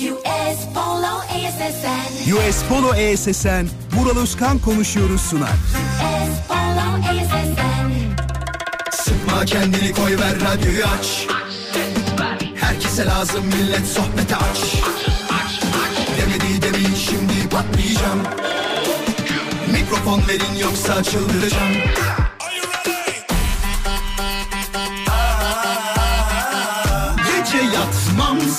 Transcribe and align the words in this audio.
US 0.00 0.64
Polo 0.74 1.20
ASSN. 1.28 2.32
US 2.32 2.62
Polo 2.68 2.94
ESSN, 2.94 3.66
Vural 3.92 4.16
Özkan 4.16 4.58
konuşuyoruz 4.58 5.20
sunar. 5.20 5.48
US 5.48 6.48
Polo 6.48 7.10
ASSN. 7.10 7.92
Sıkma 8.90 9.44
kendini 9.44 9.92
koy 9.92 10.18
ver 10.18 10.34
radyoyu 10.40 10.84
aç 10.84 11.26
Herkese 12.56 13.06
lazım 13.06 13.44
millet 13.46 13.86
sohbete 13.86 14.36
aç 14.36 14.74
Demedi 16.18 16.62
demin 16.62 16.94
şimdi 16.94 17.48
patlayacağım 17.50 18.22
Mikrofon 19.72 20.22
verin 20.28 20.58
yoksa 20.62 21.02
çıldıracağım 21.02 21.72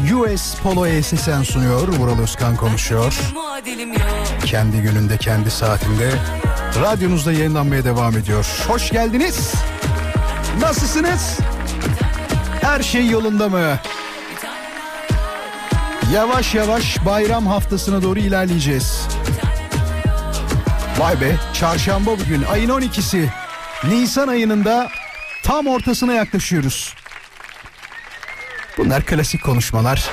US 0.00 0.54
Polo 0.62 0.86
ESSN 0.86 1.42
sunuyor. 1.42 1.88
Vural 1.88 2.18
Özkan 2.18 2.56
konuşuyor. 2.56 3.14
Kendi 4.46 4.82
gününde 4.82 5.16
kendi 5.16 5.50
saatinde 5.50 6.10
radyonuzda 6.82 7.32
yayınlanmaya 7.32 7.84
devam 7.84 8.16
ediyor. 8.16 8.46
Hoş 8.68 8.90
geldiniz. 8.90 9.54
Nasılsınız? 10.60 11.38
Her 12.60 12.82
şey 12.82 13.08
yolunda 13.08 13.48
mı? 13.48 13.78
Yavaş 16.14 16.54
yavaş 16.54 17.06
bayram 17.06 17.46
haftasına 17.46 18.02
doğru 18.02 18.18
ilerleyeceğiz. 18.18 19.08
Vay 20.98 21.20
be 21.20 21.36
çarşamba 21.54 22.10
bugün 22.10 22.42
ayın 22.42 22.70
12'si. 22.70 23.26
Nisan 23.84 24.28
ayının 24.28 24.64
da 24.64 24.88
tam 25.42 25.66
ortasına 25.66 26.12
yaklaşıyoruz. 26.12 26.94
Bunlar 28.84 29.06
klasik 29.06 29.42
konuşmalar. 29.42 30.10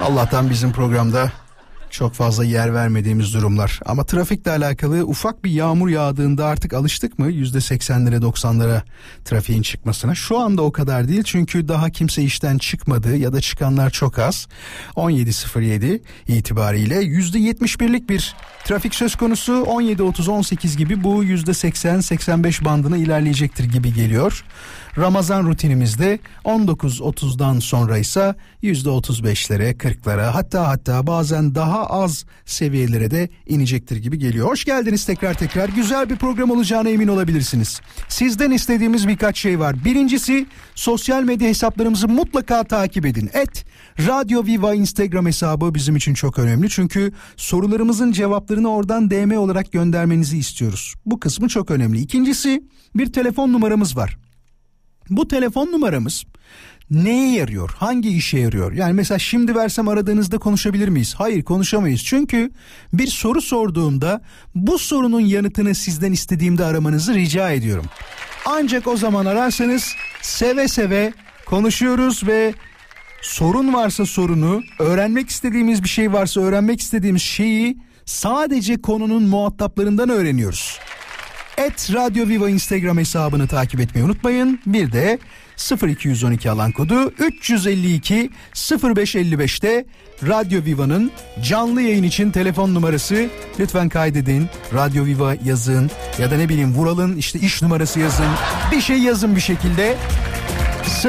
Allah'tan 0.00 0.50
bizim 0.50 0.72
programda 0.72 1.32
çok 1.90 2.14
fazla 2.14 2.44
yer 2.44 2.74
vermediğimiz 2.74 3.34
durumlar. 3.34 3.80
Ama 3.86 4.04
trafikle 4.04 4.50
alakalı 4.50 5.04
ufak 5.04 5.44
bir 5.44 5.50
yağmur 5.50 5.88
yağdığında 5.88 6.46
artık 6.46 6.72
alıştık 6.74 7.18
mı 7.18 7.30
yüzde 7.30 7.60
seksenlere 7.60 8.16
90'lara 8.16 8.82
trafiğin 9.24 9.62
çıkmasına? 9.62 10.14
Şu 10.14 10.38
anda 10.38 10.62
o 10.62 10.72
kadar 10.72 11.08
değil 11.08 11.22
çünkü 11.22 11.68
daha 11.68 11.90
kimse 11.90 12.22
işten 12.22 12.58
çıkmadı 12.58 13.16
ya 13.16 13.32
da 13.32 13.40
çıkanlar 13.40 13.90
çok 13.90 14.18
az. 14.18 14.48
17.07 14.96 16.00
itibariyle 16.28 16.96
yüzde 16.96 17.38
71'lik 17.38 18.08
bir 18.08 18.34
trafik 18.64 18.94
söz 18.94 19.14
konusu 19.14 19.52
17.30-18 19.52 20.76
gibi 20.76 21.04
bu 21.04 21.24
yüzde 21.24 21.50
80-85 21.50 22.64
bandına 22.64 22.96
ilerleyecektir 22.96 23.64
gibi 23.64 23.94
geliyor. 23.94 24.44
Ramazan 24.98 25.44
rutinimizde 25.44 26.18
19.30'dan 26.44 27.58
sonra 27.58 27.98
ise 27.98 28.34
%35'lere 28.62 29.76
40'lara 29.76 30.26
hatta 30.26 30.68
hatta 30.68 31.06
bazen 31.06 31.54
daha 31.54 31.86
az 31.86 32.24
seviyelere 32.44 33.10
de 33.10 33.28
inecektir 33.46 33.96
gibi 33.96 34.18
geliyor. 34.18 34.48
Hoş 34.48 34.64
geldiniz 34.64 35.04
tekrar 35.06 35.34
tekrar 35.34 35.68
güzel 35.68 36.10
bir 36.10 36.16
program 36.16 36.50
olacağına 36.50 36.88
emin 36.88 37.08
olabilirsiniz. 37.08 37.80
Sizden 38.08 38.50
istediğimiz 38.50 39.08
birkaç 39.08 39.38
şey 39.38 39.58
var. 39.58 39.84
Birincisi 39.84 40.46
sosyal 40.74 41.22
medya 41.22 41.48
hesaplarımızı 41.48 42.08
mutlaka 42.08 42.64
takip 42.64 43.06
edin. 43.06 43.30
Et 43.32 43.64
Radyo 43.98 44.44
Viva 44.44 44.74
Instagram 44.74 45.26
hesabı 45.26 45.74
bizim 45.74 45.96
için 45.96 46.14
çok 46.14 46.38
önemli. 46.38 46.70
Çünkü 46.70 47.12
sorularımızın 47.36 48.12
cevaplarını 48.12 48.70
oradan 48.70 49.10
DM 49.10 49.36
olarak 49.36 49.72
göndermenizi 49.72 50.38
istiyoruz. 50.38 50.94
Bu 51.06 51.20
kısmı 51.20 51.48
çok 51.48 51.70
önemli. 51.70 52.00
İkincisi 52.00 52.62
bir 52.94 53.12
telefon 53.12 53.52
numaramız 53.52 53.96
var. 53.96 54.18
Bu 55.10 55.28
telefon 55.28 55.72
numaramız 55.72 56.24
neye 56.90 57.34
yarıyor? 57.34 57.70
Hangi 57.78 58.08
işe 58.08 58.38
yarıyor? 58.38 58.72
Yani 58.72 58.92
mesela 58.92 59.18
şimdi 59.18 59.54
versem 59.54 59.88
aradığınızda 59.88 60.38
konuşabilir 60.38 60.88
miyiz? 60.88 61.14
Hayır 61.18 61.42
konuşamayız. 61.42 62.04
Çünkü 62.04 62.50
bir 62.92 63.06
soru 63.06 63.40
sorduğumda 63.40 64.22
bu 64.54 64.78
sorunun 64.78 65.20
yanıtını 65.20 65.74
sizden 65.74 66.12
istediğimde 66.12 66.64
aramanızı 66.64 67.14
rica 67.14 67.50
ediyorum. 67.50 67.84
Ancak 68.46 68.86
o 68.86 68.96
zaman 68.96 69.26
ararsanız 69.26 69.94
seve 70.22 70.68
seve 70.68 71.12
konuşuyoruz 71.46 72.26
ve 72.26 72.54
sorun 73.22 73.74
varsa 73.74 74.06
sorunu, 74.06 74.62
öğrenmek 74.78 75.30
istediğimiz 75.30 75.82
bir 75.82 75.88
şey 75.88 76.12
varsa 76.12 76.40
öğrenmek 76.40 76.80
istediğimiz 76.80 77.22
şeyi 77.22 77.78
sadece 78.04 78.82
konunun 78.82 79.22
muhataplarından 79.22 80.08
öğreniyoruz. 80.08 80.78
Et 81.58 81.92
Radyo 81.92 82.28
Viva 82.28 82.50
Instagram 82.50 82.98
hesabını 82.98 83.48
takip 83.48 83.80
etmeyi 83.80 84.04
unutmayın. 84.06 84.60
Bir 84.66 84.92
de 84.92 85.18
0212 85.82 86.50
alan 86.50 86.72
kodu 86.72 87.12
352 87.18 88.30
0555'te 88.54 89.84
Radyo 90.26 90.64
Viva'nın 90.64 91.10
canlı 91.42 91.82
yayın 91.82 92.02
için 92.02 92.30
telefon 92.30 92.74
numarası 92.74 93.28
lütfen 93.60 93.88
kaydedin. 93.88 94.48
Radyo 94.74 95.04
Viva 95.04 95.34
yazın 95.44 95.90
ya 96.18 96.30
da 96.30 96.36
ne 96.36 96.48
bileyim 96.48 96.74
Vural'ın 96.74 97.16
işte 97.16 97.38
iş 97.38 97.62
numarası 97.62 98.00
yazın. 98.00 98.26
Bir 98.72 98.80
şey 98.80 98.98
yazın 98.98 99.36
bir 99.36 99.40
şekilde. 99.40 99.96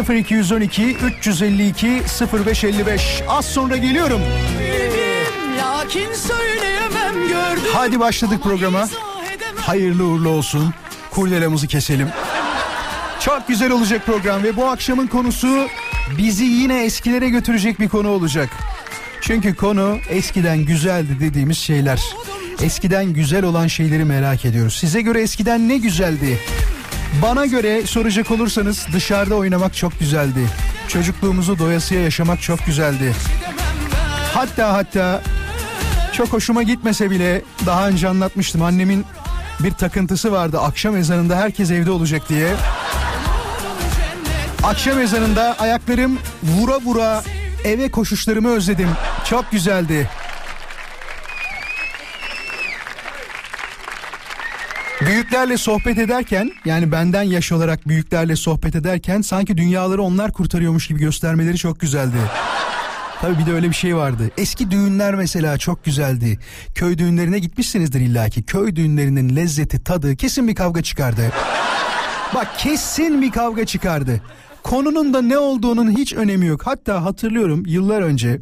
0212 0.10 0.98
352 1.20 2.02
0555 2.34 3.24
az 3.28 3.46
sonra 3.46 3.78
geliyorum. 3.78 4.22
Lakin 5.58 6.14
söyleyemem 6.14 7.28
gördüm. 7.28 7.72
Hadi 7.74 8.00
başladık 8.00 8.44
programa. 8.44 8.88
Hayırlı 9.66 10.04
uğurlu 10.04 10.30
olsun. 10.30 10.74
Kurdelamızı 11.12 11.68
keselim. 11.68 12.08
Çok 13.20 13.48
güzel 13.48 13.72
olacak 13.72 14.06
program 14.06 14.44
ve 14.44 14.56
bu 14.56 14.66
akşamın 14.66 15.08
konusu 15.08 15.68
bizi 16.18 16.44
yine 16.44 16.84
eskilere 16.84 17.30
götürecek 17.30 17.80
bir 17.80 17.90
konu 17.90 18.08
olacak. 18.10 18.50
Çünkü 19.22 19.56
konu 19.56 19.98
eskiden 20.10 20.58
güzeldi 20.58 21.18
dediğimiz 21.20 21.58
şeyler. 21.58 22.02
Eskiden 22.62 23.06
güzel 23.06 23.44
olan 23.44 23.68
şeyleri 23.68 24.06
merak 24.06 24.46
ediyoruz. 24.46 24.78
Size 24.80 25.02
göre 25.02 25.22
eskiden 25.22 25.70
ne 25.70 25.78
güzeldi? 25.78 26.40
Bana 27.22 27.46
göre 27.46 27.88
soracak 27.88 28.32
olursanız 28.32 28.88
dışarıda 28.94 29.36
oynamak 29.36 29.76
çok 29.76 30.00
güzeldi. 30.00 30.48
Çocukluğumuzu 30.88 31.60
doyasıya 31.60 32.02
yaşamak 32.02 32.42
çok 32.42 32.66
güzeldi. 32.66 33.14
Hatta 34.34 34.74
hatta 34.74 35.22
çok 36.14 36.34
hoşuma 36.34 36.64
gitmese 36.64 37.12
bile 37.12 37.42
daha 37.66 37.88
önce 37.88 38.08
anlatmıştım. 38.10 38.62
Annemin 38.62 39.06
bir 39.60 39.72
takıntısı 39.72 40.32
vardı 40.32 40.60
akşam 40.60 40.98
ezanında 40.98 41.36
herkes 41.36 41.72
evde 41.72 41.92
olacak 41.92 42.30
diye. 42.30 42.56
Akşam 44.64 45.00
ezanında 45.00 45.56
ayaklarım 45.60 46.20
vura 46.44 46.80
vura 46.80 47.24
eve 47.64 47.92
koşuşlarımı 47.92 48.50
özledim. 48.50 48.90
Çok 49.30 49.52
güzeldi. 49.52 50.10
Büyüklerle 55.02 55.58
sohbet 55.58 55.98
ederken 55.98 56.52
yani 56.66 56.92
benden 56.92 57.24
yaş 57.24 57.52
olarak 57.52 57.88
büyüklerle 57.88 58.36
sohbet 58.36 58.76
ederken 58.76 59.22
sanki 59.22 59.58
dünyaları 59.58 60.02
onlar 60.02 60.34
kurtarıyormuş 60.34 60.88
gibi 60.88 61.00
göstermeleri 61.00 61.58
çok 61.58 61.80
güzeldi. 61.80 62.18
Tabii 63.24 63.38
bir 63.40 63.46
de 63.46 63.54
öyle 63.54 63.70
bir 63.70 63.76
şey 63.76 63.96
vardı. 63.96 64.32
Eski 64.38 64.72
düğünler 64.72 65.16
mesela 65.16 65.58
çok 65.58 65.86
güzeldi. 65.86 66.40
Köy 66.76 66.98
düğünlerine 66.98 67.40
gitmişsinizdir 67.40 68.02
illaki. 68.02 68.44
Köy 68.44 68.76
düğünlerinin 68.76 69.36
lezzeti, 69.36 69.84
tadı 69.84 70.16
kesin 70.16 70.48
bir 70.48 70.56
kavga 70.56 70.82
çıkardı. 70.82 71.32
Bak 72.36 72.48
kesin 72.58 73.22
bir 73.22 73.32
kavga 73.32 73.66
çıkardı. 73.66 74.22
Konunun 74.64 75.14
da 75.14 75.22
ne 75.22 75.38
olduğunun 75.38 75.92
hiç 75.92 76.14
önemi 76.14 76.46
yok. 76.46 76.62
Hatta 76.68 77.06
hatırlıyorum 77.06 77.64
yıllar 77.66 78.02
önce 78.02 78.42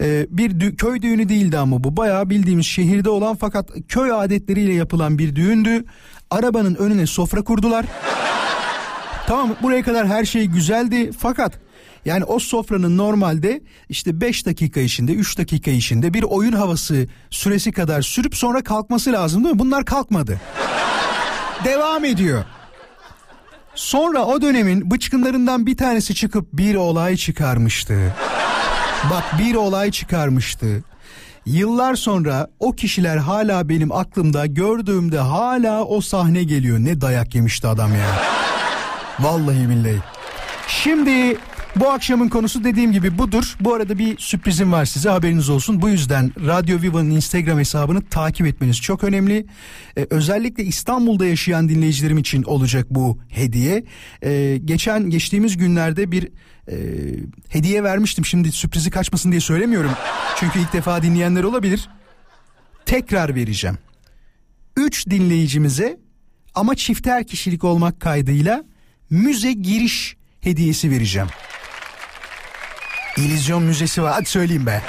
e, 0.00 0.26
bir 0.30 0.50
dü- 0.50 0.76
köy 0.76 1.02
düğünü 1.02 1.28
değildi 1.28 1.58
ama 1.58 1.84
bu 1.84 1.96
bayağı 1.96 2.30
bildiğimiz 2.30 2.66
şehirde 2.66 3.10
olan 3.10 3.36
fakat 3.36 3.70
köy 3.88 4.12
adetleriyle 4.12 4.72
yapılan 4.72 5.18
bir 5.18 5.36
düğündü. 5.36 5.84
Arabanın 6.30 6.74
önüne 6.74 7.06
sofra 7.06 7.42
kurdular. 7.42 7.84
Tamam 9.26 9.56
buraya 9.62 9.82
kadar 9.82 10.06
her 10.06 10.24
şey 10.24 10.46
güzeldi 10.46 11.10
fakat 11.18 11.67
yani 12.04 12.24
o 12.24 12.38
sofranın 12.38 12.98
normalde 12.98 13.60
işte 13.88 14.20
5 14.20 14.46
dakika 14.46 14.80
içinde 14.80 15.12
3 15.12 15.38
dakika 15.38 15.70
içinde 15.70 16.14
bir 16.14 16.22
oyun 16.22 16.52
havası 16.52 17.06
süresi 17.30 17.72
kadar 17.72 18.02
sürüp 18.02 18.36
sonra 18.36 18.64
kalkması 18.64 19.12
lazım 19.12 19.44
değil 19.44 19.54
mi? 19.54 19.58
Bunlar 19.58 19.84
kalkmadı. 19.84 20.40
Devam 21.64 22.04
ediyor. 22.04 22.44
Sonra 23.74 24.24
o 24.24 24.42
dönemin 24.42 24.90
bıçkınlarından 24.90 25.66
bir 25.66 25.76
tanesi 25.76 26.14
çıkıp 26.14 26.52
bir 26.52 26.74
olay 26.74 27.16
çıkarmıştı. 27.16 28.14
Bak 29.10 29.24
bir 29.38 29.54
olay 29.54 29.90
çıkarmıştı. 29.90 30.84
Yıllar 31.46 31.94
sonra 31.94 32.48
o 32.60 32.72
kişiler 32.72 33.16
hala 33.16 33.68
benim 33.68 33.92
aklımda 33.92 34.46
gördüğümde 34.46 35.18
hala 35.18 35.84
o 35.84 36.00
sahne 36.00 36.42
geliyor. 36.42 36.78
Ne 36.78 37.00
dayak 37.00 37.34
yemişti 37.34 37.68
adam 37.68 37.94
ya. 37.94 38.22
Vallahi 39.20 39.68
billahi. 39.68 39.98
Şimdi 40.68 41.36
bu 41.80 41.90
akşamın 41.90 42.28
konusu 42.28 42.64
dediğim 42.64 42.92
gibi 42.92 43.18
budur. 43.18 43.56
Bu 43.60 43.74
arada 43.74 43.98
bir 43.98 44.18
sürprizim 44.18 44.72
var 44.72 44.84
size 44.84 45.08
haberiniz 45.08 45.48
olsun. 45.48 45.82
Bu 45.82 45.88
yüzden 45.88 46.32
Radyo 46.46 46.82
Viva'nın 46.82 47.10
Instagram 47.10 47.58
hesabını 47.58 48.02
takip 48.02 48.46
etmeniz 48.46 48.80
çok 48.80 49.04
önemli. 49.04 49.46
Ee, 49.96 50.06
özellikle 50.10 50.64
İstanbul'da 50.64 51.26
yaşayan 51.26 51.68
dinleyicilerim 51.68 52.18
için 52.18 52.42
olacak 52.42 52.86
bu 52.90 53.18
hediye. 53.28 53.84
Ee, 54.24 54.60
geçen 54.64 55.10
geçtiğimiz 55.10 55.56
günlerde 55.56 56.12
bir 56.12 56.28
e, 56.68 56.76
hediye 57.48 57.84
vermiştim. 57.84 58.24
Şimdi 58.24 58.52
sürprizi 58.52 58.90
kaçmasın 58.90 59.30
diye 59.30 59.40
söylemiyorum. 59.40 59.92
Çünkü 60.36 60.58
ilk 60.58 60.72
defa 60.72 61.02
dinleyenler 61.02 61.44
olabilir. 61.44 61.88
Tekrar 62.86 63.34
vereceğim. 63.34 63.78
3 64.76 65.10
dinleyicimize 65.10 66.00
ama 66.54 66.74
çifter 66.74 67.26
kişilik 67.26 67.64
olmak 67.64 68.00
kaydıyla 68.00 68.64
müze 69.10 69.52
giriş 69.52 70.16
hediyesi 70.40 70.90
vereceğim. 70.90 71.28
İllüzyon 73.18 73.62
Müzesi 73.62 74.02
var. 74.02 74.12
Hadi 74.12 74.28
söyleyeyim 74.28 74.66
be. 74.66 74.82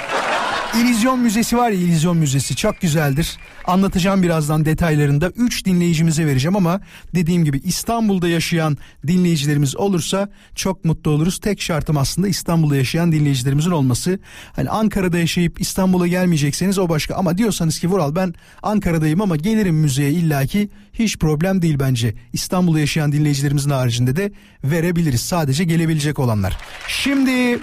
İllüzyon 0.76 1.18
Müzesi 1.20 1.56
var 1.56 1.70
ya 1.70 1.78
İllüzyon 1.78 2.16
Müzesi 2.16 2.56
çok 2.56 2.80
güzeldir. 2.80 3.36
Anlatacağım 3.64 4.22
birazdan 4.22 4.64
detaylarında. 4.64 5.30
3 5.36 5.64
dinleyicimize 5.64 6.26
vereceğim 6.26 6.56
ama 6.56 6.80
dediğim 7.14 7.44
gibi 7.44 7.60
İstanbul'da 7.64 8.28
yaşayan 8.28 8.78
dinleyicilerimiz 9.06 9.76
olursa 9.76 10.28
çok 10.54 10.84
mutlu 10.84 11.10
oluruz. 11.10 11.38
Tek 11.38 11.60
şartım 11.60 11.96
aslında 11.96 12.28
İstanbul'da 12.28 12.76
yaşayan 12.76 13.12
dinleyicilerimizin 13.12 13.70
olması. 13.70 14.18
Hani 14.56 14.70
Ankara'da 14.70 15.18
yaşayıp 15.18 15.60
İstanbul'a 15.60 16.06
gelmeyecekseniz 16.06 16.78
o 16.78 16.88
başka. 16.88 17.14
Ama 17.14 17.38
diyorsanız 17.38 17.78
ki 17.80 17.88
Vural 17.88 18.14
ben 18.14 18.34
Ankara'dayım 18.62 19.20
ama 19.20 19.36
gelirim 19.36 19.76
müzeye 19.76 20.10
illaki 20.10 20.68
hiç 20.92 21.18
problem 21.18 21.62
değil 21.62 21.78
bence. 21.78 22.14
İstanbul'da 22.32 22.80
yaşayan 22.80 23.12
dinleyicilerimizin 23.12 23.70
haricinde 23.70 24.16
de 24.16 24.32
verebiliriz. 24.64 25.20
Sadece 25.20 25.64
gelebilecek 25.64 26.18
olanlar. 26.18 26.58
Şimdi 26.88 27.60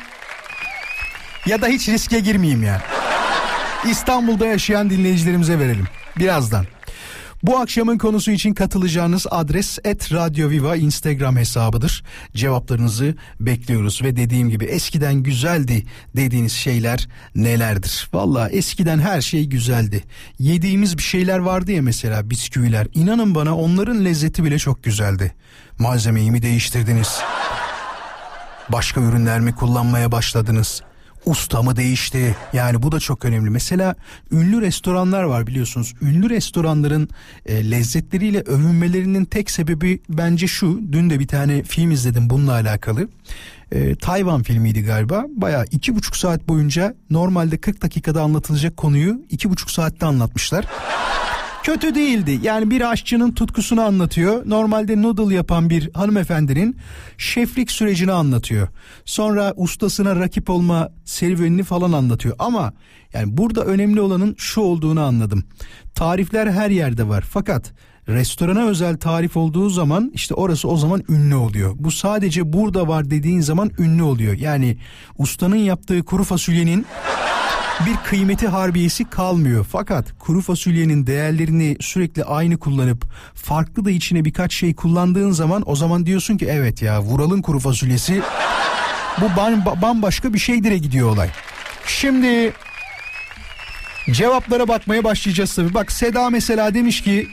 ya 1.46 1.62
da 1.62 1.68
hiç 1.68 1.90
riske 1.90 2.20
girmeyeyim 2.20 2.64
yani. 2.64 2.82
İstanbul'da 3.90 4.46
yaşayan 4.46 4.90
dinleyicilerimize 4.90 5.60
verelim. 5.60 5.88
Birazdan. 6.20 6.66
Bu 7.44 7.58
akşamın 7.58 7.98
konusu 7.98 8.32
için 8.32 8.54
katılacağınız 8.54 9.28
adres 9.32 9.80
et 9.84 10.14
Radyo 10.14 10.50
Viva 10.50 10.76
Instagram 10.76 11.38
hesabıdır. 11.38 12.04
Cevaplarınızı 12.34 13.16
bekliyoruz 13.40 14.02
ve 14.04 14.16
dediğim 14.16 14.50
gibi 14.50 14.66
eskiden 14.66 15.16
güzeldi 15.16 15.86
dediğiniz 16.16 16.54
şeyler 16.54 17.08
nelerdir? 17.36 18.10
Valla 18.14 18.50
eskiden 18.50 19.00
her 19.00 19.22
şey 19.22 19.46
güzeldi. 19.46 20.04
Yediğimiz 20.40 20.98
bir 20.98 21.04
şeyler 21.04 21.38
vardı 21.40 21.72
ya 21.72 21.82
mesela 21.82 22.30
bisküviler. 22.30 22.88
İnanın 22.94 23.36
bana 23.36 23.58
onların 23.58 24.06
lezzeti 24.06 24.44
bile 24.44 24.60
çok 24.60 24.84
güzeldi. 24.84 25.36
Malzemeyi 25.80 26.32
mi 26.32 26.42
değiştirdiniz? 26.42 27.20
Başka 28.70 29.02
ürünler 29.02 29.40
mi 29.40 29.56
kullanmaya 29.56 30.12
başladınız? 30.12 30.82
Usta 31.28 31.62
mı 31.62 31.76
değişti? 31.76 32.36
Yani 32.54 32.84
bu 32.84 32.92
da 32.92 33.00
çok 33.00 33.26
önemli. 33.26 33.50
Mesela 33.50 33.96
ünlü 34.32 34.62
restoranlar 34.62 35.24
var 35.24 35.48
biliyorsunuz. 35.48 35.94
Ünlü 36.02 36.30
restoranların 36.30 37.10
e, 37.46 37.72
lezzetleriyle 37.72 38.42
övünmelerinin 38.42 39.26
tek 39.26 39.52
sebebi 39.52 40.00
bence 40.10 40.48
şu. 40.48 40.82
Dün 40.92 41.10
de 41.10 41.20
bir 41.20 41.28
tane 41.28 41.64
film 41.64 41.92
izledim 41.92 42.30
bununla 42.30 42.52
alakalı. 42.52 43.08
E, 43.72 43.96
Tayvan 43.96 44.44
filmiydi 44.44 44.84
galiba. 44.84 45.26
Baya 45.36 45.66
iki 45.72 45.96
buçuk 45.96 46.18
saat 46.18 46.48
boyunca 46.48 46.96
normalde 47.10 47.58
40 47.58 47.82
dakikada 47.82 48.22
anlatılacak 48.22 48.78
konuyu 48.78 49.22
iki 49.30 49.50
buçuk 49.50 49.72
saatte 49.72 50.06
anlatmışlar. 50.06 50.66
Kötü 51.68 51.96
değildi. 51.96 52.40
Yani 52.42 52.70
bir 52.70 52.92
aşçının 52.92 53.32
tutkusunu 53.32 53.82
anlatıyor. 53.82 54.50
Normalde 54.50 55.02
noodle 55.02 55.36
yapan 55.36 55.70
bir 55.70 55.94
hanımefendinin 55.94 56.78
şeflik 57.18 57.72
sürecini 57.72 58.12
anlatıyor. 58.12 58.68
Sonra 59.06 59.54
ustasına 59.56 60.16
rakip 60.16 60.50
olma 60.50 60.90
serüvenini 61.06 61.64
falan 61.64 61.92
anlatıyor. 61.92 62.36
Ama 62.40 62.74
yani 63.14 63.38
burada 63.38 63.66
önemli 63.66 64.02
olanın 64.02 64.36
şu 64.38 64.62
olduğunu 64.62 65.02
anladım. 65.02 65.44
Tarifler 65.96 66.48
her 66.48 66.70
yerde 66.70 67.08
var. 67.08 67.24
Fakat 67.30 67.74
restorana 68.08 68.68
özel 68.68 68.98
tarif 68.98 69.38
olduğu 69.38 69.70
zaman 69.70 70.12
işte 70.14 70.34
orası 70.34 70.68
o 70.68 70.78
zaman 70.78 71.04
ünlü 71.10 71.36
oluyor. 71.36 71.76
Bu 71.80 71.92
sadece 71.92 72.54
burada 72.54 72.88
var 72.88 73.10
dediğin 73.10 73.42
zaman 73.42 73.72
ünlü 73.80 74.04
oluyor. 74.04 74.34
Yani 74.34 74.78
ustanın 75.18 75.56
yaptığı 75.56 76.04
kuru 76.04 76.24
fasulyenin 76.24 76.86
bir 77.86 78.10
kıymeti 78.10 78.48
harbiyesi 78.48 79.10
kalmıyor. 79.10 79.66
Fakat 79.72 80.20
kuru 80.20 80.42
fasulyenin 80.42 81.08
değerlerini 81.08 81.78
sürekli 81.80 82.24
aynı 82.24 82.58
kullanıp 82.58 83.06
farklı 83.36 83.86
da 83.86 83.92
içine 83.92 84.26
birkaç 84.26 84.54
şey 84.54 84.76
kullandığın 84.76 85.32
zaman 85.32 85.64
o 85.66 85.76
zaman 85.76 86.06
diyorsun 86.06 86.38
ki 86.38 86.48
evet 86.50 86.82
ya 86.82 87.02
Vural'ın 87.02 87.42
kuru 87.42 87.60
fasulyesi 87.60 88.22
bu 89.22 89.26
bambaşka 89.82 90.34
bir 90.34 90.40
şeydire 90.40 90.78
gidiyor 90.78 91.10
olay. 91.10 91.30
Şimdi 91.88 92.54
cevaplara 94.12 94.68
bakmaya 94.68 95.04
başlayacağız 95.04 95.56
tabii. 95.56 95.74
Bak 95.74 95.92
Seda 95.92 96.30
mesela 96.30 96.74
demiş 96.74 97.02
ki 97.02 97.28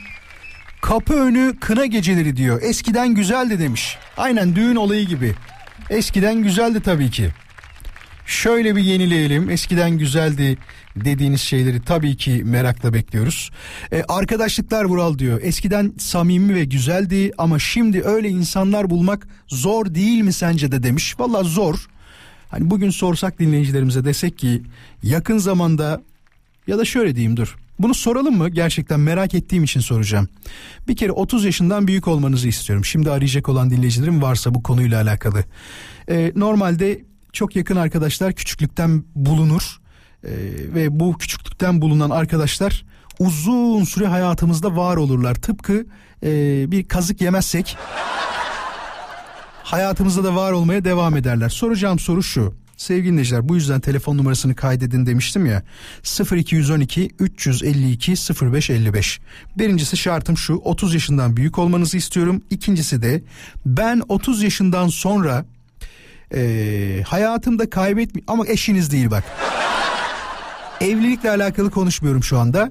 kapı 0.82 1.14
önü 1.14 1.56
kına 1.60 1.86
geceleri 1.86 2.36
diyor. 2.36 2.62
Eskiden 2.62 3.14
güzeldi 3.14 3.58
demiş. 3.58 3.98
Aynen 4.16 4.56
düğün 4.56 4.76
olayı 4.76 5.06
gibi. 5.06 5.34
Eskiden 5.90 6.42
güzeldi 6.42 6.80
tabii 6.80 7.10
ki. 7.10 7.30
Şöyle 8.26 8.76
bir 8.76 8.82
yenileyelim. 8.82 9.50
Eskiden 9.50 9.98
güzeldi 9.98 10.58
dediğiniz 10.96 11.40
şeyleri 11.40 11.82
tabii 11.82 12.16
ki 12.16 12.42
merakla 12.44 12.94
bekliyoruz. 12.94 13.50
Ee, 13.92 14.02
arkadaşlıklar 14.08 14.84
Vural 14.84 15.18
diyor. 15.18 15.40
Eskiden 15.42 15.92
samimi 15.98 16.54
ve 16.54 16.64
güzeldi 16.64 17.32
ama 17.38 17.58
şimdi 17.58 18.02
öyle 18.02 18.28
insanlar 18.28 18.90
bulmak 18.90 19.28
zor 19.48 19.94
değil 19.94 20.20
mi 20.20 20.32
sence 20.32 20.72
de 20.72 20.82
demiş. 20.82 21.20
Valla 21.20 21.42
zor. 21.42 21.86
Hani 22.48 22.70
bugün 22.70 22.90
sorsak 22.90 23.38
dinleyicilerimize 23.38 24.04
desek 24.04 24.38
ki 24.38 24.62
yakın 25.02 25.38
zamanda 25.38 26.02
ya 26.66 26.78
da 26.78 26.84
şöyle 26.84 27.14
diyeyim 27.16 27.36
dur. 27.36 27.56
Bunu 27.78 27.94
soralım 27.94 28.36
mı? 28.36 28.48
Gerçekten 28.48 29.00
merak 29.00 29.34
ettiğim 29.34 29.64
için 29.64 29.80
soracağım. 29.80 30.28
Bir 30.88 30.96
kere 30.96 31.12
30 31.12 31.44
yaşından 31.44 31.86
büyük 31.86 32.08
olmanızı 32.08 32.48
istiyorum. 32.48 32.84
Şimdi 32.84 33.10
arayacak 33.10 33.48
olan 33.48 33.70
dinleyicilerim 33.70 34.22
varsa 34.22 34.54
bu 34.54 34.62
konuyla 34.62 35.02
alakalı. 35.02 35.44
Ee, 36.08 36.32
normalde 36.36 37.04
çok 37.34 37.56
yakın 37.56 37.76
arkadaşlar 37.76 38.32
küçüklükten 38.32 39.04
bulunur 39.14 39.80
ee, 40.24 40.30
ve 40.74 41.00
bu 41.00 41.18
küçüklükten 41.18 41.80
bulunan 41.80 42.10
arkadaşlar 42.10 42.84
uzun 43.18 43.84
süre 43.84 44.06
hayatımızda 44.06 44.76
var 44.76 44.96
olurlar. 44.96 45.34
Tıpkı 45.34 45.86
e, 46.22 46.30
bir 46.70 46.88
kazık 46.88 47.20
yemezsek 47.20 47.76
hayatımızda 49.62 50.24
da 50.24 50.36
var 50.36 50.52
olmaya 50.52 50.84
devam 50.84 51.16
ederler. 51.16 51.48
Soracağım 51.48 51.98
soru 51.98 52.22
şu. 52.22 52.54
Sevgili 52.76 53.12
dinleyiciler 53.12 53.48
bu 53.48 53.54
yüzden 53.54 53.80
telefon 53.80 54.18
numarasını 54.18 54.54
kaydedin 54.54 55.06
demiştim 55.06 55.46
ya 55.46 55.62
0212 56.32 57.10
352 57.18 58.12
0555 58.52 59.20
birincisi 59.58 59.96
şartım 59.96 60.36
şu 60.36 60.54
30 60.54 60.94
yaşından 60.94 61.36
büyük 61.36 61.58
olmanızı 61.58 61.96
istiyorum 61.96 62.42
İkincisi 62.50 63.02
de 63.02 63.22
ben 63.66 64.02
30 64.08 64.42
yaşından 64.42 64.88
sonra 64.88 65.44
e, 66.34 67.02
hayatımda 67.02 67.70
kaybetmi 67.70 68.22
ama 68.26 68.46
eşiniz 68.46 68.92
değil 68.92 69.10
bak. 69.10 69.24
Evlilikle 70.80 71.30
alakalı 71.30 71.70
konuşmuyorum 71.70 72.24
şu 72.24 72.38
anda. 72.38 72.70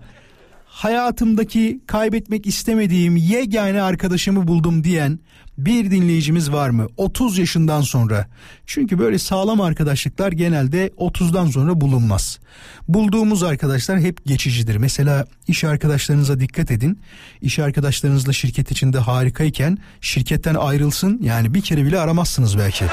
Hayatımdaki 0.65 1.79
kaybetmek 1.88 2.48
istemediğim 2.48 3.15
yegane 3.15 3.82
arkadaşımı 3.82 4.48
buldum 4.48 4.84
diyen 4.84 5.20
bir 5.58 5.91
dinleyicimiz 5.91 6.51
var 6.51 6.70
mı? 6.70 6.88
30 6.98 7.38
yaşından 7.38 7.82
sonra. 7.82 8.27
Çünkü 8.65 9.00
böyle 9.00 9.20
sağlam 9.20 9.62
arkadaşlıklar 9.62 10.32
genelde 10.32 10.88
30'dan 10.88 11.46
sonra 11.46 11.82
bulunmaz. 11.82 12.39
Bulduğumuz 12.88 13.43
arkadaşlar 13.43 14.00
hep 14.00 14.25
geçicidir. 14.25 14.75
Mesela 14.75 15.25
iş 15.48 15.63
arkadaşlarınıza 15.63 16.39
dikkat 16.39 16.72
edin. 16.72 17.00
İş 17.41 17.60
arkadaşlarınızla 17.60 18.34
şirket 18.34 18.72
içinde 18.72 19.00
harikayken 19.00 19.77
şirketten 20.01 20.55
ayrılsın 20.55 21.20
yani 21.24 21.53
bir 21.53 21.62
kere 21.62 21.86
bile 21.86 22.00
aramazsınız 22.00 22.58
belki. 22.58 22.86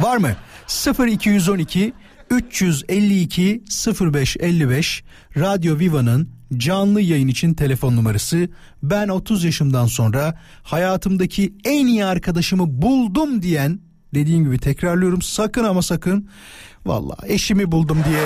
Var 0.00 0.16
mı? 0.16 0.36
0212 1.08 1.92
352 2.30 3.62
0555 4.00 5.04
Radyo 5.36 5.78
Viva'nın 5.78 6.28
canlı 6.56 7.00
yayın 7.00 7.28
için 7.28 7.54
telefon 7.54 7.96
numarası. 7.96 8.48
Ben 8.82 9.08
30 9.08 9.44
yaşımdan 9.44 9.86
sonra 9.86 10.38
hayatımdaki 10.62 11.54
en 11.64 11.86
iyi 11.86 12.04
arkadaşımı 12.04 12.82
buldum 12.82 13.42
diyen 13.42 13.80
dediğim 14.14 14.44
gibi 14.44 14.58
tekrarlıyorum 14.58 15.22
sakın 15.22 15.64
ama 15.64 15.82
sakın 15.82 16.28
valla 16.86 17.16
eşimi 17.26 17.72
buldum 17.72 17.98
diye 18.08 18.20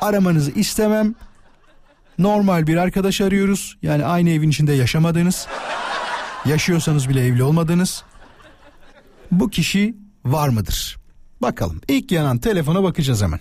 aramanızı 0.00 0.50
istemem. 0.50 1.14
Normal 2.18 2.66
bir 2.66 2.76
arkadaş 2.76 3.20
arıyoruz. 3.20 3.78
Yani 3.82 4.04
aynı 4.04 4.30
evin 4.30 4.50
içinde 4.50 4.72
yaşamadığınız, 4.72 5.46
yaşıyorsanız 6.46 7.08
bile 7.08 7.26
evli 7.26 7.42
olmadığınız. 7.42 8.04
Bu 9.30 9.50
kişi 9.50 10.01
var 10.24 10.48
mıdır? 10.48 10.98
Bakalım. 11.42 11.80
İlk 11.88 12.12
yanan 12.12 12.38
telefona 12.38 12.82
bakacağız 12.82 13.22
hemen. 13.22 13.40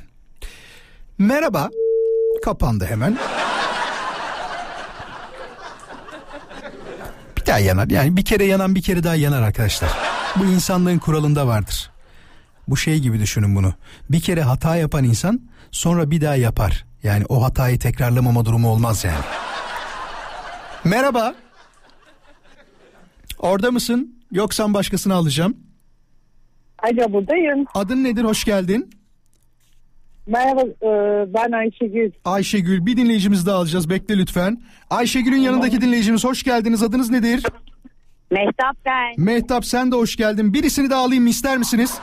Merhaba. 1.18 1.70
Kapandı 2.46 2.86
hemen. 2.86 3.18
Bir 7.38 7.46
daha 7.46 7.60
yanar. 7.60 7.90
Yani 7.90 8.18
bir 8.18 8.26
kere 8.26 8.46
yanan 8.46 8.76
bir 8.76 8.82
kere 8.82 9.04
daha 9.04 9.16
yanar 9.16 9.42
arkadaşlar. 9.42 9.90
Bu 10.36 10.46
insanlığın 10.46 10.98
kuralında 10.98 11.48
vardır. 11.48 11.92
Bu 12.68 12.78
şey 12.78 13.00
gibi 13.00 13.20
düşünün 13.20 13.56
bunu. 13.56 13.74
Bir 14.10 14.22
kere 14.22 14.42
hata 14.42 14.76
yapan 14.76 15.04
insan 15.04 15.42
sonra 15.72 16.12
bir 16.12 16.22
daha 16.22 16.36
yapar. 16.36 16.86
Yani 17.04 17.26
o 17.30 17.44
hatayı 17.44 17.80
tekrarlamama 17.80 18.46
durumu 18.46 18.70
olmaz 18.70 19.04
yani. 19.04 19.26
Merhaba. 20.84 21.36
Orada 23.40 23.72
mısın? 23.72 24.16
Yoksa 24.32 24.74
başkasını 24.74 25.14
alacağım. 25.14 25.58
Alo 26.84 27.14
buradayım. 27.14 27.66
Adın 27.74 28.04
nedir? 28.04 28.24
Hoş 28.24 28.44
geldin. 28.44 28.90
Merhaba 30.28 30.62
e, 30.62 30.88
ben 31.34 31.52
Ayşegül. 31.52 32.12
Ayşegül 32.26 32.86
bir 32.86 32.98
dinleyicimiz 32.98 33.46
daha 33.46 33.58
alacağız. 33.58 33.90
Bekle 33.90 34.18
lütfen. 34.18 34.62
Ayşegül'ün 34.90 35.38
yanındaki 35.38 35.82
dinleyicimiz 35.82 36.24
hoş 36.24 36.44
geldiniz. 36.44 36.84
Adınız 36.84 37.10
nedir? 37.10 37.44
Mehtap 38.32 38.78
ben. 38.86 39.26
Mehtap 39.26 39.66
sen 39.66 39.92
de 39.92 39.96
hoş 39.96 40.16
geldin. 40.16 40.54
Birisini 40.54 40.90
de 40.90 40.96
alayım 40.96 41.24
mı 41.24 41.30
ister 41.30 41.58
misiniz? 41.58 42.00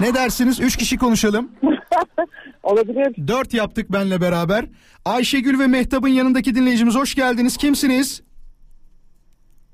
Ne 0.00 0.14
dersiniz? 0.14 0.60
Üç 0.60 0.76
kişi 0.76 0.96
konuşalım. 0.96 1.50
Olabilir. 2.62 3.28
Dört 3.28 3.54
yaptık 3.54 3.92
benle 3.92 4.20
beraber. 4.20 4.64
Ayşegül 5.04 5.58
ve 5.58 5.66
Mehtap'ın 5.66 6.08
yanındaki 6.08 6.54
dinleyicimiz 6.54 6.94
hoş 6.94 7.14
geldiniz. 7.14 7.56
Kimsiniz? 7.56 8.22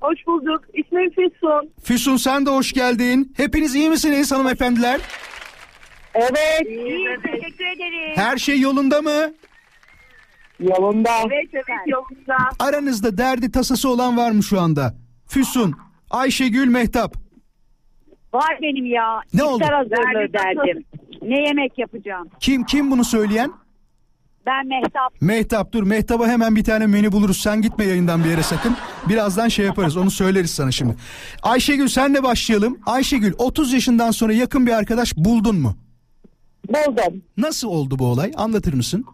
Hoş 0.01 0.27
bulduk. 0.27 0.61
İsmim 0.73 1.09
Füsun. 1.09 1.69
Füsun 1.83 2.15
sen 2.17 2.45
de 2.45 2.49
hoş 2.49 2.73
geldin. 2.73 3.33
Hepiniz 3.37 3.75
iyi 3.75 3.89
misiniz 3.89 4.31
hanımefendiler? 4.31 5.01
Evet. 6.15 6.61
İyi 6.69 7.07
teşekkür 7.23 7.65
ederim. 7.65 8.15
Her 8.15 8.37
şey 8.37 8.59
yolunda 8.59 9.01
mı? 9.01 9.33
Yolunda. 10.59 11.09
Evet 11.25 11.49
evet 11.53 11.87
yolunda. 11.87 12.37
Aranızda 12.59 13.17
derdi 13.17 13.51
tasası 13.51 13.89
olan 13.89 14.17
var 14.17 14.31
mı 14.31 14.43
şu 14.43 14.59
anda? 14.59 14.93
Füsun, 15.27 15.73
Ayşegül, 16.09 16.67
Mehtap. 16.67 17.15
Var 18.33 18.57
benim 18.61 18.85
ya. 18.85 19.21
Ne 19.33 19.43
oldu? 19.43 19.63
İftar 19.63 19.75
hazırlığı 19.75 20.33
derdim. 20.33 20.83
Ne 21.21 21.41
yemek 21.47 21.77
yapacağım? 21.79 22.29
Kim 22.39 22.63
kim 22.63 22.91
bunu 22.91 23.03
söyleyen? 23.03 23.51
Ben 24.45 24.67
Mehtap. 24.67 25.21
Mehtap 25.21 25.71
dur 25.73 25.83
Mehtap'a 25.83 26.27
hemen 26.27 26.55
bir 26.55 26.63
tane 26.63 26.87
menü 26.87 27.11
buluruz. 27.11 27.37
Sen 27.41 27.61
gitme 27.61 27.85
yayından 27.85 28.23
bir 28.23 28.29
yere 28.29 28.43
sakın. 28.43 28.75
Birazdan 29.09 29.47
şey 29.47 29.65
yaparız 29.65 29.97
onu 29.97 30.11
söyleriz 30.11 30.51
sana 30.51 30.71
şimdi. 30.71 30.95
Ayşegül 31.43 31.87
senle 31.87 32.23
başlayalım. 32.23 32.79
Ayşegül 32.85 33.33
30 33.37 33.73
yaşından 33.73 34.11
sonra 34.11 34.33
yakın 34.33 34.65
bir 34.67 34.71
arkadaş 34.71 35.17
buldun 35.17 35.55
mu? 35.55 35.75
Buldum. 36.69 37.21
Nasıl 37.37 37.67
oldu 37.67 37.99
bu 37.99 38.05
olay? 38.05 38.31
Anlatır 38.37 38.73
mısın? 38.73 39.05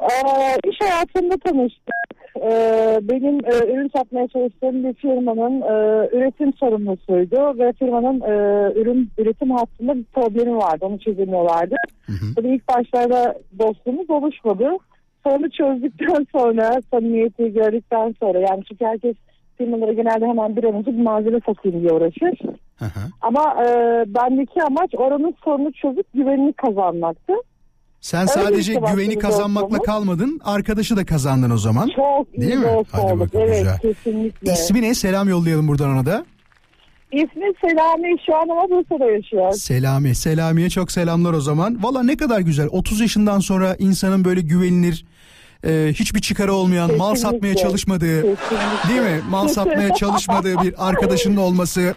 Ee, 0.00 0.06
iş 0.70 0.76
hayatında 0.80 1.34
tanıştık. 1.44 1.94
Ee, 2.36 2.98
benim 3.02 3.38
e, 3.44 3.72
ürün 3.72 3.90
satmaya 3.96 4.28
çalıştığım 4.28 4.84
bir 4.84 4.94
firmanın 4.94 5.60
e, 5.60 6.08
üretim 6.16 6.52
sorumlusuydu 6.52 7.58
ve 7.58 7.72
firmanın 7.72 8.20
e, 8.20 8.32
ürün 8.80 9.10
üretim 9.18 9.50
hattında 9.50 9.94
bir 9.94 10.04
problemi 10.04 10.56
vardı. 10.56 10.84
Onu 10.84 10.98
çözemiyorlardı. 10.98 11.74
Tabii 12.36 12.54
ilk 12.54 12.68
başlarda 12.68 13.34
dostluğumuz 13.58 14.10
oluşmadı. 14.10 14.70
Sonra 15.24 15.48
çözdükten 15.48 16.26
sonra 16.32 16.80
samimiyeti 16.90 17.52
gördükten 17.52 18.14
sonra 18.20 18.38
yani 18.38 18.62
çünkü 18.68 18.84
herkes 18.84 19.16
firmalara 19.58 19.92
genelde 19.92 20.26
hemen 20.26 20.56
bir 20.56 20.64
an 20.64 20.74
önce 20.74 20.92
bir 20.92 21.02
malzeme 21.02 21.40
satayım 21.46 21.80
diye 21.80 21.92
uğraşır. 21.92 22.38
Hı 22.78 22.84
hı. 22.84 23.00
Ama 23.20 23.64
e, 23.64 23.68
bendeki 24.06 24.62
amaç 24.62 24.90
oranın 24.94 25.34
sorunu 25.44 25.72
çözüp 25.72 26.06
güvenini 26.14 26.52
kazanmaktı. 26.52 27.32
Sen 28.04 28.26
sadece 28.26 28.72
işte 28.72 28.82
başladı 28.82 29.00
güveni 29.00 29.18
kazanmakla 29.18 29.62
dostluğumuz. 29.70 29.86
kalmadın. 29.86 30.40
Arkadaşı 30.44 30.96
da 30.96 31.04
kazandın 31.06 31.50
o 31.50 31.58
zaman. 31.58 31.88
Çok 31.96 32.26
iyi 32.34 32.40
Değil 32.40 32.56
mi? 32.56 32.64
dost 32.64 32.88
Hadi 32.92 33.20
bakalım, 33.20 33.46
Evet 33.48 33.58
güzel. 33.58 33.78
kesinlikle. 33.78 34.52
İsmi 34.52 34.82
ne? 34.82 34.94
Selam 34.94 35.28
yollayalım 35.28 35.68
buradan 35.68 35.90
ona 35.90 36.06
da. 36.06 36.24
İsmi 37.12 37.44
Selami 37.64 38.16
şu 38.26 38.36
an 38.36 38.48
ama 38.48 38.62
Bursa'da 38.70 39.10
yaşıyor. 39.10 39.52
Selami. 39.52 40.14
Selami'ye 40.14 40.70
çok 40.70 40.92
selamlar 40.92 41.32
o 41.32 41.40
zaman. 41.40 41.82
Valla 41.82 42.02
ne 42.02 42.16
kadar 42.16 42.40
güzel. 42.40 42.68
30 42.70 43.00
yaşından 43.00 43.40
sonra 43.40 43.76
insanın 43.78 44.24
böyle 44.24 44.40
güvenilir, 44.40 45.04
e, 45.66 45.92
hiçbir 45.94 46.20
çıkarı 46.20 46.52
olmayan, 46.52 46.96
mal 46.96 47.14
Kesinlikle. 47.14 47.20
satmaya 47.32 47.56
çalışmadığı, 47.56 48.22
Kesinlikle. 48.22 48.88
değil 48.88 49.00
mi? 49.00 49.20
Mal 49.30 49.48
satmaya 49.48 49.94
çalışmadığı 49.94 50.62
bir 50.62 50.74
arkadaşının 50.88 51.36
olması. 51.36 51.94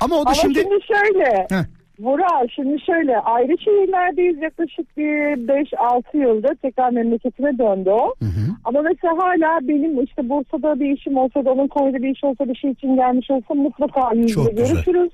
Ama 0.00 0.14
o 0.16 0.18
da 0.18 0.30
Ama 0.30 0.34
şimdi... 0.34 0.58
şimdi, 0.60 0.74
şöyle. 0.88 1.46
Heh. 1.50 1.79
Burak 2.04 2.50
şimdi 2.54 2.80
şöyle 2.80 3.18
ayrı 3.18 3.58
şehirlerdeyiz 3.58 4.42
yaklaşık 4.42 4.96
bir 4.96 5.48
5-6 5.48 6.16
yıldır 6.16 6.54
tekrar 6.54 6.90
memleketine 6.90 7.58
döndü 7.58 7.90
o. 7.90 8.14
Ama 8.64 8.82
mesela 8.82 9.18
hala 9.18 9.68
benim 9.68 10.02
işte 10.02 10.28
Bursa'da 10.28 10.80
bir 10.80 10.90
işim 10.90 11.16
olsa 11.16 11.44
da 11.44 11.52
onun 11.52 11.68
Konya'da 11.68 12.02
bir 12.02 12.08
iş 12.08 12.24
olsa 12.24 12.48
bir 12.48 12.54
şey 12.54 12.70
için 12.70 12.96
gelmiş 12.96 13.30
olsa 13.30 13.54
mutlaka 13.54 14.14
yüzle 14.14 14.50
görüşürüz. 14.50 15.10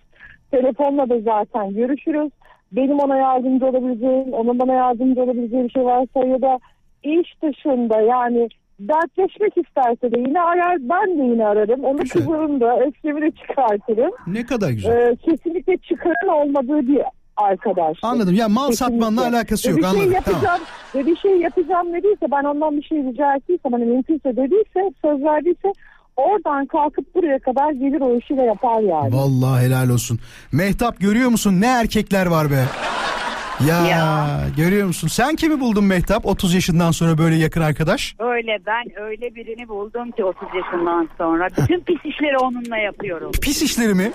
Telefonla 0.50 1.08
da 1.08 1.20
zaten 1.20 1.74
görüşürüz. 1.74 2.30
Benim 2.72 2.98
ona 2.98 3.16
yardımcı 3.16 3.66
olabileceğim, 3.66 4.32
onun 4.32 4.58
bana 4.58 4.72
yardımcı 4.72 5.22
olabileceği 5.22 5.64
bir 5.64 5.70
şey 5.70 5.84
varsa 5.84 6.26
ya 6.26 6.42
da 6.42 6.58
iş 7.02 7.42
dışında 7.42 8.00
yani 8.00 8.48
dertleşmek 8.80 9.52
isterse 9.56 10.12
de 10.12 10.18
yine 10.18 10.40
arar 10.40 10.76
ben 10.80 11.18
de 11.18 11.22
yine 11.22 11.46
ararım. 11.46 11.84
Onu 11.84 11.98
Güzel. 11.98 12.22
kızarım 12.22 12.60
da 12.60 12.80
öfkemi 12.86 13.22
de 13.22 13.30
çıkartırım. 13.30 14.10
Ne 14.26 14.46
kadar 14.46 14.70
güzel. 14.70 14.92
Ee, 14.92 15.16
kesinlikle 15.16 15.76
çıkarın 15.76 16.28
olmadığı 16.28 16.88
bir 16.88 17.02
arkadaş. 17.36 17.98
Anladım. 18.02 18.34
Ya 18.34 18.48
mal 18.48 18.70
Kesinlikle. 18.70 18.96
satmanla 18.98 19.28
alakası 19.28 19.68
Ve 19.68 19.70
yok. 19.72 19.78
bir 19.78 19.82
şey 19.84 19.90
Anladım. 19.90 20.12
yapacağım, 20.12 20.42
Tamam. 20.44 20.60
Ve 20.94 21.06
bir 21.06 21.16
şey 21.16 21.36
yapacağım 21.40 21.92
dediyse 21.92 22.26
ben 22.30 22.44
ondan 22.44 22.76
bir 22.76 22.82
şey 22.82 22.98
rica 22.98 23.34
ettiysem 23.36 23.72
hani 23.72 23.84
mümkünse 23.84 24.36
dediyse 24.36 24.92
söz 25.04 25.22
verdiyse 25.24 25.72
oradan 26.16 26.66
kalkıp 26.66 27.14
buraya 27.14 27.38
kadar 27.38 27.70
gelir 27.72 28.00
o 28.00 28.16
işi 28.18 28.36
de 28.36 28.42
yapar 28.42 28.80
yani. 28.80 29.14
Vallahi 29.14 29.64
helal 29.66 29.88
olsun. 29.88 30.18
Mehtap 30.52 31.00
görüyor 31.00 31.28
musun? 31.30 31.60
Ne 31.60 31.66
erkekler 31.66 32.26
var 32.26 32.50
be. 32.50 32.64
Ya, 33.64 34.40
görüyor 34.56 34.86
musun? 34.86 35.08
Sen 35.08 35.36
kimi 35.36 35.60
buldun 35.60 35.84
Mehtap 35.84 36.26
30 36.26 36.54
yaşından 36.54 36.90
sonra 36.90 37.18
böyle 37.18 37.34
yakın 37.34 37.60
arkadaş? 37.60 38.14
Öyle 38.18 38.58
ben 38.66 39.00
öyle 39.02 39.34
birini 39.34 39.68
buldum 39.68 40.10
ki 40.10 40.24
30 40.24 40.48
yaşından 40.54 41.08
sonra. 41.18 41.48
Bütün 41.58 41.80
pis 41.80 42.04
işleri 42.04 42.38
onunla 42.38 42.76
yapıyorum. 42.76 43.32
Pis 43.42 43.62
işleri 43.62 43.94
mi? 43.94 44.12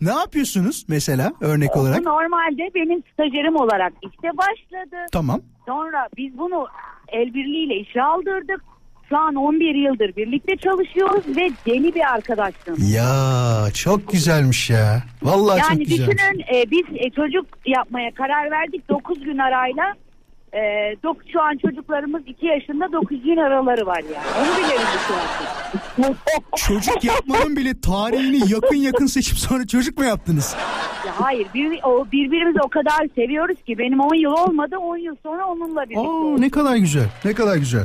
ne 0.00 0.12
yapıyorsunuz 0.12 0.84
mesela 0.88 1.32
örnek 1.40 1.76
olarak? 1.76 2.00
Bu 2.00 2.04
normalde 2.04 2.70
benim 2.74 3.02
stajyerim 3.12 3.56
olarak 3.56 3.92
işte 4.02 4.28
başladı. 4.38 4.96
Tamam. 5.12 5.40
Sonra 5.66 6.08
biz 6.16 6.38
bunu 6.38 6.66
el 7.08 7.34
birliğiyle 7.34 7.74
işe 7.76 8.02
aldırdık. 8.02 8.60
Şu 9.08 9.18
an 9.18 9.34
11 9.34 9.74
yıldır 9.74 10.16
birlikte 10.16 10.56
çalışıyoruz 10.56 11.36
ve 11.36 11.50
deli 11.66 11.94
bir 11.94 12.12
arkadaşlığımız. 12.14 12.92
Ya 12.94 13.66
çok 13.74 14.12
güzelmiş 14.12 14.70
ya. 14.70 15.02
Vallahi 15.22 15.60
çok 15.60 15.70
Yani 15.70 15.84
güzelmiş. 15.84 16.16
düşünün 16.18 16.40
e, 16.54 16.70
biz 16.70 16.84
e, 16.98 17.10
çocuk 17.10 17.46
yapmaya 17.66 18.10
karar 18.14 18.50
verdik 18.50 18.88
9 18.88 19.24
gün 19.24 19.38
arayla. 19.38 19.84
E, 20.54 20.60
dok, 21.02 21.16
şu 21.32 21.42
an 21.42 21.56
çocuklarımız 21.56 22.22
2 22.26 22.46
yaşında 22.46 22.92
9 22.92 23.22
gün 23.22 23.36
araları 23.36 23.86
var 23.86 24.02
yani. 24.14 24.26
Onu 24.38 24.56
bile 24.64 24.74
bildik 24.74 26.16
Çocuk 26.56 27.04
yapmanın 27.04 27.56
bile 27.56 27.80
tarihini 27.80 28.52
yakın 28.52 28.76
yakın 28.76 29.06
seçip 29.06 29.38
sonra 29.38 29.66
çocuk 29.66 29.98
mu 29.98 30.04
yaptınız? 30.04 30.56
Ya 31.06 31.12
hayır 31.20 31.46
bir, 31.54 31.80
o, 31.84 32.06
birbirimizi 32.12 32.58
o 32.64 32.68
kadar 32.68 33.08
seviyoruz 33.14 33.62
ki 33.66 33.78
benim 33.78 34.00
10 34.00 34.14
yıl 34.14 34.30
olmadı 34.32 34.76
10 34.78 34.96
yıl 34.96 35.16
sonra 35.22 35.46
onunla 35.46 35.82
birlikte 35.84 36.00
Aa, 36.00 36.02
olduk. 36.10 36.38
ne 36.38 36.50
kadar 36.50 36.76
güzel. 36.76 37.06
Ne 37.24 37.34
kadar 37.34 37.56
güzel. 37.56 37.84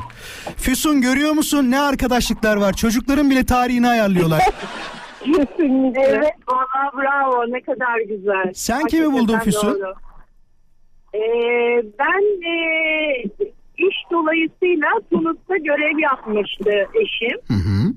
Füsun 0.57 1.01
görüyor 1.01 1.31
musun 1.31 1.71
ne 1.71 1.79
arkadaşlıklar 1.79 2.57
var? 2.57 2.73
Çocukların 2.73 3.29
bile 3.29 3.45
tarihini 3.45 3.87
ayarlıyorlar. 3.87 4.41
Kesinlikle. 5.25 6.01
Evet 6.01 6.33
valla 6.47 6.91
bravo 7.03 7.43
ne 7.53 7.61
kadar 7.61 7.99
güzel. 8.09 8.51
Sen 8.53 8.85
kimi 8.87 9.11
buldun 9.13 9.33
Hakikaten 9.33 9.41
Füsun? 9.69 9.79
doğru. 9.79 9.93
Ee, 11.15 11.19
ben 11.99 12.47
e, 12.49 13.23
iş 13.77 13.95
dolayısıyla 14.11 14.87
Tunus'ta 15.11 15.57
görev 15.57 15.99
yapmıştı 15.99 16.71
eşim. 17.01 17.37
Hı 17.47 17.53
hı. 17.53 17.93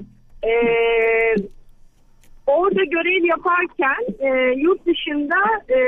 Ee, 0.49 1.35
orada 2.47 2.85
görev 2.85 3.25
yaparken 3.25 4.05
e, 4.21 4.55
yurt 4.57 4.87
dışında 4.87 5.37
e, 5.69 5.79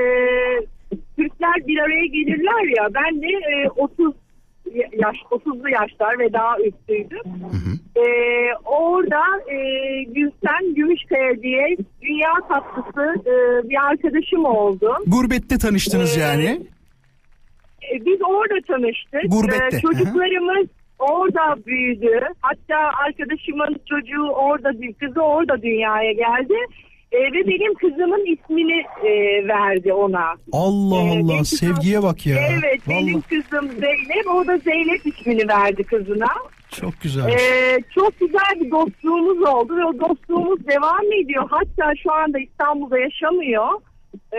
Türkler 1.16 1.66
bir 1.66 1.78
araya 1.78 2.06
gelirler 2.06 2.76
ya 2.78 2.88
ben 2.94 3.22
de 3.22 3.26
e, 3.26 3.68
30 3.76 4.14
yaş 4.92 5.16
30'lu 5.30 5.68
yaşlar 5.70 6.18
ve 6.18 6.32
daha 6.32 6.56
üstüydüm. 6.58 7.20
Ee, 7.96 8.02
orada 8.64 9.22
e, 9.52 9.58
Gülsen 10.02 10.74
Gümüşkaya 10.74 11.42
diye 11.42 11.76
dünya 12.02 12.32
tatlısı 12.48 13.14
e, 13.26 13.68
bir 13.68 13.86
arkadaşım 13.90 14.44
oldu. 14.44 14.92
Gurbette 15.06 15.58
tanıştınız 15.58 16.16
Ee, 16.16 16.20
yani. 16.20 16.60
E, 17.92 18.04
biz 18.06 18.18
orada 18.22 18.54
tanıştık. 18.66 19.22
Gurbette, 19.32 19.76
Ee, 19.76 19.80
çocuklarımız 19.80 20.66
orada 20.98 21.66
büyüdü. 21.66 22.20
Hatta 22.40 22.76
arkadaşımın 23.06 23.76
çocuğu 23.88 24.28
orada, 24.28 24.70
kızı 25.00 25.20
orada 25.20 25.62
dünyaya 25.62 26.12
geldi. 26.12 26.54
E, 27.12 27.18
ve 27.18 27.46
benim 27.46 27.74
kızımın 27.74 28.24
ismini 28.26 28.84
e, 29.04 29.12
verdi 29.48 29.92
ona. 29.92 30.34
Allah 30.52 31.02
Ee, 31.02 31.06
benim 31.14 31.24
Allah 31.30 31.38
kızım- 31.38 31.58
sevgiye 31.58 32.02
bak 32.02 32.26
ya. 32.26 32.36
Evet 32.50 32.80
Vallahi 32.88 33.06
benim 33.06 33.20
kızım 33.20 33.70
Zeynep 33.70 34.26
o 34.34 34.46
da 34.46 34.58
Zeynep 34.58 35.06
ismini 35.06 35.48
verdi 35.48 35.84
kızına. 35.84 36.26
çok 36.70 37.00
güzel. 37.02 37.28
Ee, 37.28 37.78
çok 37.94 38.20
güzel 38.20 38.60
bir 38.60 38.70
dostluğumuz 38.70 39.48
oldu 39.48 39.76
ve 39.76 39.84
o 39.84 39.98
dostluğumuz 40.08 40.66
devam 40.66 41.12
ediyor. 41.22 41.44
Hatta 41.50 41.92
şu 42.02 42.12
anda 42.12 42.38
İstanbul'da 42.38 42.98
yaşamıyor. 42.98 43.68
Ee, 44.32 44.38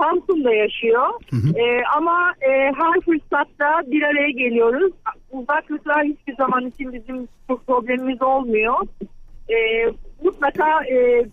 Samsun'da 0.00 0.54
yaşıyor. 0.54 1.08
Ee, 1.56 1.82
ama 1.96 2.32
e, 2.40 2.50
her 2.50 3.00
fırsatta 3.04 3.90
bir 3.90 4.02
araya 4.02 4.30
geliyoruz. 4.30 4.92
Uzaklıklar 5.30 6.04
hiçbir 6.04 6.36
zaman 6.36 6.66
için 6.66 6.92
bizim 6.92 7.28
çok 7.48 7.66
problemimiz 7.66 8.22
olmuyor. 8.22 8.74
Ee, 9.50 9.92
mutlaka 10.22 10.84
e, 10.84 11.26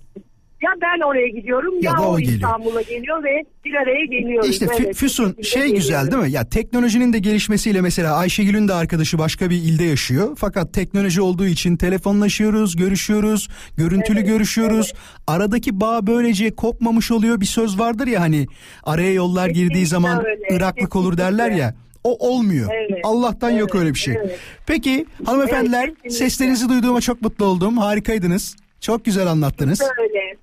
ya 0.62 0.70
ben 0.82 1.08
oraya 1.08 1.28
gidiyorum 1.28 1.74
ya, 1.82 1.92
Ya 1.92 1.98
da 1.98 2.10
o 2.10 2.14
o. 2.14 2.20
İstanbul'a 2.20 2.82
geliyor 2.82 3.24
ve 3.24 3.44
bir 3.66 3.74
araya 3.74 4.06
geliyoruz. 4.06 4.50
İşte 4.50 4.68
Evet, 4.80 4.96
Füsun 4.96 5.36
şey 5.44 5.62
güzel 5.62 5.88
geliyoruz. 5.88 6.12
değil 6.12 6.24
mi? 6.24 6.32
Ya 6.32 6.50
teknolojinin 6.50 7.14
de 7.14 7.20
gelişmesiyle 7.20 7.82
mesela 7.82 8.16
Ayşegül'ün 8.16 8.68
de 8.68 8.74
arkadaşı 8.74 9.18
başka 9.18 9.50
bir 9.50 9.56
ilde 9.56 9.84
yaşıyor. 9.84 10.30
Fakat 10.38 10.74
teknoloji 10.74 11.22
olduğu 11.22 11.46
için 11.46 11.78
telefonlaşıyoruz, 11.78 12.76
görüşüyoruz, 12.76 13.48
görüntülü 13.78 14.22
görüşüyoruz. 14.22 14.94
Aradaki 15.28 15.80
bağ 15.82 16.08
böylece 16.08 16.56
kopmamış 16.56 17.12
oluyor. 17.12 17.42
Bir 17.42 17.46
söz 17.46 17.80
vardır 17.80 18.08
ya 18.08 18.22
hani 18.22 18.48
araya 18.84 19.14
yollar 19.14 19.48
girdiği 19.48 19.60
Kesinlikle 19.70 19.86
zaman 19.86 20.26
öyle, 20.26 20.56
Iraklık 20.56 20.96
olur 20.96 21.18
derler 21.18 21.52
ya. 21.52 21.76
O 22.04 22.30
olmuyor. 22.30 22.70
Evet, 22.74 23.00
Allah'tan 23.04 23.50
yok 23.50 23.70
evet, 23.74 23.82
öyle 23.82 23.94
bir 23.94 24.00
şey. 24.00 24.14
evet. 24.16 24.40
Peki 24.68 25.06
hanımefendiler 25.26 25.84
Evet, 25.84 25.96
kesinlikle. 26.04 26.30
seslerinizi 26.30 26.70
duyduğuma 26.70 27.02
çok 27.02 27.22
mutlu 27.22 27.46
oldum. 27.46 27.78
Harikaydınız. 27.78 28.56
Çok 28.82 29.06
güzel 29.06 29.28
anlattınız. 29.28 29.82
Böyle. 29.98 30.36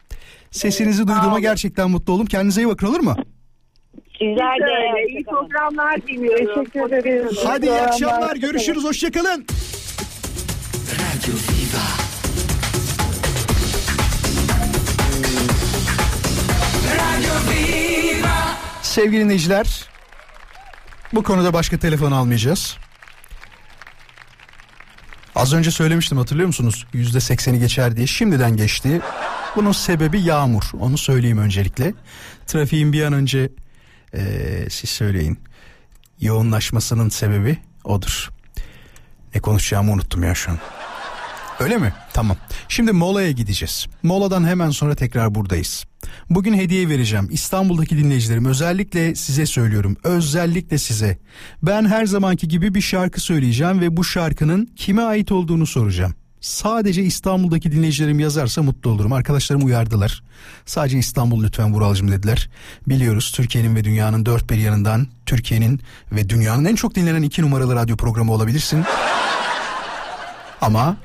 Sesinizi 0.56 1.08
duyduğuma 1.08 1.40
gerçekten 1.40 1.90
mutlu 1.90 2.12
oldum. 2.12 2.26
Kendinize 2.26 2.60
iyi 2.62 2.68
bakın 2.68 2.86
olur 2.86 3.00
mu? 3.00 3.16
Sizler 4.18 4.58
de. 4.58 5.06
İyi 5.08 5.24
programlar 5.24 6.02
diliyorum. 6.02 6.64
Teşekkür 6.64 6.92
ederiz. 6.92 7.38
Hadi 7.44 7.66
iyi 7.66 7.72
akşamlar. 7.72 8.36
Görüşürüz. 8.36 8.84
Hoşçakalın. 8.84 9.46
Sevgili 18.82 19.24
dinleyiciler, 19.24 19.84
bu 21.12 21.22
konuda 21.22 21.52
başka 21.52 21.78
telefon 21.78 22.12
almayacağız. 22.12 22.76
Az 25.34 25.54
önce 25.54 25.70
söylemiştim 25.70 26.18
hatırlıyor 26.18 26.46
musunuz? 26.46 26.86
Yüzde 26.92 27.20
sekseni 27.20 27.58
geçer 27.58 27.96
diye 27.96 28.06
şimdiden 28.06 28.56
geçti. 28.56 29.00
Bunun 29.56 29.72
sebebi 29.72 30.20
yağmur. 30.20 30.62
Onu 30.80 30.98
söyleyeyim 30.98 31.38
öncelikle. 31.38 31.94
Trafiğin 32.46 32.92
bir 32.92 33.02
an 33.02 33.12
önce 33.12 33.48
eee, 34.14 34.66
siz 34.70 34.90
söyleyin 34.90 35.38
yoğunlaşmasının 36.20 37.08
sebebi 37.08 37.58
odur. 37.84 38.30
Ne 39.34 39.40
konuşacağımı 39.40 39.92
unuttum 39.92 40.22
ya 40.22 40.34
şu 40.34 40.50
an. 40.50 40.58
Öyle 41.60 41.76
mi? 41.78 41.92
Tamam. 42.12 42.36
Şimdi 42.68 42.92
molaya 42.92 43.30
gideceğiz. 43.30 43.86
Moladan 44.02 44.44
hemen 44.44 44.70
sonra 44.70 44.94
tekrar 44.94 45.34
buradayız. 45.34 45.84
Bugün 46.30 46.54
hediye 46.54 46.88
vereceğim. 46.88 47.28
İstanbul'daki 47.30 47.98
dinleyicilerim 47.98 48.44
özellikle 48.44 49.14
size 49.14 49.46
söylüyorum. 49.46 49.96
Özellikle 50.04 50.78
size. 50.78 51.18
Ben 51.62 51.84
her 51.86 52.06
zamanki 52.06 52.48
gibi 52.48 52.74
bir 52.74 52.80
şarkı 52.80 53.20
söyleyeceğim 53.20 53.80
ve 53.80 53.96
bu 53.96 54.04
şarkının 54.04 54.66
kime 54.76 55.02
ait 55.02 55.32
olduğunu 55.32 55.66
soracağım. 55.66 56.14
Sadece 56.46 57.02
İstanbul'daki 57.02 57.72
dinleyicilerim 57.72 58.20
yazarsa 58.20 58.62
mutlu 58.62 58.90
olurum. 58.90 59.12
Arkadaşlarım 59.12 59.64
uyardılar. 59.64 60.22
Sadece 60.66 60.98
İstanbul 60.98 61.44
lütfen 61.44 61.74
Vuralcım 61.74 62.10
dediler. 62.10 62.50
Biliyoruz 62.86 63.32
Türkiye'nin 63.34 63.76
ve 63.76 63.84
dünyanın 63.84 64.26
dört 64.26 64.50
bir 64.50 64.56
yanından 64.56 65.06
Türkiye'nin 65.26 65.80
ve 66.12 66.28
dünyanın 66.28 66.64
en 66.64 66.74
çok 66.74 66.94
dinlenen 66.94 67.22
iki 67.22 67.42
numaralı 67.42 67.74
radyo 67.74 67.96
programı 67.96 68.32
olabilirsin. 68.32 68.84
Ama 70.60 70.96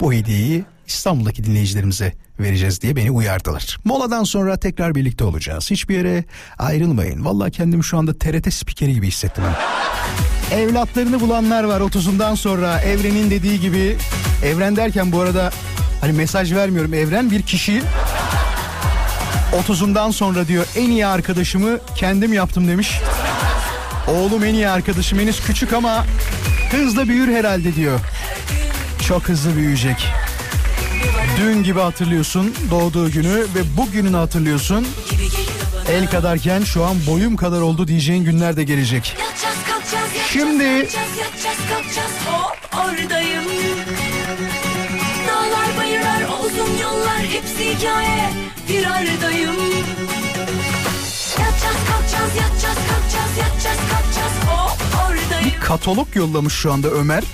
bu 0.00 0.12
hediyeyi 0.12 0.64
İstanbul'daki 0.86 1.44
dinleyicilerimize 1.44 2.12
vereceğiz 2.40 2.80
diye 2.80 2.96
beni 2.96 3.10
uyardılar. 3.10 3.78
Moladan 3.84 4.24
sonra 4.24 4.56
tekrar 4.56 4.94
birlikte 4.94 5.24
olacağız. 5.24 5.70
Hiçbir 5.70 5.94
yere 5.96 6.24
ayrılmayın. 6.58 7.24
Vallahi 7.24 7.50
kendimi 7.50 7.84
şu 7.84 7.98
anda 7.98 8.18
TRT 8.18 8.54
spikeri 8.54 8.94
gibi 8.94 9.06
hissettim. 9.06 9.44
ha. 9.44 9.58
Evlatlarını 10.56 11.20
bulanlar 11.20 11.64
var 11.64 11.80
30'undan 11.80 12.36
sonra 12.36 12.80
Evren'in 12.80 13.30
dediği 13.30 13.60
gibi 13.60 13.96
Evren 14.44 14.76
derken 14.76 15.12
bu 15.12 15.20
arada 15.20 15.50
hani 16.00 16.12
mesaj 16.12 16.54
vermiyorum 16.54 16.94
Evren 16.94 17.30
bir 17.30 17.42
kişi 17.42 17.82
30'undan 19.68 20.12
sonra 20.12 20.48
diyor 20.48 20.66
en 20.76 20.90
iyi 20.90 21.06
arkadaşımı 21.06 21.78
kendim 21.96 22.32
yaptım 22.32 22.68
demiş. 22.68 23.00
Oğlum 24.08 24.44
en 24.44 24.54
iyi 24.54 24.68
arkadaşım 24.68 25.18
henüz 25.18 25.40
küçük 25.40 25.72
ama 25.72 26.04
hızla 26.70 27.08
büyür 27.08 27.32
herhalde 27.32 27.74
diyor. 27.74 28.00
Çok 29.08 29.28
hızlı 29.28 29.56
büyüyecek. 29.56 30.06
Dün 31.40 31.62
gibi 31.62 31.80
hatırlıyorsun 31.80 32.54
doğduğu 32.70 33.10
günü 33.10 33.34
ve 33.54 33.76
bugününü 33.76 34.16
hatırlıyorsun. 34.16 34.86
El 35.88 36.10
kadarken 36.10 36.62
şu 36.64 36.84
an 36.84 36.96
boyum 37.06 37.36
kadar 37.36 37.60
oldu 37.60 37.88
diyeceğin 37.88 38.24
günler 38.24 38.56
de 38.56 38.64
gelecek. 38.64 39.16
Yatacağız 39.20 39.56
kalkacağız 39.70 39.92
yatacağız 40.14 40.28
Şimdi- 40.32 40.64
kalkacağız 40.64 41.18
yatacağız 41.18 41.58
kalkacağız 41.70 42.12
hop 42.26 42.56
oradayım 42.84 43.44
Dağlar 45.28 45.78
bayırlar 45.78 46.22
uzun 46.44 46.82
yollar 46.82 47.18
hepsi 47.18 47.76
hikaye 47.76 48.30
bir 48.68 48.84
aradayım 48.86 49.56
Yatacağız 51.38 51.80
kalkacağız 51.88 52.32
yatacağız 52.36 52.78
kalkacağız 52.88 53.36
yatacağız 53.38 53.78
kalkacağız 53.90 54.32
hop 54.48 54.78
oradayım 55.10 55.60
Katalog 55.60 56.08
yollamış 56.16 56.54
şu 56.54 56.72
anda 56.72 56.88
Ömer. 56.88 57.24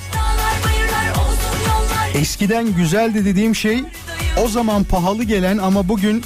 Eskiden 2.14 2.74
güzeldi 2.74 3.24
dediğim 3.24 3.54
şey 3.54 3.84
o 4.36 4.48
zaman 4.48 4.84
pahalı 4.84 5.24
gelen 5.24 5.58
ama 5.58 5.88
bugün 5.88 6.24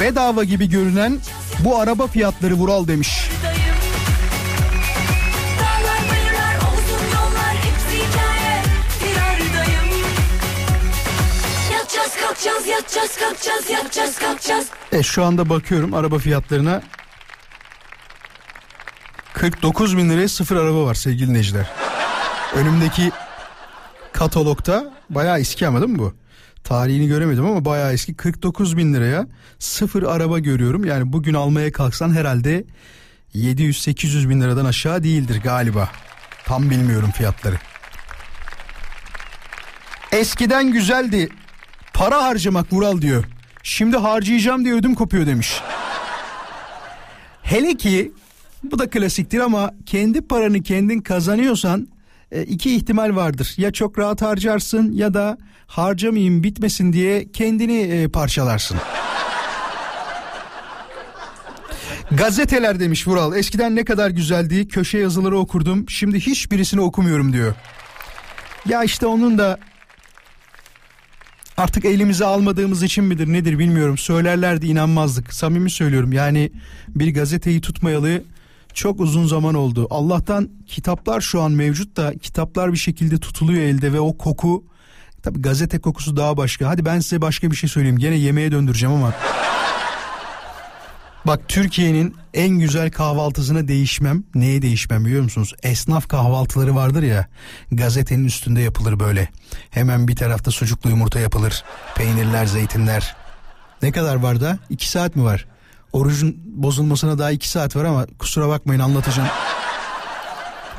bedava 0.00 0.44
gibi 0.44 0.68
görünen 0.68 1.18
bu 1.58 1.78
araba 1.78 2.06
fiyatları 2.06 2.54
Vural 2.54 2.88
demiş. 2.88 3.28
E 14.92 15.02
şu 15.02 15.24
anda 15.24 15.48
bakıyorum 15.48 15.94
araba 15.94 16.18
fiyatlarına 16.18 16.82
49 19.32 19.96
bin 19.96 20.10
liraya 20.10 20.28
sıfır 20.28 20.56
araba 20.56 20.84
var 20.84 20.94
sevgili 20.94 21.28
dinleyiciler. 21.28 21.66
Önümdeki 22.54 23.12
katalogda 24.18 24.92
bayağı 25.10 25.40
eski 25.40 25.66
ama 25.66 25.80
değil 25.80 25.92
mi 25.92 25.98
bu? 25.98 26.14
Tarihini 26.64 27.08
göremedim 27.08 27.46
ama 27.46 27.64
bayağı 27.64 27.92
eski 27.92 28.14
49 28.14 28.76
bin 28.76 28.94
liraya 28.94 29.26
sıfır 29.58 30.02
araba 30.02 30.38
görüyorum. 30.38 30.84
Yani 30.84 31.12
bugün 31.12 31.34
almaya 31.34 31.72
kalksan 31.72 32.14
herhalde 32.14 32.64
700-800 33.34 34.28
bin 34.28 34.40
liradan 34.40 34.64
aşağı 34.64 35.02
değildir 35.02 35.40
galiba. 35.44 35.88
Tam 36.44 36.70
bilmiyorum 36.70 37.10
fiyatları. 37.10 37.56
Eskiden 40.12 40.72
güzeldi. 40.72 41.28
Para 41.94 42.24
harcamak 42.24 42.72
Vural 42.72 43.02
diyor. 43.02 43.24
Şimdi 43.62 43.96
harcayacağım 43.96 44.64
diye 44.64 44.74
ödüm 44.74 44.94
kopuyor 44.94 45.26
demiş. 45.26 45.60
Hele 47.42 47.76
ki 47.76 48.12
bu 48.62 48.78
da 48.78 48.90
klasiktir 48.90 49.40
ama 49.40 49.74
kendi 49.86 50.20
paranı 50.20 50.62
kendin 50.62 51.00
kazanıyorsan 51.00 51.88
e, 52.32 52.42
iki 52.42 52.76
ihtimal 52.76 53.16
vardır. 53.16 53.54
Ya 53.56 53.72
çok 53.72 53.98
rahat 53.98 54.22
harcarsın 54.22 54.92
ya 54.92 55.14
da 55.14 55.38
harcamayayım 55.66 56.42
bitmesin 56.42 56.92
diye 56.92 57.32
kendini 57.32 57.78
e, 57.78 58.08
parçalarsın. 58.08 58.76
Gazeteler 62.12 62.80
demiş 62.80 63.08
Vural. 63.08 63.36
Eskiden 63.36 63.76
ne 63.76 63.84
kadar 63.84 64.10
güzeldi. 64.10 64.68
Köşe 64.68 64.98
yazıları 64.98 65.38
okurdum. 65.38 65.88
Şimdi 65.88 66.20
hiçbirisini 66.20 66.80
okumuyorum 66.80 67.32
diyor. 67.32 67.54
Ya 68.66 68.84
işte 68.84 69.06
onun 69.06 69.38
da 69.38 69.58
artık 71.56 71.84
elimize 71.84 72.24
almadığımız 72.24 72.82
için 72.82 73.04
midir 73.04 73.32
nedir 73.32 73.58
bilmiyorum. 73.58 73.98
Söylerlerdi 73.98 74.66
inanmazdık. 74.66 75.34
Samimi 75.34 75.70
söylüyorum 75.70 76.12
yani 76.12 76.50
bir 76.88 77.14
gazeteyi 77.14 77.60
tutmayalı 77.60 78.22
çok 78.74 79.00
uzun 79.00 79.26
zaman 79.26 79.54
oldu. 79.54 79.86
Allah'tan 79.90 80.50
kitaplar 80.66 81.20
şu 81.20 81.42
an 81.42 81.52
mevcut 81.52 81.96
da 81.96 82.18
kitaplar 82.18 82.72
bir 82.72 82.78
şekilde 82.78 83.18
tutuluyor 83.18 83.62
elde 83.62 83.92
ve 83.92 84.00
o 84.00 84.18
koku 84.18 84.64
tabi 85.22 85.42
gazete 85.42 85.78
kokusu 85.78 86.16
daha 86.16 86.36
başka. 86.36 86.68
Hadi 86.68 86.84
ben 86.84 87.00
size 87.00 87.22
başka 87.22 87.50
bir 87.50 87.56
şey 87.56 87.70
söyleyeyim. 87.70 87.98
Gene 87.98 88.14
yemeğe 88.14 88.52
döndüreceğim 88.52 88.94
ama. 88.94 89.14
Bak 91.26 91.48
Türkiye'nin 91.48 92.16
en 92.34 92.48
güzel 92.48 92.90
kahvaltısına 92.90 93.68
değişmem. 93.68 94.24
Neye 94.34 94.62
değişmem 94.62 95.04
biliyor 95.04 95.22
musunuz? 95.22 95.54
Esnaf 95.62 96.08
kahvaltıları 96.08 96.74
vardır 96.74 97.02
ya. 97.02 97.26
Gazetenin 97.72 98.24
üstünde 98.24 98.60
yapılır 98.60 99.00
böyle. 99.00 99.28
Hemen 99.70 100.08
bir 100.08 100.16
tarafta 100.16 100.50
sucuklu 100.50 100.90
yumurta 100.90 101.20
yapılır. 101.20 101.64
Peynirler, 101.94 102.46
zeytinler. 102.46 103.16
Ne 103.82 103.92
kadar 103.92 104.16
var 104.16 104.40
da? 104.40 104.58
2 104.70 104.88
saat 104.88 105.16
mi 105.16 105.24
var? 105.24 105.46
Orucun 105.92 106.36
bozulmasına 106.44 107.18
daha 107.18 107.30
2 107.30 107.48
saat 107.48 107.76
var 107.76 107.84
ama 107.84 108.06
kusura 108.18 108.48
bakmayın 108.48 108.80
anlatacağım. 108.80 109.28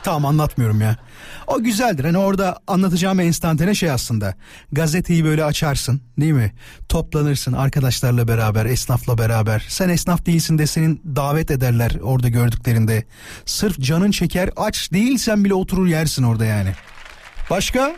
tamam 0.04 0.26
anlatmıyorum 0.26 0.82
ya. 0.82 0.95
O 1.48 1.63
güzeldir. 1.63 2.06
Hani 2.06 2.17
orada 2.17 2.58
anlatacağım 2.67 3.19
enstantane 3.19 3.76
şey 3.76 3.91
aslında. 3.91 4.34
Gazeteyi 4.72 5.26
böyle 5.26 5.43
açarsın 5.43 6.02
değil 6.19 6.32
mi? 6.32 6.54
Toplanırsın 6.89 7.54
arkadaşlarla 7.54 8.28
beraber, 8.28 8.65
esnafla 8.65 9.17
beraber. 9.17 9.65
Sen 9.67 9.89
esnaf 9.89 10.26
değilsin 10.26 10.58
de 10.58 10.67
senin 10.67 11.02
davet 11.15 11.52
ederler 11.52 11.91
orada 12.02 12.30
gördüklerinde. 12.30 13.04
Sırf 13.45 13.80
canın 13.80 14.12
çeker 14.12 14.50
aç 14.56 14.91
değilsen 14.93 15.45
bile 15.45 15.54
oturur 15.54 15.88
yersin 15.88 16.24
orada 16.24 16.45
yani. 16.45 16.74
Başka? 17.50 17.95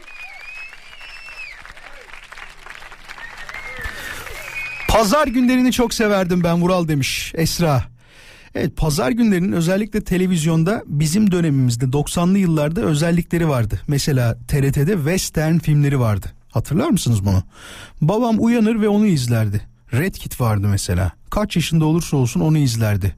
Pazar 4.92 5.28
günlerini 5.28 5.72
çok 5.72 5.94
severdim 5.94 6.44
ben 6.44 6.62
Vural 6.62 6.88
demiş 6.88 7.34
Esra. 7.36 7.84
Evet 8.56 8.78
pazar 8.78 9.12
günlerinin 9.12 9.52
özellikle 9.52 10.04
televizyonda 10.04 10.84
bizim 10.86 11.32
dönemimizde 11.32 11.86
90'lı 11.86 12.38
yıllarda 12.38 12.82
özellikleri 12.82 13.50
vardı. 13.50 13.82
Mesela 13.88 14.38
TRT'de 14.48 14.94
western 14.94 15.58
filmleri 15.58 16.00
vardı. 16.00 16.32
Hatırlar 16.50 16.90
mısınız 16.90 17.26
bunu? 17.26 17.44
Babam 18.02 18.36
uyanır 18.40 18.82
ve 18.82 18.90
onu 18.90 19.06
izlerdi. 19.06 19.62
Red 19.94 20.14
Kit 20.14 20.42
vardı 20.42 20.68
mesela. 20.68 21.12
Kaç 21.30 21.56
yaşında 21.56 21.86
olursa 21.86 22.18
olsun 22.18 22.40
onu 22.40 22.58
izlerdi. 22.58 23.16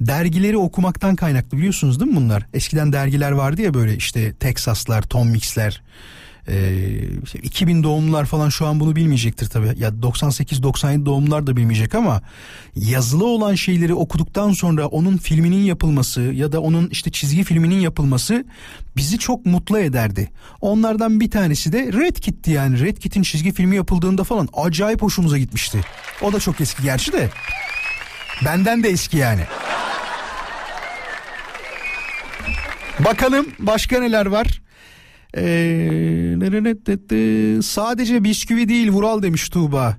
Dergileri 0.00 0.56
okumaktan 0.56 1.16
kaynaklı 1.16 1.58
biliyorsunuz 1.58 2.00
değil 2.00 2.10
mi 2.10 2.16
bunlar? 2.16 2.46
Eskiden 2.54 2.92
dergiler 2.92 3.30
vardı 3.32 3.62
ya 3.62 3.74
böyle 3.74 3.96
işte 3.96 4.34
Texaslar, 4.34 5.02
Tom 5.02 5.28
Mix'ler. 5.28 5.82
Ee, 6.48 6.72
işte 7.24 7.38
2000 7.38 7.82
doğumlular 7.82 8.24
falan 8.24 8.48
şu 8.48 8.66
an 8.66 8.80
bunu 8.80 8.96
bilmeyecektir 8.96 9.46
tabii. 9.46 9.72
Ya 9.76 9.88
98-97 9.88 11.06
doğumlular 11.06 11.46
da 11.46 11.56
bilmeyecek 11.56 11.94
ama 11.94 12.22
yazılı 12.76 13.26
olan 13.26 13.54
şeyleri 13.54 13.94
okuduktan 13.94 14.52
sonra 14.52 14.86
onun 14.86 15.16
filminin 15.16 15.64
yapılması 15.64 16.20
ya 16.20 16.52
da 16.52 16.60
onun 16.60 16.88
işte 16.88 17.10
çizgi 17.10 17.44
filminin 17.44 17.80
yapılması 17.80 18.44
bizi 18.96 19.18
çok 19.18 19.46
mutlu 19.46 19.78
ederdi. 19.78 20.30
Onlardan 20.60 21.20
bir 21.20 21.30
tanesi 21.30 21.72
de 21.72 21.92
Red 21.92 22.16
Kit'ti 22.16 22.50
yani. 22.50 22.80
Red 22.80 22.96
Kit'in 22.96 23.22
çizgi 23.22 23.52
filmi 23.52 23.76
yapıldığında 23.76 24.24
falan 24.24 24.48
acayip 24.54 25.02
hoşumuza 25.02 25.38
gitmişti. 25.38 25.80
O 26.22 26.32
da 26.32 26.40
çok 26.40 26.60
eski 26.60 26.82
gerçi 26.82 27.12
de. 27.12 27.30
Benden 28.44 28.82
de 28.82 28.88
eski 28.88 29.16
yani. 29.16 29.42
Bakalım 33.04 33.46
başka 33.58 34.00
neler 34.00 34.26
var? 34.26 34.62
Ee, 35.36 36.36
sadece 37.62 38.24
bisküvi 38.24 38.68
değil 38.68 38.90
Vural 38.90 39.22
demiş 39.22 39.48
Tuğba. 39.48 39.96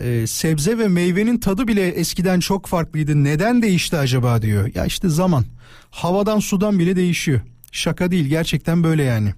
Ee, 0.00 0.26
sebze 0.26 0.78
ve 0.78 0.88
meyvenin 0.88 1.38
tadı 1.38 1.68
bile 1.68 1.88
eskiden 1.88 2.40
çok 2.40 2.66
farklıydı. 2.66 3.24
Neden 3.24 3.62
değişti 3.62 3.96
acaba 3.96 4.42
diyor. 4.42 4.70
Ya 4.74 4.86
işte 4.86 5.08
zaman. 5.08 5.44
Havadan 5.90 6.38
sudan 6.38 6.78
bile 6.78 6.96
değişiyor. 6.96 7.40
Şaka 7.72 8.10
değil 8.10 8.26
gerçekten 8.26 8.84
böyle 8.84 9.02
yani. 9.02 9.34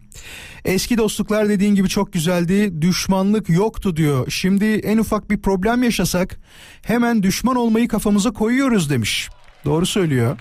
Eski 0.64 0.98
dostluklar 0.98 1.48
dediğin 1.48 1.74
gibi 1.74 1.88
çok 1.88 2.12
güzeldi. 2.12 2.82
Düşmanlık 2.82 3.48
yoktu 3.48 3.96
diyor. 3.96 4.30
Şimdi 4.30 4.64
en 4.64 4.98
ufak 4.98 5.30
bir 5.30 5.38
problem 5.38 5.82
yaşasak 5.82 6.40
hemen 6.82 7.22
düşman 7.22 7.56
olmayı 7.56 7.88
kafamıza 7.88 8.30
koyuyoruz 8.30 8.90
demiş. 8.90 9.28
Doğru 9.64 9.86
söylüyor. 9.86 10.38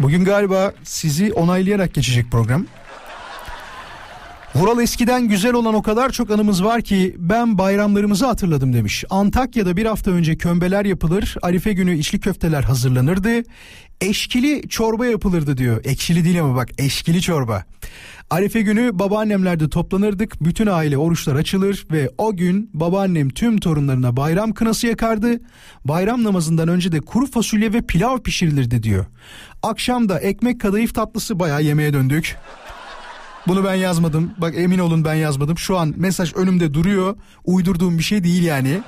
Bugün 0.00 0.24
galiba 0.24 0.72
sizi 0.84 1.32
onaylayarak 1.32 1.94
geçecek 1.94 2.30
program. 2.30 2.66
Vural 4.56 4.80
eskiden 4.80 5.28
güzel 5.28 5.54
olan 5.54 5.74
o 5.74 5.82
kadar 5.82 6.10
çok 6.10 6.30
anımız 6.30 6.64
var 6.64 6.82
ki 6.82 7.16
ben 7.18 7.58
bayramlarımızı 7.58 8.26
hatırladım 8.26 8.72
demiş. 8.72 9.04
Antakya'da 9.10 9.76
bir 9.76 9.86
hafta 9.86 10.10
önce 10.10 10.36
kömbeler 10.36 10.84
yapılır, 10.84 11.36
Arife 11.42 11.72
günü 11.72 11.98
içli 11.98 12.20
köfteler 12.20 12.62
hazırlanırdı. 12.62 13.42
Eşkili 14.00 14.68
çorba 14.68 15.06
yapılırdı 15.06 15.56
diyor. 15.56 15.80
Ekşili 15.84 16.24
değil 16.24 16.40
ama 16.40 16.56
bak 16.56 16.68
eşkili 16.78 17.22
çorba. 17.22 17.64
Arife 18.30 18.62
günü 18.62 18.98
babaannemlerde 18.98 19.68
toplanırdık. 19.68 20.44
Bütün 20.44 20.66
aile 20.66 20.98
oruçlar 20.98 21.36
açılır 21.36 21.86
ve 21.90 22.10
o 22.18 22.36
gün 22.36 22.70
babaannem 22.74 23.28
tüm 23.28 23.58
torunlarına 23.58 24.16
bayram 24.16 24.52
kınası 24.52 24.86
yakardı. 24.86 25.40
Bayram 25.84 26.24
namazından 26.24 26.68
önce 26.68 26.92
de 26.92 27.00
kuru 27.00 27.26
fasulye 27.26 27.72
ve 27.72 27.82
pilav 27.82 28.18
pişirilirdi 28.18 28.82
diyor. 28.82 29.06
Akşam 29.62 30.08
da 30.08 30.18
ekmek 30.18 30.60
kadayıf 30.60 30.94
tatlısı 30.94 31.38
bayağı 31.38 31.62
yemeğe 31.62 31.92
döndük. 31.92 32.36
Bunu 33.46 33.64
ben 33.64 33.74
yazmadım. 33.74 34.30
Bak 34.38 34.54
emin 34.56 34.78
olun 34.78 35.04
ben 35.04 35.14
yazmadım. 35.14 35.58
Şu 35.58 35.78
an 35.78 35.94
mesaj 35.96 36.34
önümde 36.34 36.74
duruyor. 36.74 37.16
Uydurduğum 37.44 37.98
bir 37.98 38.02
şey 38.02 38.24
değil 38.24 38.42
yani. 38.42 38.80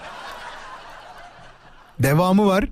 Devamı 2.02 2.46
var. 2.46 2.64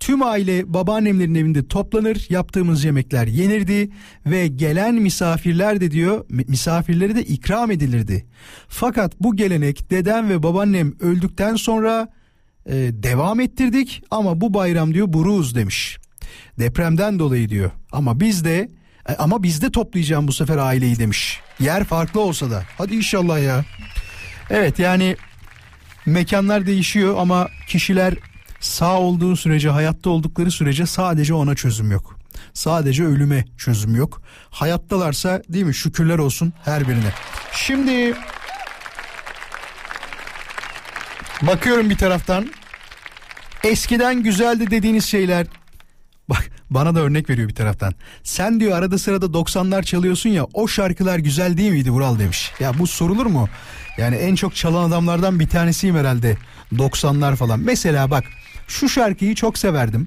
Tüm 0.00 0.22
aile 0.22 0.74
babaannemlerin 0.74 1.34
evinde 1.34 1.68
toplanır, 1.68 2.26
yaptığımız 2.28 2.84
yemekler 2.84 3.26
yenirdi 3.26 3.90
ve 4.26 4.46
gelen 4.46 4.94
misafirler 4.94 5.80
de 5.80 5.90
diyor, 5.90 6.24
misafirlere 6.28 7.16
de 7.16 7.24
ikram 7.24 7.70
edilirdi. 7.70 8.26
Fakat 8.68 9.12
bu 9.20 9.36
gelenek 9.36 9.90
dedem 9.90 10.28
ve 10.28 10.42
babaannem 10.42 10.94
öldükten 11.00 11.56
sonra 11.56 12.08
e, 12.66 12.74
devam 12.92 13.40
ettirdik 13.40 14.02
ama 14.10 14.40
bu 14.40 14.54
bayram 14.54 14.94
diyor 14.94 15.12
buruz 15.12 15.54
demiş. 15.54 15.98
Depremden 16.58 17.18
dolayı 17.18 17.48
diyor. 17.48 17.70
Ama 17.92 18.20
biz 18.20 18.44
de 18.44 18.70
e, 19.08 19.14
ama 19.14 19.42
bizde 19.42 19.70
toplayacağım 19.70 20.28
bu 20.28 20.32
sefer 20.32 20.58
aileyi 20.58 20.98
demiş. 20.98 21.40
Yer 21.60 21.84
farklı 21.84 22.20
olsa 22.20 22.50
da. 22.50 22.64
Hadi 22.78 22.94
inşallah 22.94 23.42
ya. 23.42 23.64
Evet 24.50 24.78
yani 24.78 25.16
mekanlar 26.06 26.66
değişiyor 26.66 27.16
ama 27.18 27.48
kişiler 27.66 28.14
sağ 28.60 28.98
olduğu 28.98 29.36
sürece 29.36 29.68
hayatta 29.68 30.10
oldukları 30.10 30.50
sürece 30.50 30.86
sadece 30.86 31.34
ona 31.34 31.54
çözüm 31.54 31.90
yok. 31.92 32.16
Sadece 32.52 33.04
ölüme 33.04 33.44
çözüm 33.58 33.96
yok. 33.96 34.22
Hayattalarsa 34.50 35.42
değil 35.48 35.64
mi 35.64 35.74
şükürler 35.74 36.18
olsun 36.18 36.52
her 36.64 36.88
birine. 36.88 37.12
Şimdi 37.52 38.14
bakıyorum 41.42 41.90
bir 41.90 41.98
taraftan 41.98 42.50
eskiden 43.64 44.22
güzeldi 44.22 44.70
dediğiniz 44.70 45.04
şeyler 45.04 45.46
Bak 46.28 46.50
bana 46.70 46.94
da 46.94 47.00
örnek 47.00 47.30
veriyor 47.30 47.48
bir 47.48 47.54
taraftan. 47.54 47.94
Sen 48.22 48.60
diyor 48.60 48.78
arada 48.78 48.98
sırada 48.98 49.26
90'lar 49.26 49.82
çalıyorsun 49.82 50.30
ya 50.30 50.44
o 50.54 50.68
şarkılar 50.68 51.18
güzel 51.18 51.56
değil 51.56 51.72
miydi 51.72 51.90
Vural 51.90 52.18
demiş. 52.18 52.52
Ya 52.60 52.78
bu 52.78 52.86
sorulur 52.86 53.26
mu? 53.26 53.48
Yani 53.98 54.16
en 54.16 54.34
çok 54.34 54.56
çalan 54.56 54.88
adamlardan 54.88 55.40
bir 55.40 55.48
tanesiyim 55.48 55.96
herhalde. 55.96 56.36
90'lar 56.72 57.36
falan. 57.36 57.60
Mesela 57.60 58.10
bak 58.10 58.24
şu 58.68 58.88
şarkıyı 58.88 59.34
çok 59.34 59.58
severdim. 59.58 60.06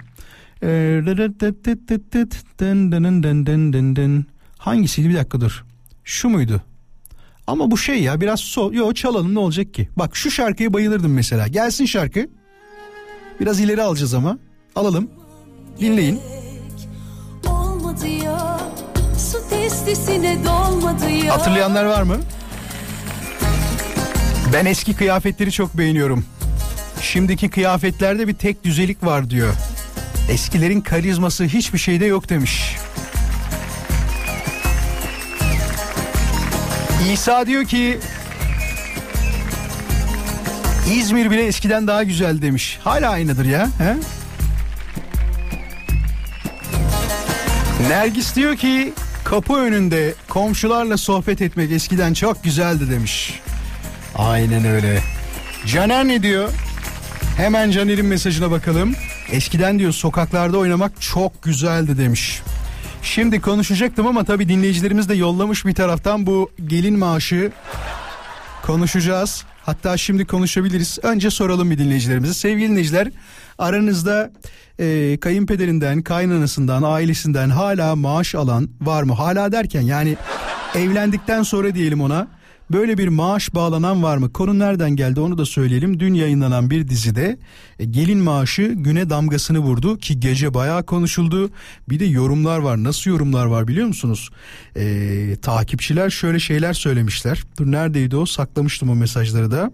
Hangisiydi 4.57 5.09
bir 5.09 5.15
dakika 5.15 5.41
dur. 5.41 5.63
Şu 6.03 6.29
muydu? 6.29 6.61
Ama 7.47 7.71
bu 7.71 7.77
şey 7.77 8.03
ya 8.03 8.21
biraz 8.21 8.39
so 8.39 8.73
yo 8.73 8.93
çalalım 8.93 9.35
ne 9.35 9.39
olacak 9.39 9.73
ki? 9.73 9.89
Bak 9.95 10.15
şu 10.15 10.31
şarkıya 10.31 10.73
bayılırdım 10.73 11.13
mesela. 11.13 11.47
Gelsin 11.47 11.85
şarkı. 11.85 12.27
Biraz 13.39 13.59
ileri 13.59 13.81
alacağız 13.81 14.13
ama. 14.13 14.37
Alalım. 14.75 15.09
Dinleyin. 15.79 16.19
Su 19.87 19.93
testisine 19.93 20.45
dolmadı 20.45 21.09
ya 21.09 21.33
Hatırlayanlar 21.33 21.85
var 21.85 22.01
mı? 22.01 22.17
Ben 24.53 24.65
eski 24.65 24.95
kıyafetleri 24.95 25.51
çok 25.51 25.77
beğeniyorum. 25.77 26.25
Şimdiki 27.01 27.49
kıyafetlerde 27.49 28.27
bir 28.27 28.33
tek 28.33 28.63
düzelik 28.63 29.03
var 29.03 29.29
diyor. 29.29 29.53
Eskilerin 30.29 30.81
karizması 30.81 31.43
hiçbir 31.43 31.77
şeyde 31.77 32.05
yok 32.05 32.29
demiş. 32.29 32.75
İsa 37.13 37.45
diyor 37.47 37.65
ki 37.65 37.99
İzmir 40.93 41.31
bile 41.31 41.45
eskiden 41.45 41.87
daha 41.87 42.03
güzel 42.03 42.41
demiş. 42.41 42.79
Hala 42.83 43.09
aynıdır 43.09 43.45
ya. 43.45 43.67
He? 43.77 43.95
Nergis 47.89 48.35
diyor 48.35 48.55
ki 48.55 48.93
kapı 49.29 49.53
önünde 49.53 50.13
komşularla 50.27 50.97
sohbet 50.97 51.41
etmek 51.41 51.71
eskiden 51.71 52.13
çok 52.13 52.43
güzeldi 52.43 52.89
demiş. 52.89 53.39
Aynen 54.15 54.65
öyle. 54.65 54.99
Caner 55.65 56.07
ne 56.07 56.23
diyor? 56.23 56.49
Hemen 57.37 57.71
Caner'in 57.71 58.05
mesajına 58.05 58.51
bakalım. 58.51 58.95
Eskiden 59.31 59.79
diyor 59.79 59.91
sokaklarda 59.91 60.57
oynamak 60.57 61.01
çok 61.01 61.43
güzeldi 61.43 61.97
demiş. 61.97 62.41
Şimdi 63.01 63.41
konuşacaktım 63.41 64.07
ama 64.07 64.23
tabii 64.23 64.49
dinleyicilerimiz 64.49 65.09
de 65.09 65.15
yollamış 65.15 65.65
bir 65.65 65.75
taraftan 65.75 66.25
bu 66.25 66.51
gelin 66.67 66.99
maaşı 66.99 67.51
konuşacağız. 68.65 69.45
Hatta 69.67 69.97
şimdi 69.97 70.25
konuşabiliriz. 70.25 70.99
Önce 71.03 71.29
soralım 71.29 71.71
bir 71.71 71.77
dinleyicilerimize. 71.77 72.33
Sevgili 72.33 72.69
dinleyiciler 72.69 73.07
aranızda 73.57 74.31
e, 74.79 75.17
kayınpederinden, 75.21 76.01
kaynanasından, 76.01 76.83
ailesinden 76.83 77.49
hala 77.49 77.95
maaş 77.95 78.35
alan 78.35 78.69
var 78.81 79.03
mı? 79.03 79.13
Hala 79.13 79.51
derken 79.51 79.81
yani 79.81 80.17
evlendikten 80.75 81.43
sonra 81.43 81.75
diyelim 81.75 82.01
ona 82.01 82.27
böyle 82.71 82.97
bir 82.97 83.07
maaş 83.07 83.55
bağlanan 83.55 84.03
var 84.03 84.17
mı? 84.17 84.33
Konu 84.33 84.59
nereden 84.59 84.95
geldi 84.95 85.19
onu 85.19 85.37
da 85.37 85.45
söyleyelim. 85.45 85.99
Dün 85.99 86.13
yayınlanan 86.13 86.69
bir 86.69 86.87
dizide 86.87 87.39
e, 87.79 87.85
gelin 87.85 88.19
maaşı 88.19 88.63
güne 88.63 89.09
damgasını 89.09 89.59
vurdu 89.59 89.97
ki 89.97 90.19
gece 90.19 90.53
bayağı 90.53 90.85
konuşuldu. 90.85 91.49
Bir 91.89 91.99
de 91.99 92.05
yorumlar 92.05 92.59
var. 92.59 92.83
Nasıl 92.83 93.11
yorumlar 93.11 93.45
var 93.45 93.67
biliyor 93.67 93.87
musunuz? 93.87 94.29
E, 94.75 95.35
takipçiler 95.41 96.09
şöyle 96.09 96.39
şeyler 96.39 96.73
söylemişler. 96.73 97.43
Dur 97.59 97.71
neredeydi 97.71 98.15
o? 98.15 98.25
Saklamıştım 98.25 98.89
o 98.89 98.95
mesajları 98.95 99.51
da. 99.51 99.71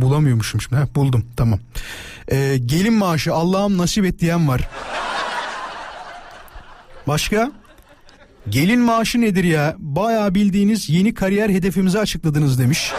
Bulamıyormuşum 0.00 0.60
şimdi. 0.60 0.76
Heh, 0.76 0.94
buldum 0.94 1.24
tamam. 1.36 1.60
Ee, 2.32 2.56
gelin 2.66 2.94
maaşı 2.94 3.34
Allah'ım 3.34 3.78
nasip 3.78 4.04
et 4.04 4.20
diyen 4.20 4.48
var. 4.48 4.68
Başka? 7.06 7.52
Gelin 8.50 8.80
maaşı 8.80 9.20
nedir 9.20 9.44
ya? 9.44 9.76
Bayağı 9.78 10.34
bildiğiniz 10.34 10.88
yeni 10.88 11.14
kariyer 11.14 11.48
hedefimizi 11.50 11.98
açıkladınız 11.98 12.58
demiş. 12.58 12.92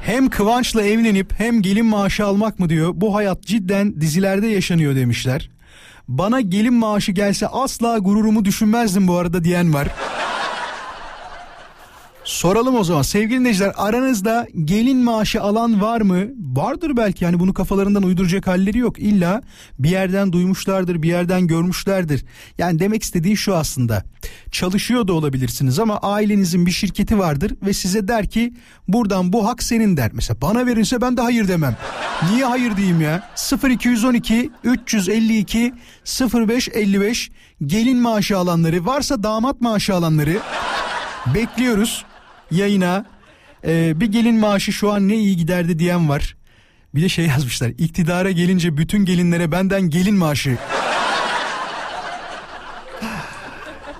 Hem 0.00 0.30
Kıvanç'la 0.30 0.82
evlenip 0.82 1.40
hem 1.40 1.62
gelin 1.62 1.86
maaşı 1.86 2.24
almak 2.24 2.58
mı 2.58 2.68
diyor. 2.68 2.92
Bu 2.94 3.14
hayat 3.14 3.42
cidden 3.42 4.00
dizilerde 4.00 4.46
yaşanıyor 4.46 4.96
demişler. 4.96 5.50
Bana 6.08 6.40
gelin 6.40 6.74
maaşı 6.74 7.12
gelse 7.12 7.46
asla 7.46 7.98
gururumu 7.98 8.44
düşünmezdim 8.44 9.08
bu 9.08 9.16
arada 9.16 9.44
diyen 9.44 9.74
var. 9.74 9.88
Soralım 12.24 12.76
o 12.76 12.84
zaman 12.84 13.02
sevgili 13.02 13.40
dinleyiciler 13.40 13.72
aranızda 13.76 14.46
gelin 14.64 14.98
maaşı 14.98 15.42
alan 15.42 15.80
var 15.80 16.00
mı? 16.00 16.24
Vardır 16.40 16.96
belki 16.96 17.24
yani 17.24 17.40
bunu 17.40 17.54
kafalarından 17.54 18.02
uyduracak 18.02 18.46
halleri 18.46 18.78
yok. 18.78 18.98
İlla 18.98 19.42
bir 19.78 19.90
yerden 19.90 20.32
duymuşlardır 20.32 21.02
bir 21.02 21.08
yerden 21.08 21.46
görmüşlerdir. 21.46 22.24
Yani 22.58 22.78
demek 22.78 23.02
istediği 23.02 23.36
şu 23.36 23.54
aslında 23.54 24.04
çalışıyor 24.50 25.08
da 25.08 25.12
olabilirsiniz 25.12 25.78
ama 25.78 25.98
ailenizin 25.98 26.66
bir 26.66 26.70
şirketi 26.70 27.18
vardır 27.18 27.52
ve 27.66 27.72
size 27.72 28.08
der 28.08 28.30
ki 28.30 28.54
buradan 28.88 29.32
bu 29.32 29.48
hak 29.48 29.62
senin 29.62 29.96
der. 29.96 30.10
Mesela 30.14 30.40
bana 30.40 30.66
verirse 30.66 31.00
ben 31.00 31.16
de 31.16 31.20
hayır 31.20 31.48
demem. 31.48 31.76
Niye 32.30 32.44
hayır 32.44 32.76
diyeyim 32.76 33.00
ya? 33.00 33.30
0212 33.70 34.50
352 34.64 35.74
0555 36.34 37.30
gelin 37.66 37.98
maaşı 37.98 38.38
alanları 38.38 38.86
varsa 38.86 39.22
damat 39.22 39.60
maaşı 39.60 39.94
alanları 39.94 40.38
bekliyoruz 41.34 42.04
yayına. 42.50 43.06
Ee, 43.66 44.00
bir 44.00 44.06
gelin 44.06 44.34
maaşı 44.34 44.72
şu 44.72 44.92
an 44.92 45.08
ne 45.08 45.14
iyi 45.14 45.36
giderdi 45.36 45.78
diyen 45.78 46.08
var. 46.08 46.36
Bir 46.94 47.02
de 47.02 47.08
şey 47.08 47.26
yazmışlar. 47.26 47.68
İktidara 47.78 48.30
gelince 48.30 48.76
bütün 48.76 49.04
gelinlere 49.04 49.52
benden 49.52 49.90
gelin 49.90 50.14
maaşı. 50.14 50.58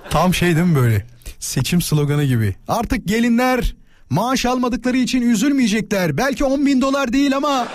Tam 0.09 0.33
şey 0.33 0.55
değil 0.55 0.67
mi 0.67 0.75
böyle? 0.75 1.05
Seçim 1.39 1.81
sloganı 1.81 2.23
gibi. 2.23 2.55
Artık 2.67 3.07
gelinler 3.07 3.75
maaş 4.09 4.45
almadıkları 4.45 4.97
için 4.97 5.21
üzülmeyecekler. 5.21 6.17
Belki 6.17 6.43
10 6.43 6.65
bin 6.65 6.81
dolar 6.81 7.13
değil 7.13 7.35
ama... 7.37 7.67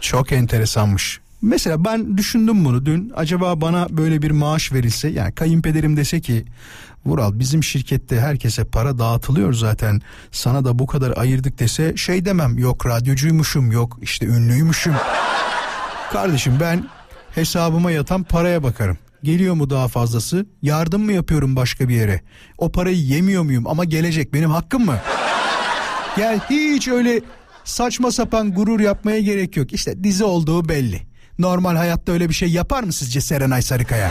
Çok 0.00 0.32
enteresanmış. 0.32 1.21
Mesela 1.42 1.84
ben 1.84 2.18
düşündüm 2.18 2.64
bunu 2.64 2.86
dün. 2.86 3.12
Acaba 3.16 3.60
bana 3.60 3.86
böyle 3.90 4.22
bir 4.22 4.30
maaş 4.30 4.72
verilse 4.72 5.08
yani 5.08 5.32
kayınpederim 5.32 5.96
dese 5.96 6.20
ki 6.20 6.44
Vural 7.06 7.38
bizim 7.38 7.64
şirkette 7.64 8.20
herkese 8.20 8.64
para 8.64 8.98
dağıtılıyor 8.98 9.52
zaten. 9.52 10.00
Sana 10.30 10.64
da 10.64 10.78
bu 10.78 10.86
kadar 10.86 11.16
ayırdık 11.16 11.58
dese 11.58 11.96
şey 11.96 12.24
demem. 12.24 12.58
Yok 12.58 12.86
radyocuymuşum 12.86 13.72
yok 13.72 13.98
işte 14.02 14.26
ünlüymüşüm. 14.26 14.94
Kardeşim 16.12 16.56
ben 16.60 16.84
hesabıma 17.34 17.90
yatan 17.90 18.22
paraya 18.22 18.62
bakarım. 18.62 18.98
Geliyor 19.22 19.54
mu 19.54 19.70
daha 19.70 19.88
fazlası? 19.88 20.46
Yardım 20.62 21.02
mı 21.02 21.12
yapıyorum 21.12 21.56
başka 21.56 21.88
bir 21.88 21.94
yere? 21.94 22.20
O 22.58 22.72
parayı 22.72 22.96
yemiyor 22.96 23.42
muyum 23.42 23.66
ama 23.66 23.84
gelecek 23.84 24.34
benim 24.34 24.50
hakkım 24.50 24.84
mı? 24.86 24.96
Yani 26.20 26.40
hiç 26.50 26.88
öyle 26.88 27.20
saçma 27.64 28.10
sapan 28.10 28.52
gurur 28.52 28.80
yapmaya 28.80 29.20
gerek 29.20 29.56
yok. 29.56 29.72
İşte 29.72 30.04
dizi 30.04 30.24
olduğu 30.24 30.68
belli. 30.68 31.11
Normal 31.42 31.76
hayatta 31.76 32.12
öyle 32.12 32.28
bir 32.28 32.34
şey 32.34 32.48
yapar 32.48 32.82
mı 32.82 32.92
sizce 32.92 33.20
Serenay 33.20 33.62
Sarıkaya? 33.62 34.10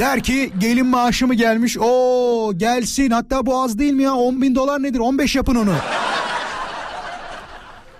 Der 0.00 0.22
ki 0.22 0.52
gelin 0.58 0.86
maaşı 0.86 1.26
mı 1.26 1.34
gelmiş? 1.34 1.78
Oo 1.78 2.52
gelsin 2.56 3.10
hatta 3.10 3.46
bu 3.46 3.62
az 3.62 3.78
değil 3.78 3.92
mi 3.92 4.02
ya 4.02 4.14
10 4.14 4.42
bin 4.42 4.54
dolar 4.54 4.82
nedir 4.82 4.98
15 4.98 5.36
yapın 5.36 5.54
onu. 5.54 5.74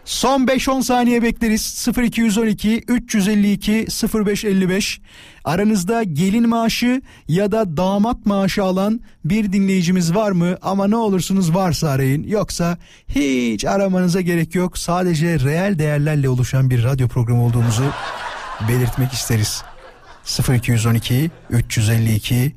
Son 0.06 0.46
5-10 0.46 0.82
saniye 0.82 1.22
bekleriz 1.22 1.88
0212 1.96 2.82
352 2.88 3.86
0555 4.14 5.00
aranızda 5.44 6.02
gelin 6.02 6.48
maaşı 6.48 7.02
ya 7.28 7.52
da 7.52 7.76
damat 7.76 8.26
maaşı 8.26 8.64
alan 8.64 9.00
bir 9.24 9.52
dinleyicimiz 9.52 10.14
var 10.14 10.30
mı 10.30 10.58
ama 10.62 10.88
ne 10.88 10.96
olursunuz 10.96 11.54
varsa 11.54 11.88
arayın 11.88 12.22
yoksa 12.22 12.78
hiç 13.08 13.64
aramanıza 13.64 14.20
gerek 14.20 14.54
yok 14.54 14.78
sadece 14.78 15.40
reel 15.40 15.78
değerlerle 15.78 16.28
oluşan 16.28 16.70
bir 16.70 16.84
radyo 16.84 17.08
programı 17.08 17.44
olduğumuzu 17.44 17.84
belirtmek 18.68 19.12
isteriz. 19.12 19.62
0212 20.48 21.30
352 21.50 22.54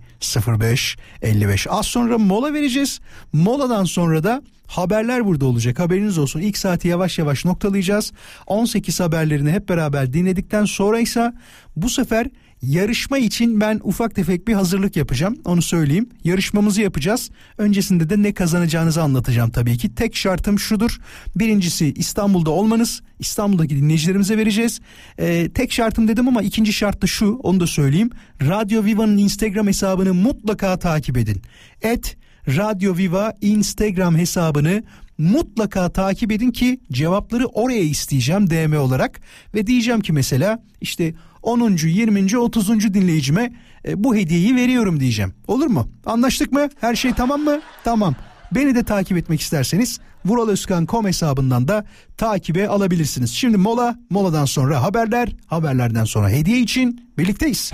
05 0.47 0.97
55. 1.21 1.67
Az 1.69 1.85
sonra 1.85 2.17
mola 2.17 2.53
vereceğiz. 2.53 2.99
Moladan 3.33 3.83
sonra 3.83 4.23
da 4.23 4.41
haberler 4.69 5.25
burada 5.25 5.45
olacak. 5.45 5.79
Haberiniz 5.79 6.17
olsun. 6.17 6.39
İlk 6.39 6.57
saati 6.57 6.87
yavaş 6.87 7.17
yavaş 7.17 7.45
noktalayacağız. 7.45 8.11
18 8.47 8.99
haberlerini 8.99 9.51
hep 9.51 9.69
beraber 9.69 10.13
dinledikten 10.13 10.65
sonra 10.65 10.99
ise 10.99 11.33
bu 11.75 11.89
sefer 11.89 12.27
yarışma 12.61 13.17
için 13.17 13.61
ben 13.61 13.79
ufak 13.83 14.15
tefek 14.15 14.47
bir 14.47 14.53
hazırlık 14.53 14.95
yapacağım. 14.95 15.37
Onu 15.45 15.61
söyleyeyim. 15.61 16.09
Yarışmamızı 16.23 16.81
yapacağız. 16.81 17.29
Öncesinde 17.57 18.09
de 18.09 18.21
ne 18.21 18.33
kazanacağınızı 18.33 19.01
anlatacağım 19.01 19.49
tabii 19.49 19.77
ki. 19.77 19.95
Tek 19.95 20.15
şartım 20.15 20.59
şudur. 20.59 20.99
Birincisi 21.35 21.93
İstanbul'da 21.95 22.49
olmanız. 22.49 23.01
İstanbul'daki 23.19 23.75
dinleyicilerimize 23.75 24.37
vereceğiz. 24.37 24.79
Ee, 25.19 25.49
tek 25.53 25.71
şartım 25.71 26.07
dedim 26.07 26.27
ama 26.27 26.41
ikinci 26.41 26.73
şart 26.73 27.01
da 27.01 27.07
şu. 27.07 27.39
Onu 27.43 27.59
da 27.59 27.67
söyleyeyim. 27.67 28.09
Radyo 28.41 28.85
Viva'nın 28.85 29.17
Instagram 29.17 29.67
hesabını 29.67 30.13
mutlaka 30.13 30.79
takip 30.79 31.17
edin. 31.17 31.41
Et 31.81 32.17
Radyo 32.57 32.97
Viva 32.97 33.33
Instagram 33.41 34.17
hesabını 34.17 34.83
mutlaka 35.17 35.89
takip 35.89 36.31
edin 36.31 36.51
ki 36.51 36.79
cevapları 36.91 37.45
oraya 37.45 37.81
isteyeceğim 37.81 38.49
DM 38.49 38.73
olarak 38.79 39.21
ve 39.55 39.67
diyeceğim 39.67 40.01
ki 40.01 40.13
mesela 40.13 40.63
işte 40.81 41.13
10. 41.43 41.77
20. 41.87 42.37
30. 42.37 42.93
dinleyicime 42.93 43.53
e, 43.87 44.03
bu 44.03 44.15
hediyeyi 44.15 44.55
veriyorum 44.55 44.99
diyeceğim. 44.99 45.33
Olur 45.47 45.67
mu? 45.67 45.89
Anlaştık 46.05 46.51
mı? 46.51 46.69
Her 46.81 46.95
şey 46.95 47.13
tamam 47.13 47.41
mı? 47.41 47.59
Tamam. 47.83 48.15
Beni 48.51 48.75
de 48.75 48.83
takip 48.83 49.17
etmek 49.17 49.41
isterseniz 49.41 49.99
vuraloskan.com 50.25 51.07
hesabından 51.07 51.67
da 51.67 51.85
takibe 52.17 52.67
alabilirsiniz. 52.67 53.31
Şimdi 53.31 53.57
mola, 53.57 53.95
moladan 54.09 54.45
sonra 54.45 54.83
haberler, 54.83 55.29
haberlerden 55.47 56.05
sonra 56.05 56.29
hediye 56.29 56.59
için 56.59 57.09
birlikteyiz. 57.17 57.71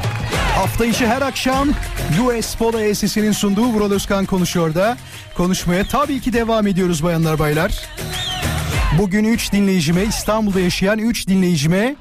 Hafta 0.56 0.86
içi 0.86 1.08
her 1.08 1.22
akşam 1.22 1.70
US 2.26 2.56
Polo 2.56 2.80
ESS'inin 2.80 3.32
sunduğu 3.32 3.66
Vural 3.66 3.92
Özkan 3.92 4.26
konuşuyor 4.26 4.76
da 4.76 4.98
konuşmaya 5.38 5.88
tabii 5.88 6.22
ki 6.22 6.34
devam 6.34 6.68
ediyoruz 6.68 7.04
bayanlar 7.04 7.40
baylar. 7.40 7.90
Bugün 8.98 9.24
3 9.24 9.52
dinleyicime 9.52 10.04
İstanbul'da 10.04 10.60
yaşayan 10.60 11.00
3 11.00 11.28
dinleyicime 11.28 11.96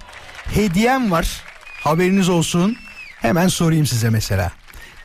hediyem 0.54 1.10
var. 1.10 1.42
Haberiniz 1.84 2.28
olsun. 2.28 2.76
Hemen 3.20 3.48
sorayım 3.48 3.86
size 3.86 4.10
mesela. 4.10 4.52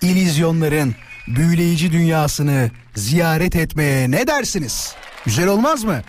İllüzyonların 0.02 0.96
büyüleyici 1.28 1.92
dünyasını 1.92 2.72
ziyaret 2.96 3.56
etmeye 3.56 4.12
ne 4.12 4.28
dersiniz? 4.28 4.96
Güzel 5.26 5.48
olmaz 5.48 5.84
mı? 5.84 6.02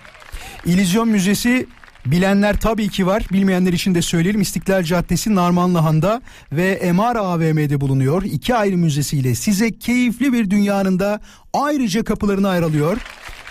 İllüzyon 0.66 1.08
Müzesi 1.08 1.66
bilenler 2.06 2.60
tabii 2.60 2.88
ki 2.88 3.06
var. 3.06 3.26
Bilmeyenler 3.32 3.72
için 3.72 3.94
de 3.94 4.02
söyleyelim. 4.02 4.40
İstiklal 4.40 4.82
Caddesi 4.82 5.34
Narmanlıhan'da 5.34 6.22
ve 6.52 6.92
MR 6.92 7.16
AVM'de 7.16 7.80
bulunuyor. 7.80 8.22
İki 8.22 8.54
ayrı 8.54 8.76
müzesiyle 8.76 9.34
size 9.34 9.78
keyifli 9.78 10.32
bir 10.32 10.50
dünyanın 10.50 10.98
da 10.98 11.20
ayrıca 11.52 12.04
kapılarını 12.04 12.48
ayrılıyor. 12.48 12.98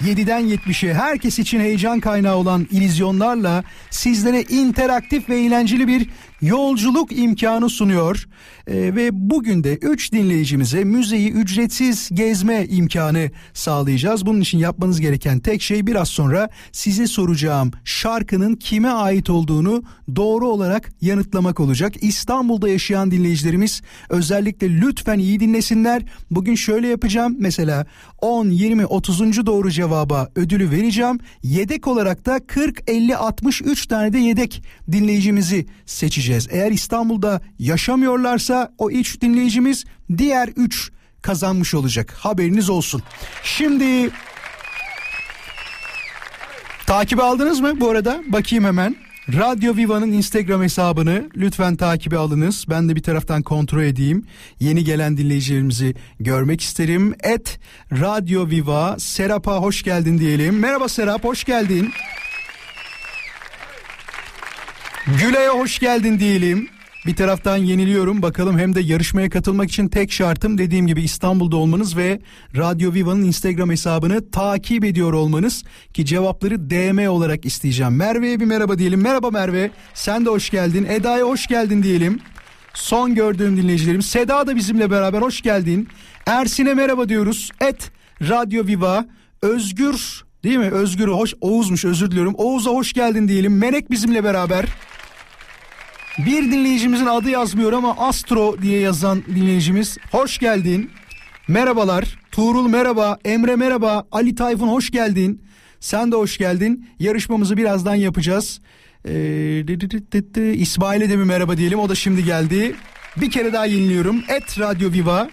7'den 0.02 0.42
70'e 0.42 0.94
herkes 0.94 1.40
için 1.40 1.60
heyecan 1.60 2.00
kaynağı 2.00 2.36
olan 2.36 2.68
illüzyonlarla 2.72 3.64
sizlere 3.90 4.42
interaktif 4.42 5.30
ve 5.30 5.40
eğlenceli 5.40 5.88
bir 5.88 6.10
yolculuk 6.42 7.18
imkanı 7.18 7.70
sunuyor. 7.70 8.28
Ee, 8.68 8.96
ve 8.96 9.10
bugün 9.12 9.64
de 9.64 9.76
3 9.76 10.12
dinleyicimize 10.12 10.84
müzeyi 10.84 11.32
ücretsiz 11.32 12.10
gezme 12.14 12.66
imkanı 12.70 13.32
sağlayacağız. 13.54 14.26
Bunun 14.26 14.42
için 14.42 14.58
yapmanız 14.58 15.02
gereken 15.02 15.40
tek 15.40 15.62
şey 15.62 15.88
biraz 15.88 16.10
sonra 16.10 16.50
size 16.72 17.08
soracağım 17.08 17.72
şarkının 17.84 18.56
kime 18.56 18.90
ait 18.90 19.30
olduğunu 19.30 19.84
doğru 20.16 20.48
olarak 20.48 20.92
yanıtlamak 21.02 21.60
olacak. 21.60 21.94
İstanbul'da 22.02 22.70
yaşayan 22.70 23.12
dinleyicilerimiz 23.12 23.82
özellikle 24.10 24.82
lütfen 24.82 25.20
iyi 25.20 25.40
dinlesinler. 25.40 26.04
Bugün 26.32 26.56
şöyle 26.56 26.88
yapacağım. 26.88 27.36
Mesela 27.40 27.86
10, 28.21 28.49
20, 28.49 28.86
30. 28.86 29.45
doğru 29.45 29.71
cevaba 29.71 30.30
ödülü 30.36 30.71
vereceğim. 30.71 31.19
Yedek 31.43 31.88
olarak 31.88 32.25
da 32.25 32.39
40 32.47 32.89
50 32.89 33.17
60 33.17 33.62
3 33.62 33.86
tane 33.86 34.13
de 34.13 34.17
yedek 34.17 34.63
dinleyicimizi 34.91 35.65
seçeceğiz. 35.86 36.47
Eğer 36.52 36.71
İstanbul'da 36.71 37.41
yaşamıyorlarsa 37.60 38.73
o 38.78 38.91
3 38.91 39.21
dinleyicimiz 39.21 39.86
diğer 40.17 40.47
3 40.47 40.91
kazanmış 41.21 41.73
olacak. 41.73 42.13
Haberiniz 42.17 42.69
olsun. 42.69 43.04
Şimdi 43.43 44.10
Takibi 46.89 47.23
aldınız 47.23 47.60
mı 47.60 47.80
bu 47.80 47.89
arada? 47.89 48.21
Bakayım 48.28 48.65
hemen. 48.65 48.95
Radyo 49.38 49.76
Viva'nın 49.76 50.12
Instagram 50.12 50.63
hesabını 50.63 51.30
lütfen 51.38 51.76
takibi 51.76 52.18
alınız. 52.18 52.65
Ben 52.70 52.89
de 52.89 52.96
bir 52.96 53.04
taraftan 53.04 53.42
kontrol 53.42 53.84
edeyim. 53.84 54.26
Yeni 54.60 54.84
gelen 54.84 55.18
dinleyicilerimizi 55.18 55.96
görmek 56.20 56.62
isterim. 56.62 57.15
Et 57.24 57.60
Radyo 57.92 58.50
Viva 58.50 59.00
Serap'a 59.00 59.56
hoş 59.56 59.84
geldin 59.84 60.18
diyelim. 60.18 60.60
Merhaba 60.60 60.89
Serap 60.89 61.24
hoş 61.24 61.44
geldin. 61.44 61.92
Gülay'a 65.22 65.52
hoş 65.52 65.80
geldin 65.80 66.20
diyelim. 66.20 66.70
Bir 67.06 67.16
taraftan 67.16 67.58
yeniliyorum 67.58 68.22
bakalım 68.22 68.60
hem 68.60 68.76
de 68.76 68.82
yarışmaya 68.82 69.30
katılmak 69.30 69.70
için 69.70 69.88
tek 69.88 70.12
şartım 70.12 70.58
dediğim 70.58 70.88
gibi 70.88 71.02
İstanbul'da 71.02 71.58
olmanız 71.58 71.98
ve 71.98 72.20
Radyo 72.58 72.94
Viva'nın 72.94 73.24
Instagram 73.24 73.70
hesabını 73.70 74.32
takip 74.32 74.86
ediyor 74.86 75.14
olmanız 75.14 75.64
ki 75.94 76.06
cevapları 76.06 76.70
DM 76.70 77.10
olarak 77.10 77.46
isteyeceğim. 77.46 77.96
Merve'ye 77.96 78.40
bir 78.40 78.46
merhaba 78.46 78.78
diyelim. 78.80 79.02
Merhaba 79.02 79.32
Merve 79.32 79.72
sen 79.94 80.26
de 80.26 80.30
hoş 80.30 80.50
geldin. 80.50 80.86
Eda'ya 80.90 81.26
hoş 81.26 81.48
geldin 81.48 81.84
diyelim. 81.84 82.20
Son 82.74 83.16
gördüğüm 83.16 83.58
dinleyicilerim 83.58 84.02
Seda 84.02 84.48
da 84.48 84.56
bizimle 84.56 84.92
beraber 84.92 85.22
hoş 85.22 85.42
geldin. 85.42 85.88
Ersin'e 86.26 86.74
merhaba 86.74 87.10
diyoruz. 87.10 87.52
Et 87.62 87.92
Radyo 88.22 88.68
Viva 88.68 89.06
Özgür 89.42 90.24
değil 90.44 90.58
mi? 90.58 90.70
Özgür 90.72 91.08
hoş 91.08 91.34
Oğuz'muş 91.42 91.86
özür 91.86 92.12
diliyorum. 92.12 92.34
Oğuz'a 92.38 92.72
hoş 92.72 92.94
geldin 92.94 93.28
diyelim. 93.28 93.58
Melek 93.58 93.92
bizimle 93.92 94.24
beraber. 94.24 94.66
Bir 96.25 96.51
dinleyicimizin 96.51 97.05
adı 97.05 97.29
yazmıyor 97.29 97.73
ama 97.73 97.97
Astro 97.97 98.62
diye 98.62 98.79
yazan 98.79 99.23
dinleyicimiz. 99.36 99.97
Hoş 100.12 100.38
geldin. 100.38 100.91
Merhabalar. 101.47 102.19
Tuğrul 102.32 102.67
merhaba. 102.67 103.17
Emre 103.25 103.55
merhaba. 103.55 104.03
Ali 104.12 104.36
Tayfun 104.36 104.67
hoş 104.67 104.91
geldin. 104.91 105.41
Sen 105.79 106.12
de 106.12 106.15
hoş 106.15 106.38
geldin. 106.38 106.89
Yarışmamızı 106.99 107.58
birazdan 107.58 107.95
yapacağız. 107.95 108.62
Ee. 109.05 110.53
İsmail'e 110.53 111.10
de 111.10 111.15
mi 111.15 111.25
merhaba 111.25 111.58
diyelim. 111.58 111.79
O 111.79 111.89
da 111.89 111.95
şimdi 111.95 112.25
geldi. 112.25 112.75
Bir 113.17 113.32
kere 113.32 113.53
daha 113.53 113.65
yeniliyorum. 113.65 114.23
Et 114.29 114.60
Radyo 114.60 114.91
Viva. 114.91 115.29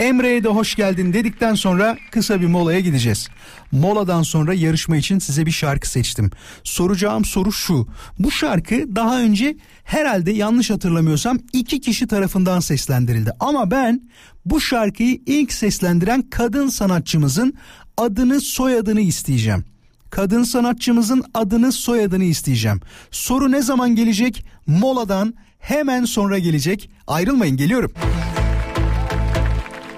Emre'ye 0.00 0.44
de 0.44 0.48
hoş 0.48 0.74
geldin 0.74 1.12
dedikten 1.12 1.54
sonra 1.54 1.96
kısa 2.10 2.40
bir 2.40 2.46
molaya 2.46 2.80
gideceğiz. 2.80 3.28
Moladan 3.72 4.22
sonra 4.22 4.54
yarışma 4.54 4.96
için 4.96 5.18
size 5.18 5.46
bir 5.46 5.50
şarkı 5.50 5.90
seçtim. 5.90 6.30
Soracağım 6.64 7.24
soru 7.24 7.52
şu. 7.52 7.88
Bu 8.18 8.30
şarkı 8.30 8.96
daha 8.96 9.20
önce 9.20 9.56
herhalde 9.84 10.30
yanlış 10.32 10.70
hatırlamıyorsam 10.70 11.38
iki 11.52 11.80
kişi 11.80 12.06
tarafından 12.06 12.60
seslendirildi. 12.60 13.30
Ama 13.40 13.70
ben 13.70 14.10
bu 14.44 14.60
şarkıyı 14.60 15.20
ilk 15.26 15.52
seslendiren 15.52 16.22
kadın 16.22 16.68
sanatçımızın 16.68 17.54
adını 17.96 18.40
soyadını 18.40 19.00
isteyeceğim. 19.00 19.64
Kadın 20.10 20.42
sanatçımızın 20.42 21.24
adını 21.34 21.72
soyadını 21.72 22.24
isteyeceğim. 22.24 22.80
Soru 23.10 23.52
ne 23.52 23.62
zaman 23.62 23.96
gelecek? 23.96 24.44
Moladan 24.66 25.34
hemen 25.58 26.04
sonra 26.04 26.38
gelecek. 26.38 26.90
Ayrılmayın 27.06 27.56
geliyorum. 27.56 27.92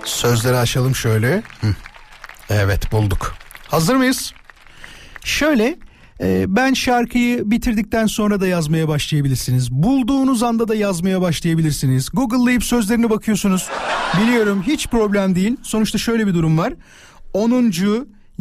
Sözleri 0.05 0.57
açalım 0.57 0.95
şöyle. 0.95 1.43
Evet 2.51 2.93
bulduk. 2.93 3.35
Hazır 3.69 3.97
mıyız? 3.97 4.33
Şöyle 5.25 5.79
e, 6.21 6.45
ben 6.49 6.75
şarkıyı 6.75 7.51
bitirdikten 7.51 8.07
sonra 8.07 8.41
da 8.41 8.47
yazmaya 8.47 8.89
başlayabilirsiniz. 8.89 9.71
Bulduğunuz 9.71 10.43
anda 10.43 10.69
da 10.69 10.75
yazmaya 10.75 11.21
başlayabilirsiniz. 11.21 12.09
Google'layıp 12.13 12.65
sözlerine 12.65 13.11
bakıyorsunuz. 13.11 13.69
Biliyorum 14.23 14.63
hiç 14.67 14.89
problem 14.89 15.35
değil. 15.35 15.57
Sonuçta 15.63 15.99
şöyle 15.99 16.27
bir 16.27 16.35
durum 16.35 16.59
var. 16.59 16.73
10. 17.33 17.71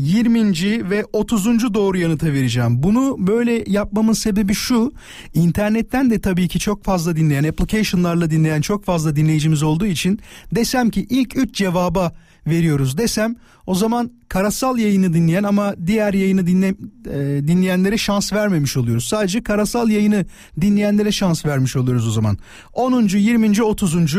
20. 0.01 0.89
ve 0.89 1.05
30. 1.13 1.73
doğru 1.73 1.97
yanıta 1.97 2.27
vereceğim. 2.27 2.83
Bunu 2.83 3.15
böyle 3.19 3.63
yapmamın 3.67 4.13
sebebi 4.13 4.53
şu. 4.53 4.93
İnternetten 5.33 6.09
de 6.09 6.21
tabii 6.21 6.47
ki 6.47 6.59
çok 6.59 6.83
fazla 6.83 7.15
dinleyen, 7.15 7.43
application'larla 7.43 8.31
dinleyen 8.31 8.61
çok 8.61 8.85
fazla 8.85 9.15
dinleyicimiz 9.15 9.63
olduğu 9.63 9.85
için 9.85 10.19
desem 10.55 10.89
ki 10.89 11.07
ilk 11.09 11.37
3 11.37 11.55
cevaba 11.55 12.11
veriyoruz 12.47 12.97
desem 12.97 13.35
o 13.67 13.75
zaman 13.75 14.11
karasal 14.27 14.77
yayını 14.77 15.13
dinleyen 15.13 15.43
ama 15.43 15.75
diğer 15.87 16.13
yayını 16.13 16.47
dinle, 16.47 16.67
e, 16.67 17.47
dinleyenlere 17.47 17.97
şans 17.97 18.33
vermemiş 18.33 18.77
oluyoruz. 18.77 19.05
Sadece 19.05 19.43
karasal 19.43 19.89
yayını 19.89 20.25
dinleyenlere 20.61 21.11
şans 21.11 21.45
vermiş 21.45 21.75
oluyoruz 21.75 22.07
o 22.07 22.11
zaman. 22.11 22.37
10. 22.73 23.07
20. 23.17 23.63
30. 23.63 24.15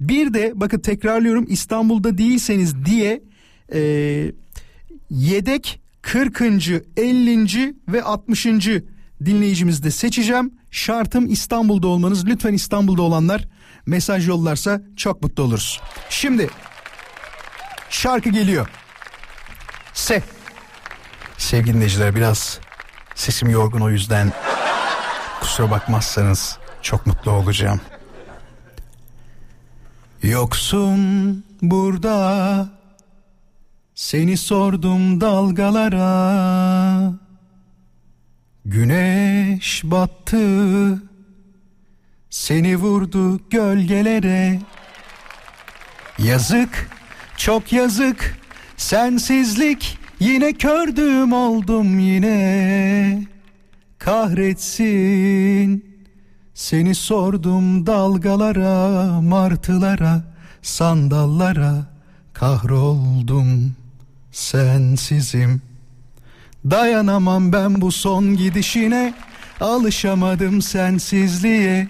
Bir 0.00 0.34
de 0.34 0.52
bakın 0.54 0.78
tekrarlıyorum 0.78 1.46
İstanbul'da 1.48 2.18
değilseniz 2.18 2.84
diye 2.84 3.22
e, 3.74 4.32
yedek 5.12 5.80
40. 6.02 6.40
50. 6.96 7.74
ve 7.88 8.02
60. 8.02 8.46
dinleyicimizde 9.24 9.90
seçeceğim. 9.90 10.54
Şartım 10.70 11.26
İstanbul'da 11.32 11.86
olmanız. 11.88 12.26
Lütfen 12.26 12.52
İstanbul'da 12.52 13.02
olanlar 13.02 13.48
mesaj 13.86 14.28
yollarsa 14.28 14.82
çok 14.96 15.22
mutlu 15.22 15.42
oluruz. 15.42 15.80
Şimdi 16.10 16.50
şarkı 17.90 18.30
geliyor. 18.30 18.68
Se. 19.94 20.22
Sevgili 21.38 21.74
dinleyiciler 21.74 22.14
biraz 22.14 22.60
sesim 23.14 23.50
yorgun 23.50 23.80
o 23.80 23.90
yüzden 23.90 24.32
kusura 25.40 25.70
bakmazsanız 25.70 26.58
çok 26.82 27.06
mutlu 27.06 27.30
olacağım. 27.30 27.80
Yoksun 30.22 31.44
burada 31.62 32.81
seni 33.94 34.36
sordum 34.36 35.20
dalgalara. 35.20 37.12
Güneş 38.64 39.82
battı. 39.84 41.02
Seni 42.30 42.76
vurdu 42.76 43.40
gölgelere. 43.50 44.60
Yazık 46.18 46.90
çok 47.36 47.72
yazık. 47.72 48.38
Sensizlik 48.76 49.98
yine 50.20 50.52
kördüm 50.52 51.32
oldum 51.32 51.98
yine. 51.98 53.26
Kahretsin. 53.98 55.92
Seni 56.54 56.94
sordum 56.94 57.86
dalgalara 57.86 59.20
Martılara 59.20 60.22
Sandallara. 60.62 61.92
Kahroldum 62.32 63.74
sensizim. 64.32 65.62
Dayanamam 66.70 67.52
ben 67.52 67.80
bu 67.80 67.92
son 67.92 68.36
gidişine. 68.36 69.14
Alışamadım 69.60 70.62
sensizliğe. 70.62 71.88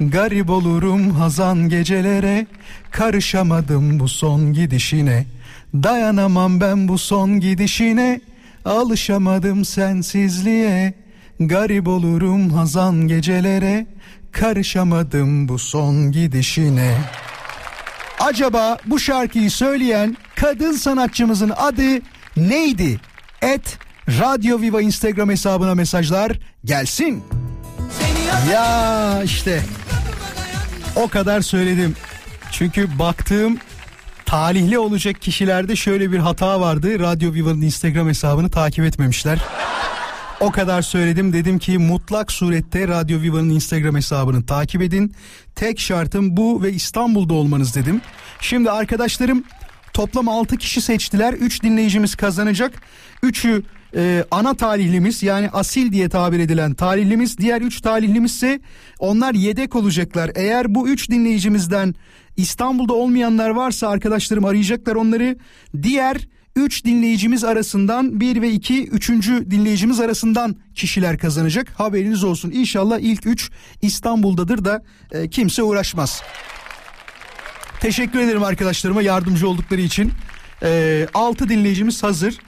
Garip 0.00 0.50
olurum 0.50 1.10
hazan 1.10 1.68
gecelere. 1.68 2.46
Karışamadım 2.90 4.00
bu 4.00 4.08
son 4.08 4.52
gidişine. 4.52 5.26
Dayanamam 5.74 6.60
ben 6.60 6.88
bu 6.88 6.98
son 6.98 7.40
gidişine. 7.40 8.20
Alışamadım 8.64 9.64
sensizliğe. 9.64 10.94
Garip 11.40 11.88
olurum 11.88 12.50
hazan 12.50 13.08
gecelere. 13.08 13.86
Karışamadım 14.32 15.48
bu 15.48 15.58
son 15.58 16.12
gidişine. 16.12 16.98
Acaba 18.20 18.76
bu 18.86 18.98
şarkıyı 18.98 19.50
söyleyen 19.50 20.16
kadın 20.40 20.72
sanatçımızın 20.72 21.52
adı 21.56 22.00
neydi? 22.36 23.00
Et 23.42 23.78
Radyo 24.08 24.60
Viva 24.60 24.82
Instagram 24.82 25.30
hesabına 25.30 25.74
mesajlar 25.74 26.38
gelsin. 26.64 27.24
Ya 28.50 29.22
işte 29.24 29.62
o 30.96 31.08
kadar 31.08 31.40
söyledim. 31.40 31.96
Çünkü 32.52 32.98
baktığım 32.98 33.58
talihli 34.26 34.78
olacak 34.78 35.22
kişilerde 35.22 35.76
şöyle 35.76 36.12
bir 36.12 36.18
hata 36.18 36.60
vardı. 36.60 36.98
Radyo 36.98 37.32
Viva'nın 37.32 37.62
Instagram 37.62 38.08
hesabını 38.08 38.50
takip 38.50 38.84
etmemişler. 38.84 39.38
O 40.40 40.50
kadar 40.50 40.82
söyledim 40.82 41.32
dedim 41.32 41.58
ki 41.58 41.78
mutlak 41.78 42.32
surette 42.32 42.88
Radyo 42.88 43.20
Viva'nın 43.20 43.50
Instagram 43.50 43.96
hesabını 43.96 44.46
takip 44.46 44.82
edin. 44.82 45.14
Tek 45.54 45.80
şartım 45.80 46.36
bu 46.36 46.62
ve 46.62 46.72
İstanbul'da 46.72 47.34
olmanız 47.34 47.74
dedim. 47.74 48.00
Şimdi 48.40 48.70
arkadaşlarım 48.70 49.44
toplam 49.98 50.28
6 50.28 50.56
kişi 50.56 50.80
seçtiler. 50.80 51.32
3 51.32 51.62
dinleyicimiz 51.62 52.14
kazanacak. 52.14 52.82
3'ü 53.22 53.62
e, 53.96 54.24
ana 54.30 54.54
talihlimiz 54.54 55.22
yani 55.22 55.50
asil 55.50 55.92
diye 55.92 56.08
tabir 56.08 56.38
edilen 56.38 56.74
talihlimiz. 56.74 57.38
Diğer 57.38 57.60
3 57.60 57.80
talihlimiz 57.80 58.34
ise 58.34 58.60
onlar 58.98 59.34
yedek 59.34 59.76
olacaklar. 59.76 60.30
Eğer 60.34 60.74
bu 60.74 60.88
3 60.88 61.10
dinleyicimizden 61.10 61.94
İstanbul'da 62.36 62.94
olmayanlar 62.94 63.50
varsa 63.50 63.88
arkadaşlarım 63.88 64.44
arayacaklar 64.44 64.94
onları. 64.94 65.36
Diğer 65.82 66.28
3 66.56 66.84
dinleyicimiz 66.84 67.44
arasından 67.44 68.20
1 68.20 68.42
ve 68.42 68.50
2 68.50 68.88
3. 68.88 69.10
dinleyicimiz 69.28 70.00
arasından 70.00 70.56
kişiler 70.74 71.18
kazanacak. 71.18 71.70
Haberiniz 71.70 72.24
olsun. 72.24 72.50
İnşallah 72.50 72.98
ilk 72.98 73.26
3 73.26 73.50
İstanbul'dadır 73.82 74.64
da 74.64 74.82
e, 75.12 75.28
kimse 75.28 75.62
uğraşmaz. 75.62 76.22
Teşekkür 77.80 78.18
ederim 78.18 78.42
arkadaşlarıma 78.42 79.02
yardımcı 79.02 79.48
oldukları 79.48 79.80
için. 79.80 80.12
E, 80.62 81.06
6 81.14 81.48
dinleyicimiz 81.48 82.02
hazır. 82.02 82.38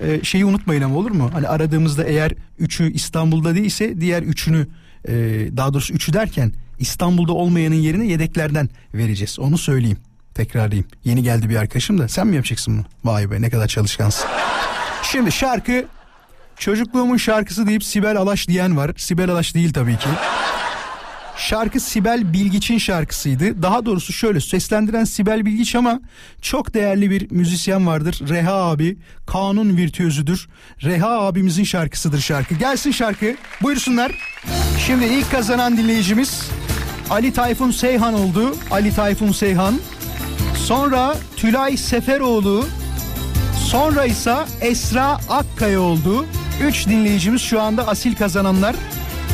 E, 0.00 0.24
şeyi 0.24 0.44
unutmayın 0.44 0.82
ama 0.82 0.96
olur 0.96 1.10
mu? 1.10 1.30
Hani 1.32 1.48
aradığımızda 1.48 2.04
eğer 2.04 2.32
3'ü 2.60 2.92
İstanbul'da 2.92 3.54
değilse 3.54 4.00
diğer 4.00 4.22
3'ünü 4.22 4.66
e, 5.08 5.12
daha 5.56 5.72
doğrusu 5.74 5.94
3'ü 5.94 6.12
derken 6.12 6.52
İstanbul'da 6.78 7.32
olmayanın 7.32 7.74
yerine 7.74 8.06
yedeklerden 8.06 8.68
vereceğiz. 8.94 9.38
Onu 9.38 9.58
söyleyeyim. 9.58 9.98
Tekrarlayayım. 10.34 10.86
Yeni 11.04 11.22
geldi 11.22 11.48
bir 11.48 11.56
arkadaşım 11.56 11.98
da 11.98 12.08
sen 12.08 12.26
mi 12.26 12.36
yapacaksın 12.36 12.76
bunu? 12.76 13.12
Vay 13.12 13.30
be 13.30 13.42
ne 13.42 13.50
kadar 13.50 13.66
çalışkansın. 13.66 14.26
Şimdi 15.02 15.32
şarkı 15.32 15.84
çocukluğumun 16.58 17.16
şarkısı 17.16 17.66
deyip 17.66 17.84
Sibel 17.84 18.16
Alaş 18.16 18.48
diyen 18.48 18.76
var. 18.76 18.90
Sibel 18.96 19.30
Alaş 19.30 19.54
değil 19.54 19.72
tabii 19.72 19.96
ki. 19.96 20.08
Şarkı 21.36 21.80
Sibel 21.80 22.32
Bilgiç'in 22.32 22.78
şarkısıydı. 22.78 23.62
Daha 23.62 23.86
doğrusu 23.86 24.12
şöyle 24.12 24.40
seslendiren 24.40 25.04
Sibel 25.04 25.46
Bilgiç 25.46 25.74
ama 25.74 26.00
çok 26.42 26.74
değerli 26.74 27.10
bir 27.10 27.30
müzisyen 27.30 27.86
vardır. 27.86 28.20
Reha 28.28 28.52
abi 28.52 28.96
kanun 29.26 29.76
virtüözüdür. 29.76 30.48
Reha 30.82 31.20
abimizin 31.20 31.64
şarkısıdır 31.64 32.20
şarkı. 32.20 32.54
Gelsin 32.54 32.90
şarkı. 32.90 33.34
Buyursunlar. 33.62 34.12
Şimdi 34.86 35.04
ilk 35.04 35.30
kazanan 35.30 35.76
dinleyicimiz 35.76 36.50
Ali 37.10 37.32
Tayfun 37.32 37.70
Seyhan 37.70 38.14
oldu. 38.14 38.56
Ali 38.70 38.94
Tayfun 38.94 39.32
Seyhan. 39.32 39.74
Sonra 40.56 41.16
Tülay 41.36 41.76
Seferoğlu. 41.76 42.66
Sonra 43.66 44.04
ise 44.04 44.36
Esra 44.60 45.18
Akkaya 45.28 45.80
oldu. 45.80 46.26
Üç 46.62 46.86
dinleyicimiz 46.88 47.42
şu 47.42 47.60
anda 47.60 47.88
asil 47.88 48.14
kazananlar. 48.14 48.76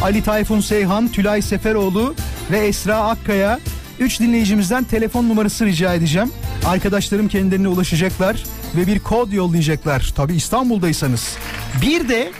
Ali 0.02 0.22
Tayfun 0.22 0.60
Seyhan, 0.60 1.08
Tülay 1.08 1.42
Seferoğlu 1.42 2.14
ve 2.50 2.58
Esra 2.58 2.96
Akkaya. 2.96 3.60
Üç 4.00 4.20
dinleyicimizden 4.20 4.84
telefon 4.84 5.28
numarası 5.28 5.66
rica 5.66 5.94
edeceğim. 5.94 6.30
Arkadaşlarım 6.66 7.28
kendilerine 7.28 7.68
ulaşacaklar 7.68 8.44
ve 8.76 8.86
bir 8.86 8.98
kod 8.98 9.32
yollayacaklar. 9.32 10.12
Tabi 10.16 10.34
İstanbul'daysanız. 10.34 11.36
Bir 11.82 12.08
de 12.08 12.32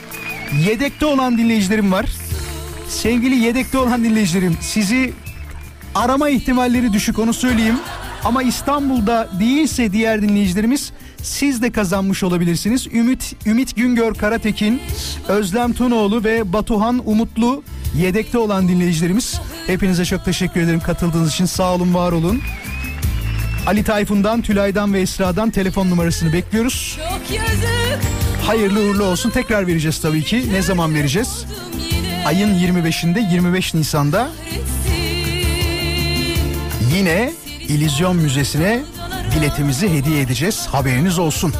yedekte 0.66 1.06
olan 1.06 1.38
dinleyicilerim 1.38 1.92
var. 1.92 2.06
Sevgili 2.88 3.34
yedekte 3.34 3.78
olan 3.78 4.04
dinleyicilerim 4.04 4.56
sizi 4.60 5.12
arama 5.94 6.28
ihtimalleri 6.28 6.92
düşük 6.92 7.18
onu 7.18 7.34
söyleyeyim. 7.34 7.78
Ama 8.24 8.42
İstanbul'da 8.42 9.28
değilse 9.40 9.92
diğer 9.92 10.22
dinleyicilerimiz 10.22 10.92
siz 11.22 11.62
de 11.62 11.72
kazanmış 11.72 12.22
olabilirsiniz. 12.22 12.86
Ümit 12.86 13.36
Ümit 13.46 13.76
Güngör 13.76 14.14
Karatekin, 14.14 14.80
Özlem 15.28 15.72
Tunoğlu 15.72 16.24
ve 16.24 16.52
Batuhan 16.52 17.02
Umutlu 17.04 17.62
yedekte 17.96 18.38
olan 18.38 18.68
dinleyicilerimiz. 18.68 19.40
Hepinize 19.66 20.04
çok 20.04 20.24
teşekkür 20.24 20.60
ederim 20.60 20.80
katıldığınız 20.80 21.32
için. 21.32 21.46
Sağ 21.46 21.74
olun, 21.74 21.94
var 21.94 22.12
olun. 22.12 22.40
Ali 23.66 23.84
Tayfun'dan, 23.84 24.42
Tülay'dan 24.42 24.94
ve 24.94 25.00
Esra'dan 25.00 25.50
telefon 25.50 25.90
numarasını 25.90 26.32
bekliyoruz. 26.32 26.98
Hayırlı 28.46 28.80
uğurlu 28.80 29.04
olsun. 29.04 29.30
Tekrar 29.30 29.66
vereceğiz 29.66 30.00
tabii 30.00 30.22
ki. 30.22 30.52
Ne 30.52 30.62
zaman 30.62 30.94
vereceğiz? 30.94 31.46
Ayın 32.26 32.54
25'inde 32.54 33.32
25 33.32 33.74
Nisan'da 33.74 34.30
yine 36.94 37.32
İllüzyon 37.68 38.16
Müzesi'ne 38.16 38.82
biletimizi 39.36 39.92
hediye 39.92 40.20
edeceğiz. 40.20 40.66
Haberiniz 40.72 41.18
olsun. 41.18 41.54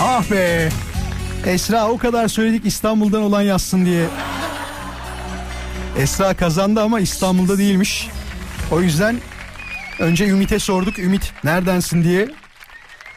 Ah 0.00 0.30
be. 0.30 0.68
Esra 1.46 1.88
o 1.88 1.98
kadar 1.98 2.28
söyledik 2.28 2.66
İstanbul'dan 2.66 3.22
olan 3.22 3.42
yazsın 3.42 3.84
diye. 3.86 4.06
Esra 5.98 6.34
kazandı 6.34 6.82
ama 6.82 7.00
İstanbul'da 7.00 7.58
değilmiş. 7.58 8.08
O 8.70 8.80
yüzden 8.80 9.16
önce 9.98 10.28
Ümit'e 10.28 10.58
sorduk. 10.58 10.98
Ümit 10.98 11.32
neredensin 11.44 12.04
diye 12.04 12.28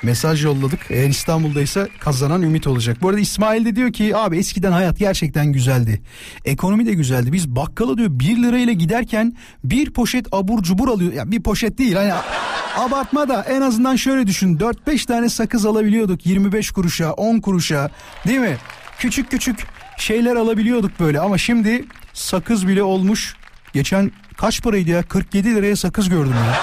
mesaj 0.04 0.46
yolladık. 0.46 0.80
Eğer 0.90 1.10
İstanbul'daysa 1.10 1.88
kazanan 2.00 2.42
Ümit 2.42 2.68
olacak. 2.68 2.98
Bu 3.02 3.10
arada 3.10 3.20
İsmail 3.20 3.66
de 3.66 3.76
diyor 3.76 3.94
ki 3.94 4.18
abi 4.18 4.38
eskiden 4.38 4.72
hayat 4.72 5.00
gerçekten 5.00 5.52
güzeldi. 5.52 6.02
Ekonomi 6.46 6.86
de 6.86 6.94
güzeldi. 6.94 7.34
Biz 7.34 7.50
bakkala 7.50 7.98
diyor 7.98 8.10
1 8.12 8.44
lirayla 8.44 8.74
giderken 8.74 9.34
bir 9.64 9.94
poşet 9.94 10.26
abur 10.32 10.64
cubur 10.64 10.88
alıyor. 10.88 11.14
Ya 11.14 11.32
bir 11.32 11.44
poşet 11.44 11.78
değil 11.78 11.94
hani 11.94 12.14
abartma 12.78 13.30
da 13.30 13.44
en 13.44 13.62
azından 13.62 13.96
şöyle 13.96 14.28
düşün. 14.28 14.58
4-5 14.58 15.06
tane 15.06 15.30
sakız 15.30 15.66
alabiliyorduk 15.66 16.26
25 16.26 16.72
kuruşa 16.72 17.12
10 17.12 17.40
kuruşa 17.40 17.90
değil 18.28 18.40
mi? 18.40 18.58
Küçük 19.00 19.32
küçük 19.32 19.68
şeyler 19.98 20.36
alabiliyorduk 20.36 21.00
böyle 21.00 21.20
ama 21.20 21.38
şimdi 21.38 21.86
sakız 22.14 22.68
bile 22.68 22.84
olmuş. 22.84 23.36
Geçen 23.74 24.12
kaç 24.38 24.62
paraydı 24.62 24.90
ya 24.90 25.04
47 25.04 25.56
liraya 25.56 25.76
sakız 25.76 26.10
gördüm 26.10 26.36
ya. 26.48 26.58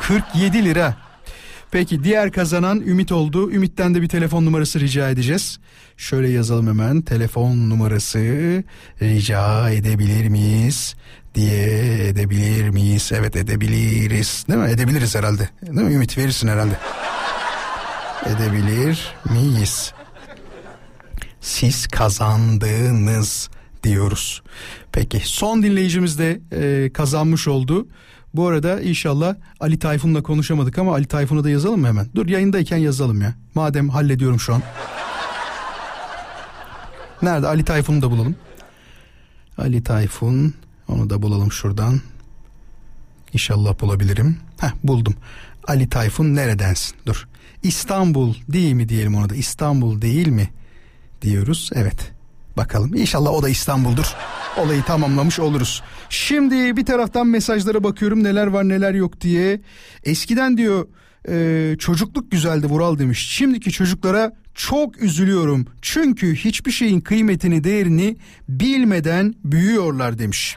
47 0.00 0.64
lira. 0.64 1.07
Peki 1.70 2.04
diğer 2.04 2.32
kazanan 2.32 2.80
Ümit 2.80 3.12
oldu. 3.12 3.50
Ümit'ten 3.50 3.94
de 3.94 4.02
bir 4.02 4.08
telefon 4.08 4.44
numarası 4.44 4.80
rica 4.80 5.10
edeceğiz. 5.10 5.58
Şöyle 5.96 6.28
yazalım 6.28 6.66
hemen. 6.66 7.00
Telefon 7.00 7.70
numarası 7.70 8.18
rica 9.02 9.70
edebilir 9.70 10.28
miyiz? 10.28 10.94
diye 11.34 12.08
edebilir 12.08 12.68
miyiz? 12.68 13.10
Evet 13.14 13.36
edebiliriz. 13.36 14.44
Değil 14.48 14.60
mi? 14.60 14.70
Edebiliriz 14.70 15.14
herhalde. 15.14 15.48
Değil 15.62 15.86
mi? 15.86 15.94
Ümit 15.94 16.18
verirsin 16.18 16.48
herhalde. 16.48 16.78
Edebilir 18.26 19.14
miyiz? 19.30 19.92
Siz 21.40 21.86
kazandınız 21.86 23.50
diyoruz. 23.84 24.42
Peki 24.92 25.20
son 25.24 25.62
dinleyicimiz 25.62 26.18
de 26.18 26.40
e, 26.52 26.92
kazanmış 26.92 27.48
oldu. 27.48 27.88
Bu 28.34 28.46
arada 28.48 28.80
inşallah 28.80 29.34
Ali 29.60 29.78
Tayfun'la 29.78 30.22
konuşamadık 30.22 30.78
ama 30.78 30.92
Ali 30.92 31.06
Tayfun'a 31.06 31.44
da 31.44 31.50
yazalım 31.50 31.80
mı 31.80 31.86
hemen? 31.86 32.06
Dur 32.14 32.26
yayındayken 32.26 32.76
yazalım 32.76 33.22
ya. 33.22 33.34
Madem 33.54 33.88
hallediyorum 33.88 34.40
şu 34.40 34.54
an. 34.54 34.62
Nerede? 37.22 37.46
Ali 37.46 37.64
Tayfun'u 37.64 38.02
da 38.02 38.10
bulalım. 38.10 38.36
Ali 39.58 39.82
Tayfun. 39.84 40.54
Onu 40.88 41.10
da 41.10 41.22
bulalım 41.22 41.52
şuradan. 41.52 42.00
İnşallah 43.32 43.80
bulabilirim. 43.80 44.38
Heh 44.60 44.70
buldum. 44.84 45.14
Ali 45.66 45.88
Tayfun 45.88 46.34
neredensin? 46.34 46.96
Dur. 47.06 47.28
İstanbul 47.62 48.34
değil 48.48 48.72
mi 48.72 48.88
diyelim 48.88 49.14
ona 49.14 49.30
da. 49.30 49.34
İstanbul 49.34 50.02
değil 50.02 50.28
mi? 50.28 50.50
Diyoruz. 51.22 51.70
Evet. 51.74 52.12
Bakalım. 52.56 52.94
İnşallah 52.94 53.30
o 53.30 53.42
da 53.42 53.48
İstanbul'dur. 53.48 54.14
Olayı 54.58 54.82
tamamlamış 54.82 55.38
oluruz. 55.38 55.82
Şimdi 56.10 56.76
bir 56.76 56.86
taraftan 56.86 57.26
mesajlara 57.26 57.84
bakıyorum 57.84 58.24
neler 58.24 58.46
var 58.46 58.68
neler 58.68 58.94
yok 58.94 59.20
diye. 59.20 59.60
Eskiden 60.04 60.56
diyor 60.56 60.86
e, 61.28 61.76
çocukluk 61.78 62.30
güzeldi 62.30 62.66
Vural 62.66 62.98
demiş. 62.98 63.28
Şimdiki 63.28 63.70
çocuklara 63.70 64.32
çok 64.54 65.02
üzülüyorum. 65.02 65.66
Çünkü 65.82 66.34
hiçbir 66.34 66.70
şeyin 66.70 67.00
kıymetini 67.00 67.64
değerini 67.64 68.16
bilmeden 68.48 69.34
büyüyorlar 69.44 70.18
demiş. 70.18 70.56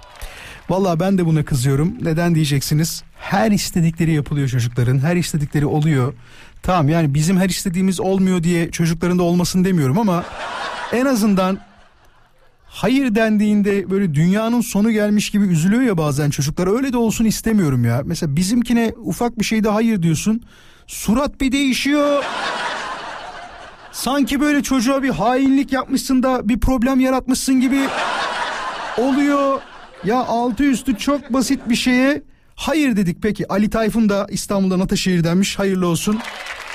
Vallahi 0.70 1.00
ben 1.00 1.18
de 1.18 1.26
buna 1.26 1.46
kızıyorum. 1.46 1.94
Neden 2.02 2.36
diyeceksiniz? 2.36 3.04
Her 3.18 3.52
istedikleri 3.52 4.14
yapılıyor 4.14 4.48
çocukların. 4.48 5.00
Her 5.00 5.16
istedikleri 5.16 5.66
oluyor. 5.66 6.14
Tamam 6.62 6.90
yani 6.90 7.14
bizim 7.14 7.38
her 7.38 7.50
istediğimiz 7.50 8.00
olmuyor 8.00 8.44
diye 8.44 8.72
çocukların 8.72 9.20
da 9.20 9.24
olmasın 9.24 9.66
demiyorum 9.66 10.00
ama 10.00 10.24
en 10.92 11.06
azından 11.06 11.60
hayır 12.72 13.16
dendiğinde 13.16 13.90
böyle 13.90 14.14
dünyanın 14.14 14.62
sonu 14.62 14.92
gelmiş 14.92 15.30
gibi 15.30 15.46
üzülüyor 15.46 15.82
ya 15.82 15.98
bazen 15.98 16.30
çocuklar. 16.30 16.76
Öyle 16.78 16.94
de 16.94 16.98
olsun 16.98 17.26
istemiyorum 17.26 17.86
ya. 17.86 18.02
Mesela 18.06 18.36
bizimkine 18.36 18.94
ufak 18.98 19.40
bir 19.40 19.46
şeyde 19.46 19.70
hayır 19.70 20.04
diyorsun. 20.04 20.42
Surat 20.88 21.42
bir 21.42 21.52
değişiyor. 21.52 22.24
Sanki 23.92 24.40
böyle 24.42 24.64
çocuğa 24.64 25.04
bir 25.04 25.10
hainlik 25.10 25.72
yapmışsın 25.72 26.24
da 26.24 26.50
bir 26.50 26.60
problem 26.60 27.00
yaratmışsın 27.00 27.62
gibi 27.62 27.80
oluyor. 28.98 29.62
Ya 30.04 30.18
altı 30.18 30.64
üstü 30.64 30.98
çok 30.98 31.34
basit 31.34 31.70
bir 31.70 31.76
şeye 31.76 32.24
hayır 32.56 32.96
dedik 32.96 33.18
peki. 33.22 33.48
Ali 33.48 33.70
Tayfun 33.70 34.10
da 34.10 34.28
İstanbul'dan 34.30 34.80
Ataşehir'denmiş. 34.80 35.60
Hayırlı 35.60 35.88
olsun. 35.88 36.20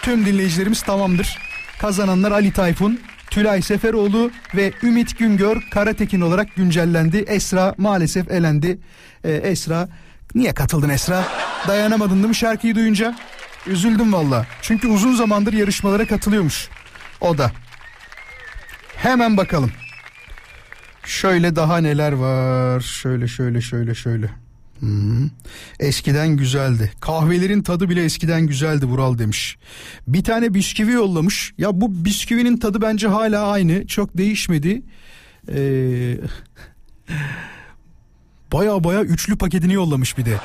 Tüm 0.02 0.26
dinleyicilerimiz 0.26 0.82
tamamdır. 0.82 1.38
Kazananlar 1.80 2.32
Ali 2.32 2.52
Tayfun, 2.52 3.00
Tülay 3.36 3.62
Seferoğlu 3.62 4.30
ve 4.54 4.72
Ümit 4.82 5.18
Güngör 5.18 5.62
Karatekin 5.70 6.20
olarak 6.20 6.54
güncellendi. 6.54 7.16
Esra 7.16 7.74
maalesef 7.78 8.30
elendi. 8.30 8.78
Ee, 9.24 9.32
Esra 9.32 9.88
niye 10.34 10.54
katıldın 10.54 10.88
Esra? 10.88 11.24
Dayanamadın 11.68 12.16
değil 12.16 12.28
mi 12.28 12.34
şarkıyı 12.34 12.74
duyunca? 12.74 13.14
Üzüldüm 13.66 14.12
valla. 14.12 14.46
Çünkü 14.62 14.88
uzun 14.88 15.14
zamandır 15.14 15.52
yarışmalara 15.52 16.06
katılıyormuş. 16.06 16.68
O 17.20 17.38
da. 17.38 17.52
Hemen 18.96 19.36
bakalım. 19.36 19.72
Şöyle 21.04 21.56
daha 21.56 21.78
neler 21.78 22.12
var. 22.12 22.80
Şöyle 22.80 23.28
şöyle 23.28 23.60
şöyle 23.60 23.94
şöyle. 23.94 24.30
Hı. 24.80 24.86
Eskiden 25.80 26.28
güzeldi. 26.28 26.92
Kahvelerin 27.00 27.62
tadı 27.62 27.88
bile 27.88 28.04
eskiden 28.04 28.46
güzeldi 28.46 28.86
Vural 28.86 29.18
demiş. 29.18 29.58
Bir 30.08 30.24
tane 30.24 30.54
bisküvi 30.54 30.92
yollamış. 30.92 31.54
Ya 31.58 31.80
bu 31.80 32.04
bisküvinin 32.04 32.56
tadı 32.56 32.82
bence 32.82 33.08
hala 33.08 33.46
aynı. 33.46 33.86
Çok 33.86 34.16
değişmedi. 34.18 34.82
Ee, 35.48 36.16
baya 38.52 38.84
baya 38.84 39.02
üçlü 39.02 39.38
paketini 39.38 39.72
yollamış 39.72 40.18
bir 40.18 40.24
de. 40.24 40.36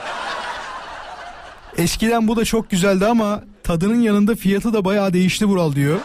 Eskiden 1.78 2.28
bu 2.28 2.36
da 2.36 2.46
çok 2.46 2.70
güzeldi 2.70 3.06
ama 3.06 3.44
tadının 3.64 4.02
yanında 4.02 4.36
fiyatı 4.36 4.74
da 4.74 4.86
bayağı 4.86 5.14
değişti 5.14 5.46
Vural 5.46 5.76
diyor. 5.76 6.00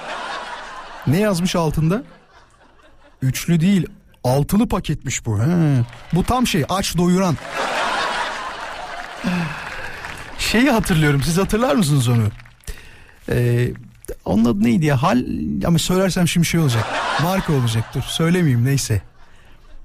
Ne 1.07 1.21
yazmış 1.21 1.57
altında? 1.57 2.03
Üçlü 3.23 3.61
değil 3.61 3.87
altılı 4.25 4.69
paketmiş 4.69 5.27
bu. 5.27 5.39
He. 5.39 5.85
Bu 6.13 6.25
tam 6.25 6.47
şey 6.47 6.65
aç 6.69 6.97
doyuran. 6.97 7.37
Şeyi 10.39 10.71
hatırlıyorum 10.71 11.23
siz 11.25 11.39
hatırlar 11.39 11.75
mısınız 11.75 12.09
onu? 12.09 12.29
Ee, 13.29 13.69
onun 14.25 14.45
adı 14.45 14.65
neydi 14.65 14.87
ya? 14.87 15.03
Hal 15.03 15.25
ama 15.67 15.79
söylersem 15.79 16.29
şimdi 16.29 16.47
şey 16.47 16.61
olacak. 16.61 16.85
Marka 17.23 17.53
olacak 17.53 17.85
dur 17.95 18.03
söylemeyeyim 18.03 18.65
neyse. 18.65 19.03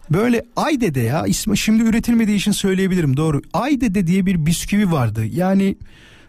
Böyle 0.10 0.46
Aydede 0.56 1.00
ya 1.00 1.26
ismi 1.26 1.58
şimdi 1.58 1.84
üretilmediği 1.84 2.38
için 2.38 2.52
söyleyebilirim 2.52 3.18
doğru. 3.18 3.42
Aydede 3.54 4.08
diye 4.08 4.26
bir 4.26 4.46
bisküvi 4.46 4.92
vardı. 4.92 5.26
Yani 5.26 5.78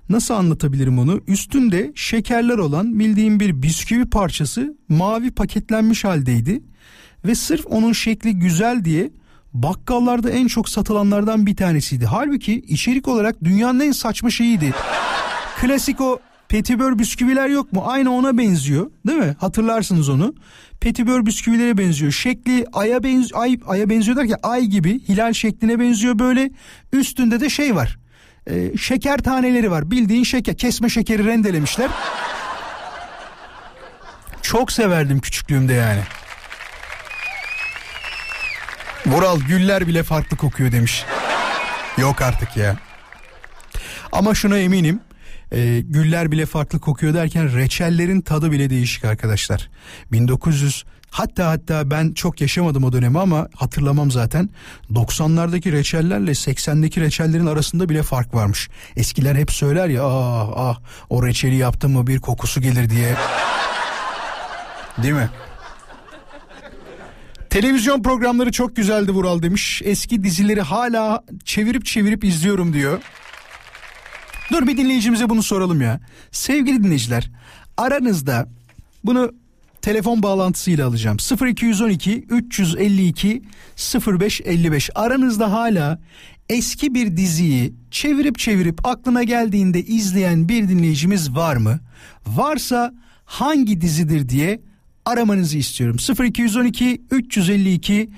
nasıl 0.09 0.35
anlatabilirim 0.35 0.99
onu? 0.99 1.21
Üstünde 1.29 1.93
şekerler 1.95 2.59
olan 2.59 2.99
bildiğim 2.99 3.41
bir 3.41 3.63
bisküvi 3.63 4.11
parçası 4.11 4.77
mavi 4.89 5.31
paketlenmiş 5.31 6.05
haldeydi. 6.05 6.63
Ve 7.25 7.35
sırf 7.35 7.67
onun 7.67 7.93
şekli 7.93 8.39
güzel 8.39 8.85
diye 8.85 9.11
bakkallarda 9.55 10.31
en 10.31 10.47
çok 10.47 10.69
satılanlardan 10.69 11.47
bir 11.47 11.57
tanesiydi. 11.57 12.07
Halbuki 12.07 12.55
içerik 12.55 13.09
olarak 13.09 13.45
dünyanın 13.45 13.81
en 13.81 13.93
saçma 13.93 14.31
şeyiydi. 14.31 14.75
Klasik 15.61 16.01
o 16.01 16.19
petibör 16.49 16.99
bisküviler 16.99 17.49
yok 17.49 17.73
mu? 17.73 17.85
Aynı 17.87 18.15
ona 18.15 18.39
benziyor. 18.39 18.91
Değil 19.07 19.19
mi? 19.19 19.37
Hatırlarsınız 19.39 20.09
onu. 20.09 20.35
Petibör 20.81 21.27
bisküvilere 21.27 21.79
benziyor. 21.79 22.13
Şekli 22.13 22.67
aya 22.73 23.03
benziyor. 23.03 23.43
Ay, 23.43 23.59
aya 23.67 23.91
benziyor 23.91 24.17
derken 24.17 24.39
ay 24.43 24.63
gibi 24.63 25.01
hilal 25.09 25.33
şekline 25.33 25.79
benziyor 25.81 26.19
böyle. 26.19 26.51
Üstünde 26.93 27.41
de 27.41 27.51
şey 27.51 27.77
var. 27.77 27.99
Ee, 28.51 28.77
şeker 28.77 29.19
taneleri 29.19 29.71
var. 29.71 29.91
Bildiğin 29.91 30.25
şeker. 30.25 30.57
Kesme 30.57 30.89
şekeri 30.89 31.25
rendelemişler. 31.25 31.91
Çok 34.43 34.73
severdim 34.73 35.21
küçüklüğümde 35.21 35.73
yani. 35.73 36.01
Vural 39.13 39.41
güller 39.41 39.87
bile 39.87 40.03
farklı 40.03 40.37
kokuyor 40.37 40.73
demiş. 40.73 41.05
Yok 41.99 42.23
artık 42.23 42.57
ya. 42.57 42.77
Ama 44.13 44.35
şuna 44.35 44.59
eminim. 44.59 45.01
e, 45.53 45.81
güller 45.81 46.33
bile 46.33 46.47
farklı 46.47 46.81
kokuyor 46.81 47.15
derken 47.15 47.57
reçellerin 47.57 48.21
tadı 48.21 48.53
bile 48.53 48.71
değişik 48.71 49.05
arkadaşlar. 49.05 49.71
1900 50.13 50.85
hatta 51.11 51.51
hatta 51.51 51.91
ben 51.91 52.13
çok 52.13 52.41
yaşamadım 52.41 52.85
o 52.85 52.93
dönemi 52.93 53.19
ama 53.21 53.49
hatırlamam 53.57 54.11
zaten. 54.11 54.49
90'lardaki 54.91 55.73
reçellerle 55.73 56.31
80'deki 56.31 57.01
reçellerin 57.01 57.47
arasında 57.47 57.89
bile 57.89 58.03
fark 58.03 58.35
varmış. 58.35 58.69
Eskiler 58.97 59.35
hep 59.37 59.53
söyler 59.53 59.89
ya 59.89 60.05
ah 60.05 60.49
ah 60.57 60.79
o 61.11 61.27
reçeli 61.27 61.57
yaptım 61.57 61.93
mı 61.93 62.07
bir 62.07 62.19
kokusu 62.21 62.61
gelir 62.61 62.91
diye. 62.91 63.15
Değil 65.03 65.15
mi? 65.15 65.31
Televizyon 67.53 68.03
programları 68.03 68.53
çok 68.53 68.77
güzeldi 68.77 69.13
Vural 69.13 69.43
demiş. 69.43 69.83
Eski 69.85 70.25
dizileri 70.25 70.61
hala 70.61 71.25
çevirip 71.45 71.85
çevirip 71.85 72.25
izliyorum 72.25 72.73
diyor. 72.73 73.03
Dur 74.53 74.67
bir 74.67 74.77
dinleyicimize 74.77 75.29
bunu 75.29 75.43
soralım 75.43 75.81
ya. 75.81 76.01
Sevgili 76.31 76.85
dinleyiciler 76.85 77.31
aranızda 77.77 78.49
bunu 79.05 79.33
telefon 79.83 80.23
bağlantısıyla 80.23 80.87
alacağım. 80.89 81.17
0212 81.47 82.25
352 82.31 83.43
0555 84.07 84.91
aranızda 84.95 85.53
hala 85.53 86.01
eski 86.49 86.95
bir 86.95 87.17
diziyi 87.17 87.75
çevirip 87.91 88.39
çevirip 88.39 88.87
aklına 88.87 89.23
geldiğinde 89.23 89.83
izleyen 89.83 90.49
bir 90.49 90.69
dinleyicimiz 90.69 91.37
var 91.37 91.57
mı? 91.57 91.81
Varsa 92.27 92.95
hangi 93.25 93.81
dizidir 93.81 94.29
diye 94.29 94.61
aramanızı 95.05 95.59
istiyorum. 95.59 95.97
0212 96.25 97.03
352 97.11 98.11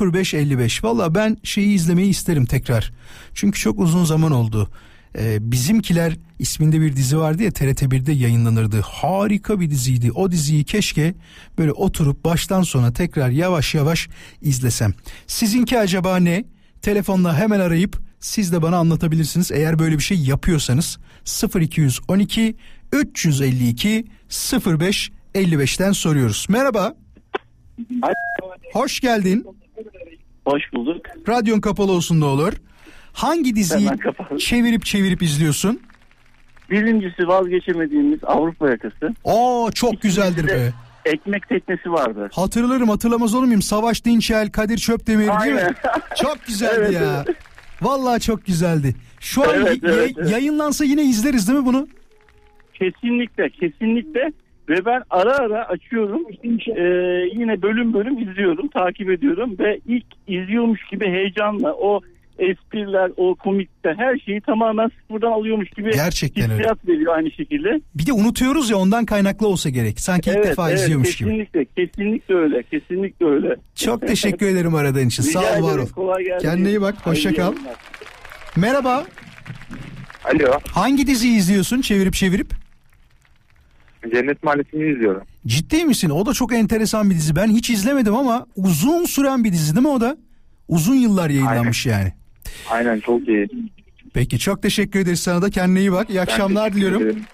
0555. 0.00 0.84
Valla 0.84 1.14
ben 1.14 1.36
şeyi 1.42 1.74
izlemeyi 1.74 2.10
isterim 2.10 2.46
tekrar. 2.46 2.92
Çünkü 3.34 3.60
çok 3.60 3.80
uzun 3.80 4.04
zaman 4.04 4.32
oldu. 4.32 4.70
Ee, 5.18 5.52
Bizimkiler 5.52 6.16
isminde 6.38 6.80
bir 6.80 6.96
dizi 6.96 7.18
vardı 7.18 7.42
ya 7.42 7.50
TRT 7.50 7.82
1'de 7.82 8.12
yayınlanırdı. 8.12 8.80
Harika 8.80 9.60
bir 9.60 9.70
diziydi. 9.70 10.12
O 10.12 10.30
diziyi 10.30 10.64
keşke 10.64 11.14
böyle 11.58 11.72
oturup 11.72 12.24
baştan 12.24 12.62
sona 12.62 12.92
tekrar 12.92 13.30
yavaş 13.30 13.74
yavaş 13.74 14.08
izlesem. 14.42 14.94
Sizinki 15.26 15.78
acaba 15.78 16.16
ne? 16.16 16.44
Telefonla 16.82 17.38
hemen 17.38 17.60
arayıp 17.60 18.00
siz 18.20 18.52
de 18.52 18.62
bana 18.62 18.76
anlatabilirsiniz. 18.76 19.52
Eğer 19.52 19.78
böyle 19.78 19.98
bir 19.98 20.02
şey 20.02 20.18
yapıyorsanız 20.18 20.98
0212 21.60 22.56
352 22.92 24.04
05 24.66 25.10
55'ten 25.42 25.92
soruyoruz. 25.92 26.46
Merhaba. 26.48 26.94
Hoş 28.72 29.00
geldin. 29.00 29.46
Hoş 30.44 30.62
bulduk. 30.72 31.06
Radyon 31.28 31.60
kapalı 31.60 31.92
olsun 31.92 32.20
ne 32.20 32.24
olur. 32.24 32.52
Hangi 33.12 33.56
diziyi 33.56 33.88
çevirip 34.38 34.84
çevirip 34.84 35.22
izliyorsun? 35.22 35.80
Birincisi 36.70 37.28
vazgeçemediğimiz 37.28 38.18
Avrupa 38.24 38.70
yakası. 38.70 39.14
Oo 39.24 39.70
çok 39.74 40.02
güzeldir 40.02 40.46
be. 40.46 40.72
Ekmek 41.04 41.48
teknesi 41.48 41.92
vardı. 41.92 42.28
Hatırlarım 42.32 42.88
hatırlamaz 42.88 43.34
olur 43.34 43.44
muyum? 43.44 43.62
Savaş 43.62 44.04
Dinçel, 44.04 44.50
Kadir 44.50 44.78
Çöpdemir 44.78 45.18
değil 45.18 45.52
mi? 45.54 45.60
Aynen. 45.60 45.74
Çok 46.22 46.46
güzeldi 46.46 46.74
Evet, 46.78 46.92
ya. 46.92 47.24
Vallahi 47.82 48.20
çok 48.20 48.46
güzeldi. 48.46 48.94
Şu 49.20 49.42
an 49.42 49.48
Evet, 49.54 49.78
evet, 49.82 50.12
evet. 50.18 50.30
yayınlansa 50.30 50.84
yine 50.84 51.02
izleriz 51.02 51.48
değil 51.48 51.58
mi 51.58 51.66
bunu? 51.66 51.88
Kesinlikle 52.74 53.50
kesinlikle 53.50 54.32
ve 54.68 54.84
ben 54.84 55.02
ara 55.10 55.34
ara 55.36 55.68
açıyorum 55.68 56.22
Ee, 56.76 56.82
yine 57.40 57.62
bölüm 57.62 57.94
bölüm 57.94 58.18
izliyorum 58.30 58.68
takip 58.68 59.10
ediyorum 59.10 59.56
ve 59.58 59.80
ilk 59.86 60.04
izliyormuş 60.28 60.80
gibi 60.90 61.06
heyecanla 61.06 61.72
o 61.74 62.00
espriler 62.38 63.10
o 63.16 63.34
komikte 63.34 63.94
her 63.98 64.18
şeyi 64.18 64.40
tamamen 64.40 64.88
sıfırdan 65.00 65.32
alıyormuş 65.32 65.70
gibi 65.70 65.90
Gerçekten 65.92 66.44
öyle. 66.44 66.54
hissiyat 66.54 66.88
veriyor 66.88 67.16
aynı 67.16 67.30
şekilde. 67.30 67.80
Bir 67.94 68.06
de 68.06 68.12
unutuyoruz 68.12 68.70
ya 68.70 68.76
ondan 68.76 69.04
kaynaklı 69.04 69.46
olsa 69.48 69.68
gerek. 69.70 70.00
Sanki 70.00 70.30
ilk 70.30 70.44
defa 70.44 70.70
izliyormuş 70.70 71.16
gibi. 71.16 71.28
kesinlikle, 71.28 71.64
Kesinlikle 71.86 72.34
öyle 72.34 72.62
kesinlikle 72.62 73.26
öyle. 73.26 73.56
Çok 73.74 74.08
teşekkür 74.08 74.46
ederim 74.46 74.74
aradığın 74.74 75.06
için. 75.08 75.22
Rica 75.22 75.40
Sağ 75.40 75.58
ol 75.60 75.62
var 75.66 75.70
ederim, 75.72 75.84
ol. 75.84 75.88
kolay 75.94 76.24
gelsin. 76.24 76.48
Kendine 76.48 76.68
iyi 76.68 76.80
bak. 76.80 76.94
Hoşça 77.06 77.34
kal. 77.34 77.52
Merhaba. 78.56 79.04
Alo. 80.24 80.52
Hangi 80.74 81.06
diziyi 81.06 81.36
izliyorsun 81.38 81.80
çevirip 81.80 82.14
çevirip? 82.14 82.50
Cennet 84.12 84.42
Mahallesi'ni 84.42 84.92
izliyorum. 84.92 85.22
Ciddi 85.46 85.84
misin? 85.84 86.10
O 86.10 86.26
da 86.26 86.32
çok 86.32 86.52
enteresan 86.54 87.10
bir 87.10 87.14
dizi. 87.14 87.36
Ben 87.36 87.48
hiç 87.48 87.70
izlemedim 87.70 88.14
ama 88.16 88.46
uzun 88.56 89.04
süren 89.04 89.44
bir 89.44 89.52
dizi 89.52 89.74
değil 89.74 89.86
mi 89.86 89.92
o 89.92 90.00
da? 90.00 90.16
Uzun 90.68 90.94
yıllar 90.94 91.30
yayınlanmış 91.30 91.86
yani. 91.86 92.12
Aynen 92.70 93.00
çok 93.00 93.28
iyi. 93.28 93.48
Peki 94.14 94.38
çok 94.38 94.62
teşekkür 94.62 95.00
ederiz 95.00 95.20
sana 95.20 95.42
da 95.42 95.50
kendine 95.50 95.80
iyi 95.80 95.92
bak. 95.92 96.10
İyi 96.10 96.20
akşamlar 96.20 96.68
teşekkür 96.70 96.76
diliyorum. 96.86 97.02
ederim. 97.02 97.24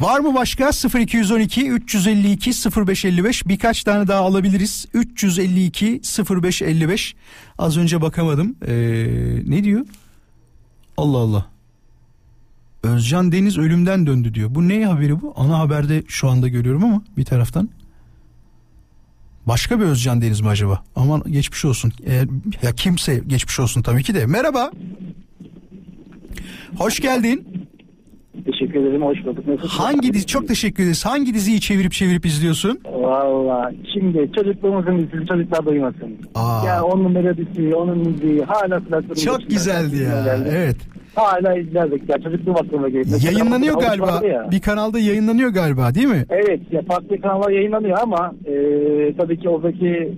Var 0.00 0.20
mı 0.20 0.34
başka 0.34 0.70
0212 0.98 1.70
352 1.70 2.50
0555 2.86 3.46
birkaç 3.46 3.84
tane 3.84 4.08
daha 4.08 4.20
alabiliriz. 4.20 4.86
352 4.94 6.00
0555 6.42 7.16
az 7.58 7.78
önce 7.78 8.00
bakamadım. 8.02 8.56
Ee, 8.66 8.74
ne 9.46 9.64
diyor? 9.64 9.86
Allah 10.96 11.18
Allah. 11.18 11.46
Özcan 12.94 13.32
Deniz 13.32 13.58
ölümden 13.58 14.06
döndü 14.06 14.34
diyor. 14.34 14.54
Bu 14.54 14.68
ne 14.68 14.86
haberi 14.86 15.20
bu? 15.20 15.32
Ana 15.36 15.58
haberde 15.58 16.02
şu 16.08 16.28
anda 16.28 16.48
görüyorum 16.48 16.84
ama 16.84 17.02
bir 17.16 17.24
taraftan. 17.24 17.68
Başka 19.46 19.80
bir 19.80 19.84
Özcan 19.84 20.22
Deniz 20.22 20.40
mi 20.40 20.48
acaba? 20.48 20.82
Aman 20.96 21.22
geçmiş 21.30 21.64
olsun. 21.64 21.92
Eğer, 22.06 22.26
ya 22.62 22.72
kimse 22.76 23.22
geçmiş 23.26 23.60
olsun 23.60 23.82
tabii 23.82 24.02
ki 24.02 24.14
de. 24.14 24.26
Merhaba. 24.26 24.70
Hoş 26.76 27.00
geldin. 27.00 27.46
Teşekkür 28.44 28.80
ederim. 28.80 29.02
Hoş 29.02 29.24
bulduk. 29.24 29.46
Nasılsın? 29.46 29.68
Hangi 29.68 30.12
dizi 30.14 30.26
çok 30.26 30.48
teşekkür 30.48 30.82
ederiz. 30.82 31.06
Hangi 31.06 31.34
diziyi 31.34 31.60
çevirip 31.60 31.92
çevirip 31.92 32.26
izliyorsun? 32.26 32.80
Valla 32.84 33.72
şimdi 33.94 34.30
çocukluğumuzun 34.36 34.98
dizisi 34.98 35.26
çocuklar 35.28 35.66
duymasın. 35.66 36.16
Aa. 36.34 36.66
Ya 36.66 36.82
onun 36.84 37.12
melodisi, 37.12 37.74
onun 37.74 37.98
müziği 37.98 38.44
hala 38.44 38.84
kulaklarımda. 38.84 39.14
Çok 39.14 39.50
güzeldi 39.50 39.96
ya. 39.96 40.38
Evet. 40.50 40.76
Hala 41.18 41.58
izlerdik 41.58 42.08
ya 42.08 42.18
çocukluğum 42.18 42.56
aklıma. 42.56 42.88
Mesela 42.92 43.32
Yayınlanıyor 43.32 43.74
Havuç 43.74 43.86
galiba. 43.86 44.26
ya. 44.26 44.50
Bir 44.50 44.60
kanalda 44.60 44.98
yayınlanıyor 44.98 45.50
galiba 45.50 45.94
değil 45.94 46.06
mi? 46.06 46.24
Evet 46.30 46.60
ya 46.70 46.82
farklı 46.82 47.20
kanallar 47.20 47.50
yayınlanıyor 47.50 47.98
ama 48.02 48.32
e, 48.46 48.52
tabii 49.18 49.38
ki 49.38 49.48
oradaki 49.48 50.12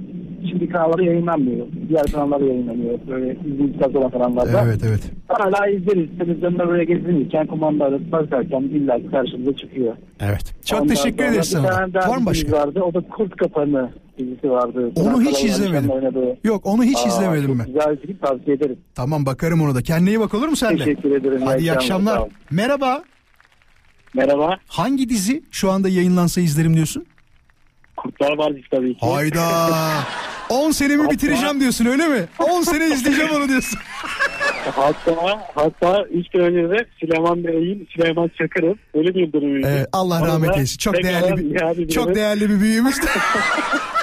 Şimdi 0.48 0.68
kanalları 0.68 1.04
yayınlanmıyor. 1.04 1.66
Diğer 1.88 2.06
kanallar 2.06 2.40
yayınlanıyor. 2.40 2.98
Böyle 3.08 3.36
izleyiciler 3.52 3.94
olan 3.94 4.10
kanallarda. 4.10 4.62
Evet 4.64 4.80
evet. 4.88 5.00
Hala 5.28 5.66
izleriz. 5.66 6.18
Televizyonda 6.18 6.68
böyle 6.68 6.84
gezinirken 6.84 7.46
kumandayla 7.46 7.98
bakarken 8.12 8.60
illa 8.60 8.96
ki 8.98 9.10
karşımıza 9.10 9.56
çıkıyor. 9.56 9.96
Evet. 10.20 10.54
Çok 10.64 10.80
Ondan 10.82 10.94
teşekkür 10.94 11.24
ederiz 11.24 11.48
sana. 11.48 11.88
Var 12.08 12.18
mı 12.18 12.26
başka? 12.26 12.52
Vardı. 12.52 12.82
O 12.82 12.94
da 12.94 13.00
Kurt 13.00 13.36
Kapanı 13.36 13.90
dizisi 14.26 14.50
vardı. 14.50 14.92
Onu 14.96 15.22
hiç 15.22 15.44
izlemedim. 15.44 15.90
oynadığı. 15.90 16.36
Yok 16.44 16.66
onu 16.66 16.84
hiç 16.84 16.98
Aa, 16.98 17.08
izlemedim 17.08 17.58
ben. 17.58 17.66
Güzel 17.66 17.92
bir 17.92 18.06
film 18.06 18.16
tavsiye 18.18 18.56
ederim. 18.56 18.78
Tamam 18.94 19.26
bakarım 19.26 19.62
ona 19.62 19.74
da. 19.74 19.82
Kendine 19.82 20.10
iyi 20.10 20.20
bak 20.20 20.34
olur 20.34 20.48
mu 20.48 20.56
sen 20.56 20.78
de? 20.78 20.84
Teşekkür 20.84 21.10
ederim. 21.10 21.42
Hadi 21.44 21.60
iyi 21.62 21.72
akşamlar. 21.72 22.18
Olun. 22.18 22.30
Merhaba. 22.50 23.02
Merhaba. 24.14 24.58
Hangi 24.66 25.08
dizi 25.08 25.42
şu 25.50 25.70
anda 25.70 25.88
yayınlansa 25.88 26.40
izlerim 26.40 26.74
diyorsun? 26.74 27.06
Kurtlar 27.96 28.38
Vadisi 28.38 28.70
tabii 28.70 28.94
ki. 28.94 29.06
Hayda. 29.06 29.46
10 30.50 30.70
senemi 30.70 31.10
bitireceğim 31.10 31.60
diyorsun 31.60 31.86
öyle 31.86 32.08
mi? 32.08 32.24
10 32.38 32.62
sene 32.62 32.86
izleyeceğim 32.86 33.30
onu 33.36 33.48
diyorsun. 33.48 33.78
Hatta 34.76 35.40
hatta 35.54 36.04
3 36.04 36.28
gün 36.28 36.40
önce 36.40 36.70
de 36.70 36.86
Süleyman 37.00 37.44
Bey'in 37.44 37.88
Süleyman 37.90 38.30
Çakır'ın 38.38 38.76
ölüm 38.94 39.18
yıldırımıydı. 39.18 39.66
Ee, 39.68 39.86
Allah 39.92 40.18
Onu 40.22 40.26
rahmet 40.26 40.56
eylesin. 40.56 40.78
Çok 40.78 40.94
değerli 40.94 41.36
bir, 41.78 41.88
çok 41.88 42.14
değerli 42.14 42.50
bir 42.50 42.60
büyüğümüz. 42.60 42.96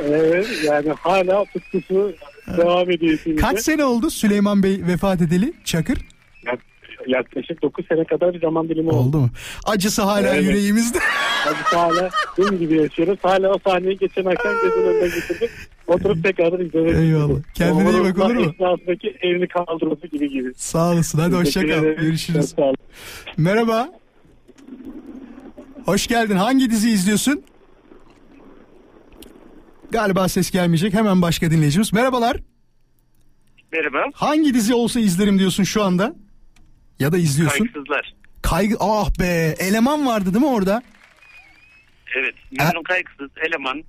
Evet 0.00 0.46
yani 0.64 0.88
hala 1.00 1.44
tutkusu 1.44 2.14
devam 2.58 2.90
ediyor 2.90 3.18
şimdi. 3.24 3.36
Kaç 3.40 3.60
sene 3.60 3.84
oldu 3.84 4.10
Süleyman 4.10 4.62
Bey 4.62 4.80
vefat 4.86 5.20
edeli 5.22 5.52
Çakır? 5.64 5.98
Yaklaşık 7.06 7.62
9 7.62 7.86
sene 7.86 8.04
kadar 8.04 8.34
bir 8.34 8.40
zaman 8.40 8.68
dilimi 8.68 8.88
oldu. 8.90 8.96
Oldu 9.08 9.18
mu? 9.18 9.30
Acısı 9.64 10.02
hala 10.02 10.28
Evet. 10.34 10.44
yüreğimizde. 10.44 10.98
Biz 11.46 11.78
hala 11.78 12.10
dün 12.38 12.58
gibi 12.58 12.76
yaşıyoruz. 12.82 13.18
Hala 13.22 13.50
o 13.50 13.58
sahneyi 13.66 13.98
geçen 13.98 14.24
akşam 14.24 14.54
gözün 14.62 14.82
önüne 14.88 15.04
getirdik. 15.04 15.50
Oturup 15.86 16.24
tekrar 16.24 16.58
izlemek 16.58 16.94
Eyvallah. 16.94 17.40
Kendine 17.54 17.90
iyi 17.90 18.04
bak, 18.04 18.18
olur 18.18 18.34
mu? 18.34 18.40
Esnasındaki 18.54 19.16
elini 19.22 19.48
kaldırması 19.48 20.06
gibi 20.06 20.30
gibi. 20.30 20.52
Sağ 20.56 20.92
olasın. 20.92 21.18
Hadi 21.18 21.34
hoşça 21.34 21.60
kal. 21.60 21.82
Görüşürüz. 21.82 22.54
Merhaba. 23.36 23.88
Hoş 25.84 26.06
geldin. 26.06 26.36
Hangi 26.36 26.70
dizi 26.70 26.90
izliyorsun? 26.90 27.42
Galiba 29.92 30.28
ses 30.28 30.50
gelmeyecek. 30.50 30.94
Hemen 30.94 31.22
başka 31.22 31.50
dinleyicimiz. 31.50 31.92
Merhabalar. 31.92 32.36
Merhaba. 33.72 34.04
Hangi 34.14 34.54
dizi 34.54 34.74
olsa 34.74 35.00
izlerim 35.00 35.38
diyorsun 35.38 35.64
şu 35.64 35.82
anda? 35.82 36.14
Ya 36.98 37.12
da 37.12 37.18
izliyorsun. 37.18 37.58
Kaygısızlar. 37.58 38.14
Kaygı 38.42 38.76
ah 38.80 39.10
be 39.20 39.54
eleman 39.58 40.06
vardı 40.06 40.34
değil 40.34 40.44
mi 40.44 40.50
orada? 40.50 40.82
Evet. 42.16 42.34
Memnun 42.58 42.82
kaygısız 42.82 43.30
eleman. 43.46 43.82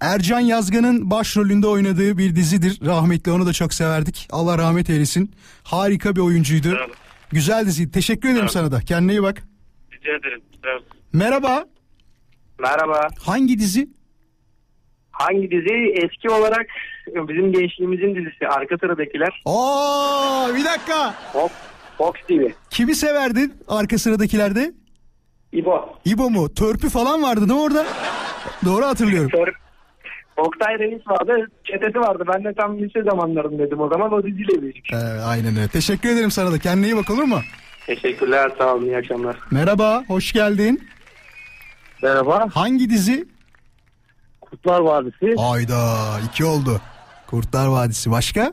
Ercan 0.00 0.40
Yazgan'ın 0.40 1.10
başrolünde 1.10 1.66
oynadığı 1.66 2.18
bir 2.18 2.36
dizidir. 2.36 2.86
Rahmetli 2.86 3.32
onu 3.32 3.46
da 3.46 3.52
çok 3.52 3.74
severdik. 3.74 4.28
Allah 4.30 4.58
rahmet 4.58 4.90
eylesin. 4.90 5.34
Harika 5.64 6.16
bir 6.16 6.20
oyuncuydu. 6.20 6.70
Sağ 6.70 6.84
olun. 6.84 6.94
Güzel 7.30 7.66
diziydi. 7.66 7.90
Teşekkür 7.90 8.28
ederim 8.28 8.48
sana 8.48 8.72
da. 8.72 8.80
Kendine 8.80 9.12
iyi 9.12 9.22
bak. 9.22 9.42
Rica 9.92 10.10
ederim. 10.10 10.40
Sağ 10.64 10.70
olun. 10.70 10.84
Merhaba. 11.12 11.64
Merhaba. 12.58 13.08
Hangi 13.18 13.58
dizi? 13.58 13.88
Hangi 15.18 15.50
dizi? 15.50 15.92
Eski 16.04 16.30
olarak 16.30 16.66
bizim 17.06 17.52
gençliğimizin 17.52 18.14
dizisi. 18.14 18.48
Arka 18.48 18.78
sıradakiler. 18.78 19.42
Oo 19.44 20.48
bir 20.56 20.64
dakika. 20.64 21.14
Fox, 21.32 21.50
Fox 21.98 22.12
TV. 22.28 22.48
Kimi 22.70 22.94
severdin 22.94 23.54
arka 23.68 23.98
sıradakilerde? 23.98 24.72
İbo. 25.52 25.98
İbo 26.04 26.30
mu? 26.30 26.54
Törpü 26.54 26.88
falan 26.88 27.22
vardı 27.22 27.40
değil 27.40 27.60
mi 27.60 27.64
orada? 27.66 27.86
Doğru 28.64 28.84
hatırlıyorum. 28.86 29.30
Oktay 30.36 30.78
Reis 30.78 31.06
vardı. 31.06 31.50
Çetesi 31.64 32.00
vardı. 32.00 32.24
Ben 32.34 32.44
de 32.44 32.54
tam 32.54 32.78
lise 32.78 33.02
zamanlarındaydım 33.02 33.80
o 33.80 33.88
zaman. 33.88 34.12
O 34.12 34.22
diziyle 34.22 34.62
büyüdük. 34.62 34.86
Evet, 34.92 35.20
aynen 35.26 35.56
öyle. 35.56 35.68
Teşekkür 35.68 36.08
ederim 36.08 36.30
sana 36.30 36.52
da. 36.52 36.58
Kendine 36.58 36.86
iyi 36.86 36.96
bak 36.96 37.10
olur 37.10 37.22
mu? 37.22 37.40
Teşekkürler. 37.86 38.50
Sağ 38.58 38.74
olun. 38.74 38.84
İyi 38.86 38.96
akşamlar. 38.96 39.36
Merhaba, 39.50 40.04
hoş 40.08 40.32
geldin. 40.32 40.88
Merhaba. 42.02 42.46
Hangi 42.54 42.90
dizi? 42.90 43.28
Kurtlar 44.50 44.80
Vadisi. 44.80 45.34
Hayda, 45.38 45.94
iki 46.28 46.44
oldu. 46.44 46.80
Kurtlar 47.26 47.66
Vadisi. 47.66 48.10
Başka? 48.10 48.52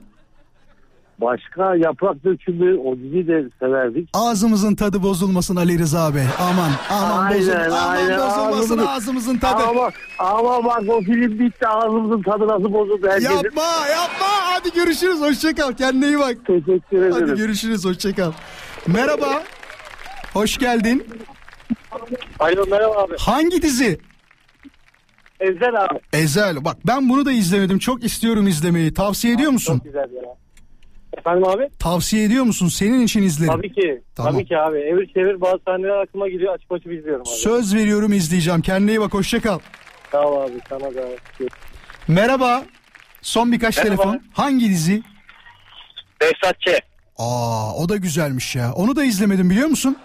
Başka 1.22 1.76
Yaprak 1.76 2.24
Dökümü 2.24 2.78
o 2.80 2.96
diziyi 2.98 3.28
de 3.28 3.44
severdik. 3.60 4.10
Ağzımızın 4.14 4.76
tadı 4.76 5.04
bozulmasın 5.04 5.56
Ali 5.56 5.80
Rıza 5.80 6.16
Bey. 6.16 6.24
Aman, 6.40 6.72
aman 6.90 7.34
bozul, 7.34 7.52
aman 7.52 7.98
bozulmasın 7.98 8.78
Ağzımızın- 8.78 8.86
ağzımızın 8.88 9.38
tadı. 9.38 9.64
Ama, 9.64 9.90
ama 10.20 10.64
bak 10.66 10.82
o 10.88 11.02
film 11.02 11.40
bitti 11.40 11.68
ağzımızın 11.68 12.22
tadı 12.22 12.48
nasıl 12.48 12.74
bozuldu 12.74 13.08
herkesin. 13.08 13.34
Yapma, 13.34 13.62
yapma. 13.90 14.28
Hadi 14.28 14.72
görüşürüz. 14.74 15.22
Hoşça 15.22 15.56
kal. 15.56 15.74
Kendine 15.74 16.08
iyi 16.08 16.20
bak. 16.20 16.36
Teşekkür 16.48 16.98
ederim. 16.98 17.14
Hadi 17.30 17.36
görüşürüz. 17.36 17.86
Hoşça 17.86 18.16
kal. 18.16 18.32
Merhaba. 18.88 19.44
Hoş 20.34 20.58
geldin. 20.58 21.08
Alo 22.40 22.66
merhaba 22.72 23.02
abi. 23.04 23.14
Hangi 23.20 23.62
dizi? 23.62 24.00
Ezel 25.40 25.84
abi. 25.86 26.00
Ezel. 26.14 26.66
Bak 26.66 26.78
ben 26.88 27.10
bunu 27.10 27.26
da 27.26 27.32
izlemedim. 27.32 27.80
Çok 27.80 28.04
istiyorum 28.04 28.48
izlemeyi. 28.48 28.94
Tavsiye 28.94 29.34
ediyor 29.34 29.52
musun? 29.52 29.74
Çok 29.78 29.84
güzel 29.86 30.14
ya. 30.14 30.36
Efendim 31.18 31.48
abi? 31.48 31.70
Tavsiye 31.80 32.24
ediyor 32.24 32.44
musun? 32.44 32.68
Senin 32.68 33.02
için 33.02 33.24
izlerim. 33.24 33.54
Tabii 33.54 33.74
ki. 33.74 34.02
Tamam. 34.16 34.34
Tabii 34.34 34.46
ki 34.46 34.58
abi. 34.58 34.78
Evir 34.78 35.14
çevir 35.14 35.42
bazı 35.42 35.58
sahneler 35.68 36.02
aklıma 36.04 36.30
giriyor. 36.30 36.54
Açıp 36.54 36.72
açıp 36.72 36.92
izliyorum 36.94 37.22
abi. 37.22 37.30
Söz 37.36 37.76
veriyorum 37.76 38.14
izleyeceğim. 38.14 38.62
Kendine 38.62 38.92
iyi 38.92 39.02
bak. 39.02 39.14
Hoşça 39.14 39.42
kal. 39.42 39.60
Sağ 40.12 40.22
ol 40.28 40.42
abi. 40.42 40.54
Sana 40.70 40.94
da. 40.96 41.08
Merhaba. 42.08 42.64
Son 43.22 43.52
birkaç 43.52 43.78
Merhaba. 43.78 43.96
telefon. 43.96 44.22
Hangi 44.34 44.70
dizi? 44.70 45.04
Behzat 46.22 46.62
Ç. 46.62 46.70
Aa 47.18 47.76
o 47.76 47.90
da 47.90 47.96
güzelmiş 47.96 48.56
ya. 48.56 48.74
Onu 48.74 48.96
da 48.96 49.04
izlemedim 49.04 49.50
biliyor 49.50 49.68
musun? 49.68 49.98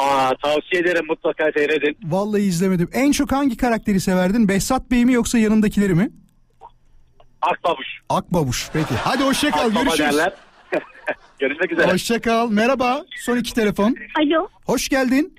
Aa, 0.00 0.30
tavsiye 0.42 0.82
ederim 0.82 1.06
mutlaka 1.08 1.44
seyredin. 1.56 1.96
Vallahi 2.04 2.42
izlemedim. 2.42 2.88
En 2.92 3.12
çok 3.12 3.32
hangi 3.32 3.56
karakteri 3.56 4.00
severdin? 4.00 4.48
Behzat 4.48 4.90
Bey 4.90 5.04
mi 5.04 5.12
yoksa 5.12 5.38
yanındakileri 5.38 5.94
mi? 5.94 6.10
Akbabuş. 7.42 7.86
Akbabuş. 8.08 8.70
Peki. 8.72 8.94
Hadi 8.94 9.22
hoşça 9.22 9.50
kal. 9.50 9.58
Akbaba 9.60 9.82
Görüşürüz. 9.82 9.98
derler. 10.12 10.32
Görüşmek 11.38 11.72
üzere. 11.72 11.92
Hoşça 11.92 12.20
kal. 12.20 12.50
Merhaba. 12.50 13.04
Son 13.16 13.36
iki 13.36 13.54
telefon. 13.54 13.96
Alo. 14.18 14.48
Hoş 14.66 14.88
geldin. 14.88 15.34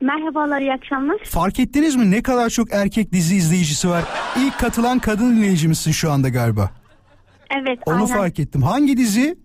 Merhabalar 0.00 0.60
iyi 0.60 0.72
akşamlar. 0.72 1.18
Fark 1.24 1.60
ettiniz 1.60 1.96
mi 1.96 2.10
ne 2.10 2.22
kadar 2.22 2.50
çok 2.50 2.72
erkek 2.72 3.12
dizi 3.12 3.36
izleyicisi 3.36 3.88
var? 3.88 4.04
İlk 4.38 4.58
katılan 4.58 4.98
kadın 4.98 5.36
dinleyicimizsin 5.36 5.92
şu 5.92 6.10
anda 6.10 6.28
galiba. 6.28 6.70
Evet 7.50 7.78
Onu 7.86 7.94
aynen. 7.94 8.06
fark 8.06 8.38
ettim. 8.40 8.62
Hangi 8.62 8.96
dizi? 8.96 9.38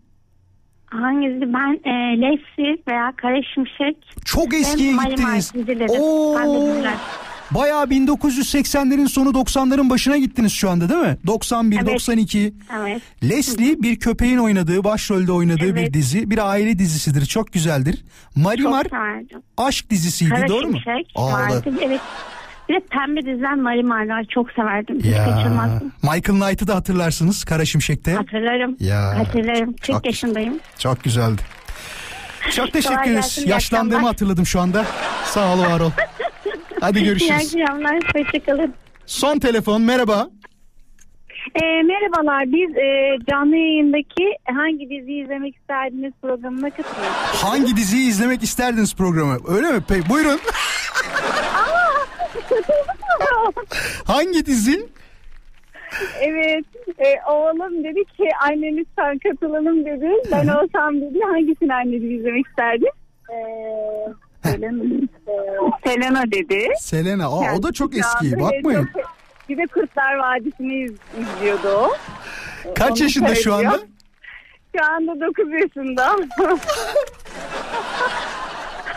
Hangisi? 0.92 1.54
Ben 1.54 1.90
e, 1.90 2.22
Lefsi 2.22 2.84
veya 2.88 3.14
Kara 3.18 3.42
Şimşek. 3.54 3.98
Çok 4.26 4.54
eskiye 4.54 4.92
gittiniz. 4.92 5.52
Oo. 5.90 6.38
Bayağı 7.52 7.84
1980'lerin 7.86 9.08
sonu 9.08 9.30
90'ların 9.30 9.90
başına 9.90 10.18
gittiniz 10.18 10.52
şu 10.54 10.70
anda 10.70 10.90
değil 10.90 11.02
mi? 11.02 11.18
91, 11.28 11.78
Evet. 11.78 11.88
92. 11.88 12.54
Evet. 12.80 13.02
Leslie 13.24 13.82
bir 13.84 14.00
köpeğin 14.00 14.38
oynadığı, 14.38 14.84
başrolde 14.84 15.32
oynadığı 15.32 15.66
Evet. 15.66 15.88
bir 15.88 15.94
dizi. 15.94 16.30
Bir 16.32 16.50
aile 16.50 16.80
dizisidir. 16.80 17.26
Çok 17.26 17.54
güzeldir. 17.54 18.06
Marimar 18.36 18.84
Çok 18.84 19.42
aşk 19.58 19.90
dizisiydi 19.90 20.30
Kara 20.30 20.48
doğru 20.48 20.68
mu? 20.68 20.74
Şimşek 20.84 21.12
Aa, 21.16 21.32
vardı. 21.32 21.74
Evet. 21.82 22.02
Bir 22.72 22.76
de 22.76 22.80
pembe 22.80 23.22
diziler 23.26 23.56
Marimarlar 23.56 24.24
çok 24.24 24.52
severdim. 24.52 25.00
Hiç 25.00 25.06
Ya. 25.06 25.26
kaçırmazdım. 25.26 25.92
Michael 26.04 26.40
Knight'ı 26.40 26.68
da 26.68 26.76
hatırlarsınız 26.76 27.44
Kara 27.44 27.66
Şimşek'te. 27.66 28.14
Hatırlarım. 28.14 28.78
Ya. 28.80 29.20
Hatırlarım. 29.20 29.74
40 29.74 29.84
Çok- 29.84 30.06
yaşındayım. 30.06 30.60
Çok 30.80 31.04
güzeldi. 31.04 31.42
Çok 32.56 32.74
teşekkür 32.74 33.12
ederiz. 33.12 33.44
Yaşlandığımı 33.48 33.96
akşamlar. 33.96 34.12
hatırladım 34.12 34.46
şu 34.46 34.60
anda. 34.60 34.86
Sağ 35.26 35.54
ol 35.56 35.60
var 35.60 35.80
ol. 35.80 35.92
Hadi 36.82 37.04
görüşürüz. 37.04 37.54
İyi 37.56 37.66
akşamlar. 37.66 38.00
Hoşçakalın. 38.16 38.74
Son 39.06 39.40
telefon 39.40 39.82
merhaba. 39.82 40.30
E, 41.56 41.66
merhabalar 41.84 42.44
biz 42.46 42.78
e, 42.78 43.18
canlı 43.32 43.56
yayındaki 43.56 44.24
hangi 44.56 44.90
diziyi 44.90 45.24
izlemek 45.24 45.56
isterdiniz 45.56 46.14
programına 46.22 46.70
katılıyoruz. 46.70 47.44
Hangi 47.44 47.76
diziyi 47.78 48.10
izlemek 48.10 48.44
isterdiniz 48.44 48.96
programı? 48.96 49.38
Öyle 49.48 49.72
mi? 49.72 49.80
Peki 49.88 50.10
buyurun. 50.10 50.40
Hangi 54.08 54.46
dizi? 54.46 54.90
evet 56.22 56.66
e, 57.00 57.32
oğlum 57.32 57.84
dedi 57.84 58.04
ki 58.18 58.30
anne 58.48 58.78
lütfen 58.78 59.18
katılalım 59.20 59.86
dedi. 59.86 60.10
Ben 60.32 60.48
olsam 60.48 61.02
dedi 61.02 61.20
hangisini 61.32 61.74
anne 61.76 61.92
dedi 61.92 62.14
izlemek 62.14 62.48
isterdin? 62.48 62.90
E, 63.30 63.36
Selena, 64.44 64.84
e, 64.84 65.32
Selena 65.86 66.24
dedi. 66.32 66.68
Selena. 66.80 67.26
Aa, 67.26 67.56
o 67.58 67.64
da 67.64 67.72
çok 67.74 67.94
şu 67.94 68.00
eski. 68.00 68.40
Bakmayın. 68.40 68.90
çok- 68.94 69.12
Bir 69.50 69.58
de 69.58 69.66
Kurtlar 69.74 70.16
Vadisi'ni 70.16 70.84
iz, 70.84 70.92
izliyordu 71.20 71.68
o. 71.70 71.92
Kaç 72.76 72.92
Onu 72.92 73.04
yaşında 73.04 73.36
şu 73.36 73.42
seyrediyor. 73.44 73.74
anda? 73.74 73.80
Şu 74.78 74.86
anda 74.94 75.26
9 75.28 75.52
yaşında. 75.54 76.16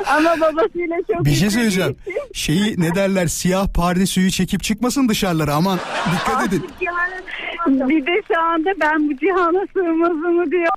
Ama 0.07 0.41
babasıyla 0.41 0.97
çok 1.13 1.25
Bir 1.25 1.31
şey 1.35 1.51
söyleyeceğim. 1.51 1.97
Şeyi 2.33 2.81
ne 2.81 2.95
derler 2.95 3.27
siyah 3.27 3.69
pardesüyü 3.69 4.31
çekip 4.31 4.63
çıkmasın 4.63 5.09
dışarılara 5.09 5.55
aman 5.55 5.79
dikkat 6.15 6.49
edin. 6.49 6.67
Bir 7.67 8.07
de 8.07 8.23
şu 8.29 8.41
anda 8.41 8.71
ben 8.81 9.11
bu 9.11 9.17
cihana 9.17 9.67
sığmazımı 9.73 10.51
diyor. 10.51 10.69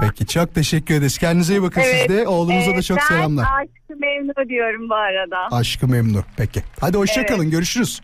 Peki 0.00 0.26
çok 0.26 0.54
teşekkür 0.54 0.94
ederiz. 0.94 1.18
Kendinize 1.18 1.54
iyi 1.54 1.62
bakın 1.62 1.82
siz 1.82 2.08
de. 2.08 2.28
Oğlunuza 2.28 2.70
da 2.70 2.74
evet, 2.74 2.84
çok 2.84 2.98
ben 2.98 3.04
selamlar. 3.06 3.44
aşkı 3.44 4.00
memnu 4.00 4.48
diyorum 4.48 4.88
bu 4.88 4.94
arada. 4.94 5.56
Aşkı 5.56 5.88
memnun. 5.88 6.24
Peki. 6.36 6.62
Hadi 6.80 6.96
hoşça 6.96 7.26
kalın. 7.26 7.42
Evet. 7.42 7.52
Görüşürüz. 7.52 8.00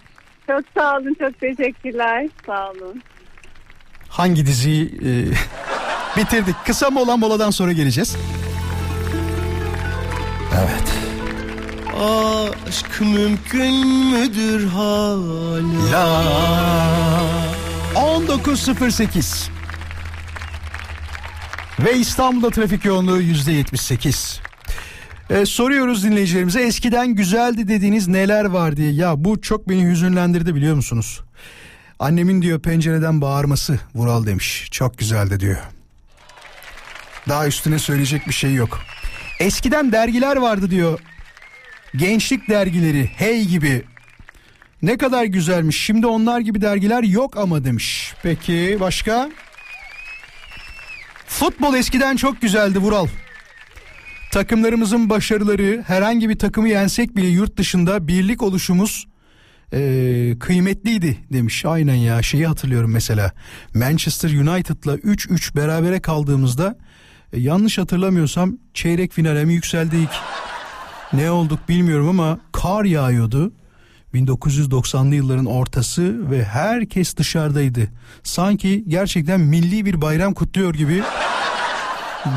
Çok 0.47 0.61
sağ 0.79 0.97
olun 0.97 1.17
çok 1.19 1.41
teşekkürler. 1.41 2.29
Sağ 2.47 2.71
olun. 2.71 3.03
Hangi 4.09 4.47
diziyi 4.47 4.87
e, 4.87 5.11
bitirdik? 6.21 6.55
Kısa 6.67 6.91
mola 6.91 7.17
moladan 7.17 7.51
sonra 7.51 7.73
geleceğiz. 7.73 8.17
Evet. 10.61 10.93
Aşk 12.69 13.01
mümkün 13.01 13.87
müdür 13.87 14.67
hala? 14.67 16.25
19.08 17.95 19.49
ve 21.81 21.99
İstanbul'da 21.99 22.51
trafik 22.51 22.85
yoğunluğu 22.85 23.21
%78. 23.21 24.41
Ee, 25.31 25.47
soruyoruz 25.47 26.05
dinleyicilerimize 26.05 26.63
eskiden 26.63 27.09
güzeldi 27.15 27.69
dediğiniz 27.69 28.09
neler 28.09 28.45
var 28.45 28.77
diye. 28.77 28.93
Ya 28.93 29.25
bu 29.25 29.41
çok 29.41 29.69
beni 29.69 29.87
hüzünlendirdi 29.91 30.55
biliyor 30.55 30.75
musunuz? 30.77 31.21
Annemin 31.99 32.43
diyor 32.43 32.61
pencereden 32.61 33.21
bağırması 33.21 33.79
Vural 33.95 34.27
demiş. 34.27 34.69
Çok 34.71 34.99
güzeldi 34.99 35.41
diyor. 35.41 35.59
Daha 37.29 37.47
üstüne 37.47 37.79
söyleyecek 37.79 38.29
bir 38.29 38.33
şey 38.33 38.55
yok. 38.55 38.81
Eskiden 39.43 39.93
dergiler 39.93 40.37
vardı 40.37 40.71
diyor. 40.71 41.01
Gençlik 41.97 42.49
dergileri 42.49 43.11
hey 43.17 43.45
gibi. 43.45 43.83
Ne 44.83 44.97
kadar 44.97 45.25
güzelmiş. 45.25 45.81
Şimdi 45.81 46.07
onlar 46.07 46.41
gibi 46.41 46.61
dergiler 46.61 47.03
yok 47.03 47.37
ama 47.37 47.65
demiş. 47.65 48.15
Peki 48.23 48.77
başka? 48.81 49.31
Futbol 51.27 51.75
eskiden 51.75 52.17
çok 52.17 52.43
güzeldi 52.43 52.79
Vural. 52.79 53.07
Takımlarımızın 54.33 55.11
başarıları 55.11 55.85
herhangi 55.87 56.29
bir 56.29 56.39
takımı 56.39 56.69
yensek 56.69 57.17
bile 57.17 57.27
yurt 57.27 57.57
dışında 57.57 58.09
birlik 58.09 58.43
oluşumuz 58.43 59.07
eee, 59.73 60.39
kıymetliydi 60.39 61.19
demiş. 61.33 61.65
Aynen 61.65 61.95
ya 61.95 62.23
şeyi 62.23 62.47
hatırlıyorum 62.47 62.93
mesela. 62.93 63.33
Manchester 63.75 64.31
United'la 64.31 64.95
3-3 64.97 65.57
berabere 65.57 66.01
kaldığımızda 66.01 66.79
e, 67.33 67.41
yanlış 67.41 67.79
hatırlamıyorsam 67.79 68.59
çeyrek 68.75 69.13
finale 69.13 69.45
mi 69.45 69.55
yükseldik? 69.55 70.09
Ne 71.13 71.31
olduk 71.31 71.69
bilmiyorum 71.69 72.09
ama 72.09 72.39
kar 72.53 72.85
yağıyordu. 72.85 73.53
1990'lı 74.15 75.15
yılların 75.15 75.47
ortası 75.47 76.31
ve 76.31 76.45
herkes 76.45 77.17
dışarıdaydı. 77.17 77.89
Sanki 78.23 78.85
gerçekten 78.89 79.41
milli 79.41 79.85
bir 79.85 80.01
bayram 80.01 80.35
kutluyor 80.35 80.75
gibi 80.75 81.03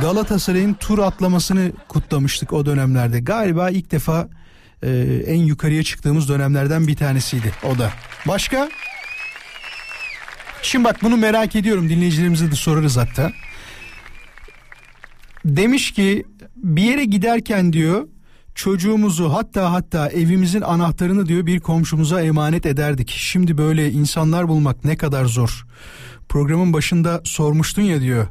Galatasaray'ın 0.01 0.73
tur 0.73 0.99
atlamasını 0.99 1.71
kutlamıştık 1.87 2.53
o 2.53 2.65
dönemlerde. 2.65 3.19
Galiba 3.19 3.69
ilk 3.69 3.91
defa 3.91 4.27
e, 4.83 4.89
en 5.27 5.39
yukarıya 5.39 5.83
çıktığımız 5.83 6.29
dönemlerden 6.29 6.87
bir 6.87 6.95
tanesiydi 6.95 7.51
o 7.63 7.77
da. 7.77 7.91
Başka? 8.27 8.69
Şimdi 10.61 10.85
bak 10.85 11.01
bunu 11.01 11.17
merak 11.17 11.55
ediyorum 11.55 11.89
dinleyicilerimize 11.89 12.51
de 12.51 12.55
sorarız 12.55 12.97
hatta. 12.97 13.31
Demiş 15.45 15.91
ki 15.91 16.25
bir 16.55 16.81
yere 16.81 17.05
giderken 17.05 17.73
diyor 17.73 18.07
çocuğumuzu 18.55 19.33
hatta 19.33 19.71
hatta 19.71 20.09
evimizin 20.09 20.61
anahtarını 20.61 21.25
diyor 21.25 21.45
bir 21.45 21.59
komşumuza 21.59 22.21
emanet 22.21 22.65
ederdik. 22.65 23.09
Şimdi 23.09 23.57
böyle 23.57 23.91
insanlar 23.91 24.47
bulmak 24.47 24.85
ne 24.85 24.97
kadar 24.97 25.25
zor. 25.25 25.65
Programın 26.29 26.73
başında 26.73 27.21
sormuştun 27.23 27.81
ya 27.81 28.01
diyor 28.01 28.27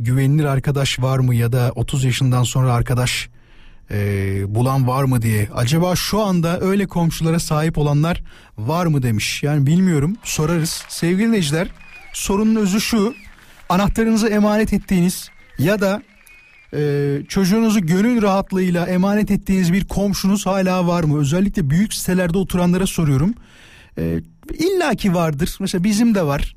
güvenilir 0.00 0.44
arkadaş 0.44 0.98
var 0.98 1.18
mı 1.18 1.34
ya 1.34 1.52
da 1.52 1.72
30 1.74 2.04
yaşından 2.04 2.42
sonra 2.42 2.72
arkadaş 2.72 3.28
e, 3.90 3.96
bulan 4.54 4.88
var 4.88 5.04
mı 5.04 5.22
diye. 5.22 5.48
Acaba 5.54 5.96
şu 5.96 6.20
anda 6.20 6.60
öyle 6.60 6.86
komşulara 6.86 7.38
sahip 7.38 7.78
olanlar 7.78 8.22
var 8.58 8.86
mı 8.86 9.02
demiş. 9.02 9.42
Yani 9.42 9.66
bilmiyorum 9.66 10.16
sorarız. 10.22 10.84
Sevgili 10.88 11.26
dinleyiciler 11.26 11.68
sorunun 12.12 12.56
özü 12.56 12.80
şu 12.80 13.14
anahtarınızı 13.68 14.28
emanet 14.28 14.72
ettiğiniz 14.72 15.30
ya 15.58 15.80
da 15.80 16.02
e, 16.74 17.22
çocuğunuzu 17.28 17.86
gönül 17.86 18.22
rahatlığıyla 18.22 18.86
emanet 18.86 19.30
ettiğiniz 19.30 19.72
bir 19.72 19.84
komşunuz 19.84 20.46
hala 20.46 20.86
var 20.86 21.04
mı? 21.04 21.20
Özellikle 21.20 21.70
büyük 21.70 21.94
sitelerde 21.94 22.38
oturanlara 22.38 22.86
soruyorum. 22.86 23.34
E, 23.98 24.20
İlla 24.58 24.94
ki 24.94 25.14
vardır. 25.14 25.56
Mesela 25.60 25.84
bizim 25.84 26.14
de 26.14 26.22
var. 26.22 26.54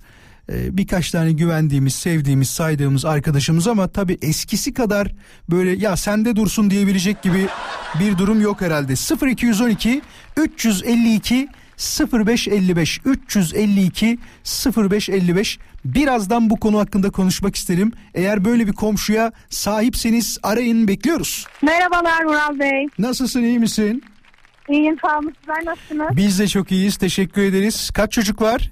E, 0.51 0.78
birkaç 0.78 1.12
tane 1.12 1.32
güvendiğimiz, 1.32 1.95
sevdiğimiz, 1.95 2.49
saydığımız 2.49 3.05
arkadaşımız 3.05 3.68
ama 3.68 3.88
tabii 3.88 4.18
eskisi 4.22 4.74
kadar 4.74 5.12
böyle 5.49 5.72
ya 5.72 5.97
sende 5.97 6.36
dursun 6.36 6.70
diyebilecek 6.70 7.22
gibi 7.22 7.47
bir 7.99 8.18
durum 8.18 8.41
yok 8.41 8.62
herhalde. 8.62 8.93
0212 9.28 10.01
352 10.38 11.47
0555 11.82 13.02
352 13.06 14.20
0555 14.78 15.60
birazdan 15.86 16.50
bu 16.50 16.60
konu 16.60 16.80
hakkında 16.80 17.10
konuşmak 17.12 17.56
isterim. 17.56 17.92
Eğer 18.14 18.46
böyle 18.46 18.68
bir 18.68 18.74
komşuya 18.74 19.32
sahipseniz 19.50 20.38
arayın 20.44 20.88
bekliyoruz. 20.88 21.48
Merhabalar 21.62 22.24
Mural 22.24 22.60
Bey. 22.60 22.88
Nasılsın 23.00 23.44
iyi 23.44 23.60
misin? 23.60 24.04
İyiyim 24.70 24.98
sağ 25.02 25.18
olun. 25.20 25.34
Sizler 25.40 25.66
nasılsınız? 25.66 26.18
Biz 26.18 26.40
de 26.40 26.48
çok 26.48 26.72
iyiyiz 26.72 26.98
teşekkür 26.98 27.42
ederiz. 27.42 27.90
Kaç 27.94 28.12
çocuk 28.12 28.42
var? 28.42 28.72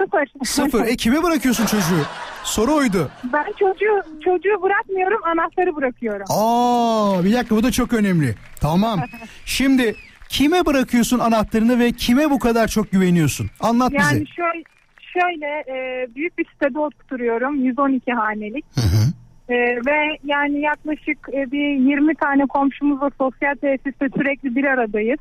Sıfır. 0.00 0.44
Sıfır. 0.44 0.84
E 0.86 0.96
kime 0.96 1.22
bırakıyorsun 1.22 1.66
çocuğu? 1.66 2.06
Soru 2.44 2.74
oydu. 2.74 3.10
Ben 3.32 3.44
çocuğu 3.44 4.02
çocuğu 4.24 4.62
bırakmıyorum 4.62 5.20
anahtarı 5.24 5.76
bırakıyorum. 5.76 6.26
Aa 6.28 7.24
bir 7.24 7.32
dakika 7.32 7.56
bu 7.56 7.62
da 7.62 7.72
çok 7.72 7.92
önemli. 7.92 8.34
Tamam. 8.60 9.00
Şimdi 9.44 9.96
kime 10.32 10.66
bırakıyorsun 10.66 11.18
anahtarını 11.18 11.78
ve 11.78 11.92
kime 11.92 12.30
bu 12.30 12.38
kadar 12.38 12.68
çok 12.68 12.90
güveniyorsun? 12.90 13.50
Anlat 13.60 13.92
bize. 13.92 14.02
Yani 14.02 14.26
şöyle, 14.36 14.64
şöyle 15.12 15.46
e, 15.46 16.06
büyük 16.14 16.38
bir 16.38 16.46
sitede 16.52 16.78
oturuyorum 16.78 17.64
112 17.64 18.12
hanelik. 18.12 18.64
E, 19.48 19.54
ve 19.86 20.18
yani 20.24 20.60
yaklaşık 20.60 21.18
e, 21.32 21.52
bir 21.52 21.90
20 21.90 22.14
tane 22.14 22.46
komşumuzla 22.46 23.10
sosyal 23.18 23.54
tesiste 23.54 24.08
sürekli 24.16 24.56
bir 24.56 24.64
aradayız. 24.64 25.18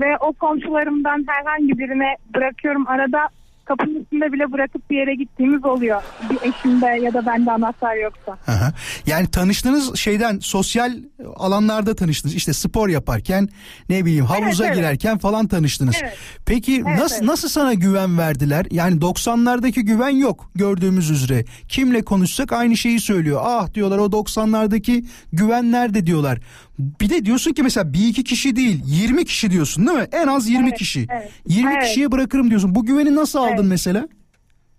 Ve 0.00 0.16
o 0.20 0.32
komşularımdan 0.32 1.24
herhangi 1.28 1.78
birine 1.78 2.16
bırakıyorum. 2.34 2.88
Arada 2.88 3.28
kapının 3.64 4.00
üstünde 4.00 4.32
bile 4.32 4.52
bırakıp 4.52 4.90
bir 4.90 4.96
yere 4.96 5.14
gittiğimiz 5.14 5.64
oluyor. 5.64 6.02
Bir 6.30 6.48
eşimde 6.48 6.86
ya 6.86 7.14
da 7.14 7.26
bende 7.26 7.52
anahtar 7.52 7.96
yoksa. 7.96 8.32
Aha. 8.46 8.72
Yani 9.06 9.30
tanıştığınız 9.30 9.96
şeyden 9.96 10.38
sosyal 10.38 10.92
alanlarda 11.36 11.94
tanıştınız. 11.94 12.34
İşte 12.34 12.52
spor 12.52 12.88
yaparken 12.88 13.48
ne 13.88 14.04
bileyim 14.04 14.24
havuza 14.24 14.66
evet. 14.66 14.76
girerken 14.76 15.18
falan 15.18 15.46
tanıştınız. 15.48 15.96
Evet. 16.02 16.16
Peki 16.46 16.84
Evet, 16.86 16.98
nasıl 16.98 17.16
evet. 17.16 17.28
nasıl 17.28 17.48
sana 17.48 17.74
güven 17.74 18.18
verdiler? 18.18 18.66
Yani 18.70 19.00
90'lardaki 19.00 19.80
güven 19.80 20.08
yok 20.16 20.50
gördüğümüz 20.54 21.10
üzere. 21.10 21.44
Kimle 21.68 22.02
konuşsak 22.02 22.52
aynı 22.52 22.76
şeyi 22.76 23.00
söylüyor. 23.00 23.40
Ah 23.44 23.74
diyorlar 23.74 23.98
o 23.98 24.06
90'lardaki 24.06 25.04
güven 25.32 25.72
nerede 25.72 26.06
diyorlar. 26.06 26.40
Bir 26.78 27.10
de 27.10 27.24
diyorsun 27.24 27.52
ki 27.52 27.62
mesela 27.62 27.92
bir 27.92 28.08
iki 28.08 28.24
kişi 28.24 28.56
değil 28.56 28.80
20 28.84 29.24
kişi 29.24 29.50
diyorsun 29.50 29.86
değil 29.86 29.98
mi? 29.98 30.06
En 30.12 30.26
az 30.26 30.48
20 30.48 30.68
Evet, 30.68 30.78
kişi. 30.78 31.06
evet. 31.10 31.30
20 31.48 31.72
Evet. 31.72 31.82
kişiye 31.84 32.12
bırakırım 32.12 32.50
diyorsun. 32.50 32.74
Bu 32.74 32.84
güveni 32.86 33.14
nasıl 33.14 33.38
aldın 33.38 33.66
mesela? 33.66 34.08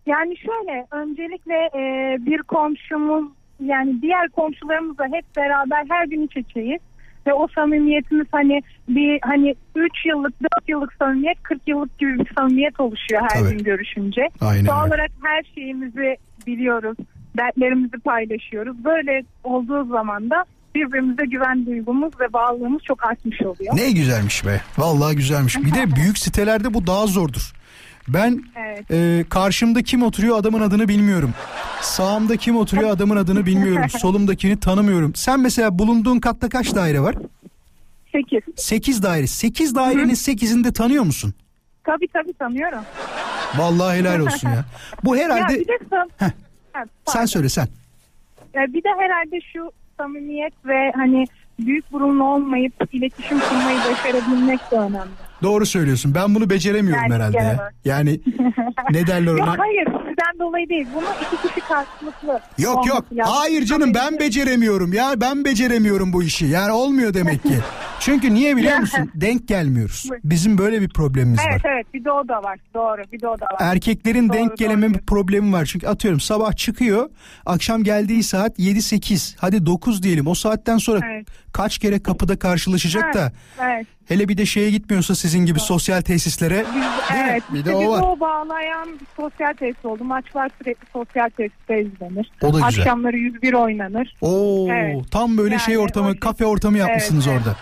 Yani 0.05 0.37
şöyle 0.37 0.87
öncelikle 0.91 1.53
e, 1.53 1.81
bir 2.25 2.41
komşumuz 2.41 3.25
yani 3.59 4.01
diğer 4.01 4.29
komşularımızla 4.29 5.05
hep 5.05 5.25
beraber 5.37 5.85
her 5.89 6.05
gün 6.05 6.21
iç 6.25 6.37
içeyiz. 6.37 6.81
Ve 7.27 7.33
o 7.33 7.47
samimiyetimiz 7.55 8.27
hani 8.31 8.61
bir 8.89 9.19
hani 9.21 9.55
3 9.75 9.91
yıllık 10.05 10.33
4 10.41 10.69
yıllık 10.69 10.93
samimiyet 10.93 11.43
40 11.43 11.67
yıllık 11.67 11.97
gibi 11.99 12.19
bir 12.19 12.33
samimiyet 12.37 12.79
oluşuyor 12.79 13.21
her 13.21 13.39
Tabii. 13.39 13.49
gün 13.57 13.63
görüşünce. 13.63 14.29
Aynen 14.41 14.65
Doğal 14.65 14.83
öyle. 14.83 14.93
olarak 14.93 15.11
her 15.23 15.43
şeyimizi 15.55 16.17
biliyoruz. 16.47 16.97
Dertlerimizi 17.37 17.97
paylaşıyoruz. 17.97 18.83
Böyle 18.85 19.23
olduğu 19.43 19.85
zaman 19.85 20.29
da 20.29 20.45
birbirimize 20.75 21.25
güven 21.25 21.65
duygumuz 21.65 22.19
ve 22.19 22.33
bağlılığımız 22.33 22.83
çok 22.83 23.05
artmış 23.05 23.41
oluyor. 23.41 23.75
Ne 23.77 23.91
güzelmiş 23.91 24.45
be. 24.45 24.61
Vallahi 24.77 25.15
güzelmiş. 25.15 25.57
Bir 25.57 25.73
de 25.73 25.95
büyük 25.95 26.17
sitelerde 26.17 26.73
bu 26.73 26.87
daha 26.87 27.07
zordur. 27.07 27.53
Ben 28.07 28.43
Evet. 28.55 28.91
e, 28.91 29.25
karşımda 29.29 29.81
kim 29.81 30.03
oturuyor 30.03 30.37
adamın 30.39 30.61
adını 30.61 30.87
bilmiyorum. 30.87 31.33
Sağımda 31.81 32.37
kim 32.37 32.57
oturuyor 32.57 32.89
adamın 32.89 33.17
adını 33.17 33.45
bilmiyorum. 33.45 33.89
Solumdakini 33.99 34.59
tanımıyorum. 34.59 35.15
Sen 35.15 35.39
mesela 35.39 35.79
bulunduğun 35.79 36.19
katta 36.19 36.49
kaç 36.49 36.75
daire 36.75 36.99
var? 36.99 37.15
8. 38.11 38.39
8 38.55 39.03
daire. 39.03 39.27
8 39.27 39.75
dairenin 39.75 40.13
8'ini 40.13 40.63
de 40.63 40.73
tanıyor 40.73 41.03
musun? 41.03 41.33
Tabii 41.83 42.07
tabii 42.13 42.33
tanıyorum. 42.33 42.83
Vallahi 43.57 43.97
helal 43.97 44.19
olsun 44.19 44.49
ya. 44.49 44.65
Bu 45.03 45.17
herhalde 45.17 45.53
Ya 45.53 45.59
bir 45.59 45.67
de 45.67 45.77
sam- 45.89 46.09
Ha, 46.73 46.83
sen 47.05 47.25
söyle 47.25 47.49
sen. 47.49 47.67
Ya 48.53 48.61
bir 48.73 48.83
de 48.83 48.89
herhalde 48.99 49.39
şu 49.53 49.71
samimiyet 49.97 50.53
ve 50.65 50.91
hani 50.95 51.25
büyük 51.59 51.91
burunlu 51.91 52.23
olmayıp 52.23 52.73
iletişim 52.91 53.39
kurmayı 53.39 53.77
başarabilmek 53.91 54.71
de 54.71 54.75
önemli. 54.75 55.09
Doğru 55.43 55.65
söylüyorsun. 55.65 56.15
Ben 56.15 56.35
bunu 56.35 56.49
beceremiyorum 56.49 57.03
Yani 57.03 57.13
herhalde 57.13 57.37
ya. 57.37 57.71
Yani 57.85 58.19
ne 58.91 59.07
derler 59.07 59.31
Yok 59.37 59.39
ona? 59.47 59.55
hayır 59.59 59.87
sizden 60.15 60.39
dolayı 60.47 60.69
değil. 60.69 60.87
Bunu 60.95 61.05
iki 61.21 61.47
kişi 61.47 61.67
karşılıklı. 61.67 62.39
Yok 62.57 62.87
yok. 62.87 63.05
lazım. 63.13 63.33
Hayır 63.37 63.65
canım 63.65 63.93
ben 63.93 64.19
beceremiyorum 64.19 64.93
ya. 64.93 65.13
Ben 65.21 65.45
beceremiyorum 65.45 66.13
bu 66.13 66.23
işi. 66.23 66.45
Yani 66.45 66.71
olmuyor 66.71 67.13
demek 67.13 67.43
ki. 67.43 67.59
Çünkü 67.99 68.33
niye 68.33 68.57
biliyor 68.57 68.77
musun? 68.77 69.11
Denk 69.15 69.47
gelmiyoruz. 69.47 70.09
Bizim 70.23 70.57
böyle 70.57 70.81
bir 70.81 70.89
problemimiz 70.89 71.39
Evet 71.49 71.65
var. 71.65 71.71
evet 71.75 71.93
bir 71.93 72.05
de 72.05 72.11
o 72.11 72.27
da 72.27 72.43
var. 72.43 72.59
Doğru 72.73 73.01
bir 73.11 73.21
de 73.21 73.27
o 73.27 73.39
da 73.39 73.45
var. 73.45 73.57
Erkeklerin 73.59 74.29
Doğru, 74.29 74.37
denk 74.37 74.57
geleme 74.57 74.93
bir 74.93 74.99
problemi 74.99 75.53
var. 75.53 75.65
Çünkü 75.65 75.87
atıyorum 75.87 76.19
sabah 76.19 76.55
çıkıyor, 76.55 77.09
akşam 77.45 77.83
geldiği 77.83 78.23
saat 78.23 78.59
7-8, 78.59 79.35
hadi 79.39 79.65
9 79.65 80.03
diyelim. 80.03 80.27
O 80.27 80.35
saatten 80.35 80.77
sonra 80.77 80.99
Evet. 81.13 81.27
kaç 81.53 81.77
kere 81.77 82.03
kapıda 82.03 82.39
karşılaşacak 82.39 83.13
da 83.13 83.31
Evet. 83.61 83.87
hele 84.05 84.27
bir 84.29 84.37
de 84.37 84.45
şeye 84.45 84.71
gitmiyorsa 84.71 85.15
sizin 85.15 85.45
gibi 85.45 85.59
sosyal 85.59 86.01
tesislere. 86.01 86.61
Mi? 86.61 86.67
Evet. 87.23 87.43
Bir 87.53 87.57
işte 87.59 87.71
de 87.71 87.75
o 87.75 87.91
var. 87.91 88.01
o 88.01 88.19
bağlayan 88.19 88.99
sosyal 89.17 89.53
tesis 89.53 89.85
oldu. 89.85 90.03
Maçlar 90.05 90.49
sürekli 90.57 90.85
sosyal 90.93 91.29
tesiste 91.29 91.81
izlenir. 91.81 92.31
O 92.41 92.53
da 92.53 92.67
güzel. 92.67 92.81
Akşamları 92.81 93.17
101 93.17 93.53
oynanır. 93.53 94.15
Oo, 94.21 94.67
Evet. 94.71 95.11
tam 95.11 95.37
böyle 95.37 95.59
şey 95.59 95.73
Yani 95.73 95.83
ortamı, 95.83 96.07
o 96.07 96.11
şey- 96.11 96.19
kafe 96.19 96.45
ortamı 96.45 96.77
yapmışsınız 96.77 97.27
Evet, 97.27 97.39
orada. 97.39 97.55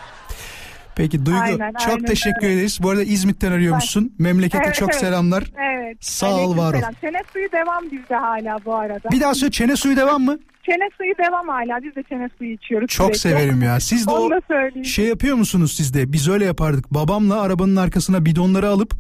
Peki 0.96 1.26
Duygu 1.26 1.40
Aynen, 1.42 1.74
çok 1.74 1.88
aynen 1.94 2.06
teşekkür 2.06 2.48
ederiz. 2.48 2.80
Bu 2.84 2.90
arada 2.90 3.04
İzmit'ten 3.04 3.52
arıyormuşsun. 3.52 4.14
Memlekete 4.20 4.64
Evet, 4.66 4.76
çok 4.76 4.90
evet. 4.90 5.00
selamlar. 5.02 5.44
Evet. 5.74 5.98
Sağ 6.06 6.36
ol, 6.36 6.58
var 6.58 6.74
ol. 6.74 6.80
Çene 7.02 7.22
suyu 7.34 7.52
devam 7.52 7.84
bizde 7.92 8.16
hala 8.16 8.58
bu 8.66 8.76
arada. 8.76 9.12
Bir 9.12 9.22
daha 9.22 9.36
söyle 9.36 9.52
çene 9.52 9.76
suyu 9.76 9.98
devam 9.98 10.22
mı? 10.22 10.40
Çene 10.66 10.90
suyu 10.98 11.14
devam 11.28 11.48
hala. 11.48 11.84
Biz 11.84 11.96
de 11.96 12.04
çene 12.10 12.30
suyu 12.38 12.52
içiyoruz. 12.54 12.88
Çok 12.88 13.16
sürekli. 13.18 13.20
severim 13.20 13.62
ya. 13.62 13.80
Siz 13.80 14.08
de 14.08 14.12
Onu 14.12 14.26
o 14.26 14.32
da 14.32 14.42
söyleyeyim. 14.48 14.86
şey 14.86 15.06
yapıyor 15.06 15.36
musunuz 15.36 15.74
siz 15.78 15.94
de? 15.94 16.14
Biz 16.14 16.30
öyle 16.30 16.46
yapardık. 16.46 16.94
Babamla 16.94 17.42
arabanın 17.42 17.76
arkasına 17.76 18.26
bidonları 18.26 18.68
alıp 18.68 18.94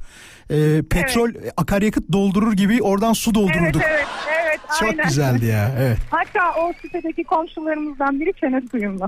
e, 0.49 0.81
petrol 0.89 1.29
akaryakıt 1.57 2.11
doldurur 2.11 2.53
gibi 2.53 2.81
oradan 2.81 3.13
su 3.13 3.29
Evet 3.31 3.35
doldururduk. 3.35 3.81
evet 3.89 4.05
evet. 4.45 4.59
Çok 4.79 4.89
aynen. 4.89 5.03
güzeldi 5.07 5.45
ya. 5.45 5.71
Evet. 5.79 5.97
Hatta 6.11 6.61
o 6.61 6.73
sitedeki 6.81 7.23
komşularımızdan 7.23 8.19
biri 8.19 8.33
çene 8.41 8.61
suyumla. 8.71 9.07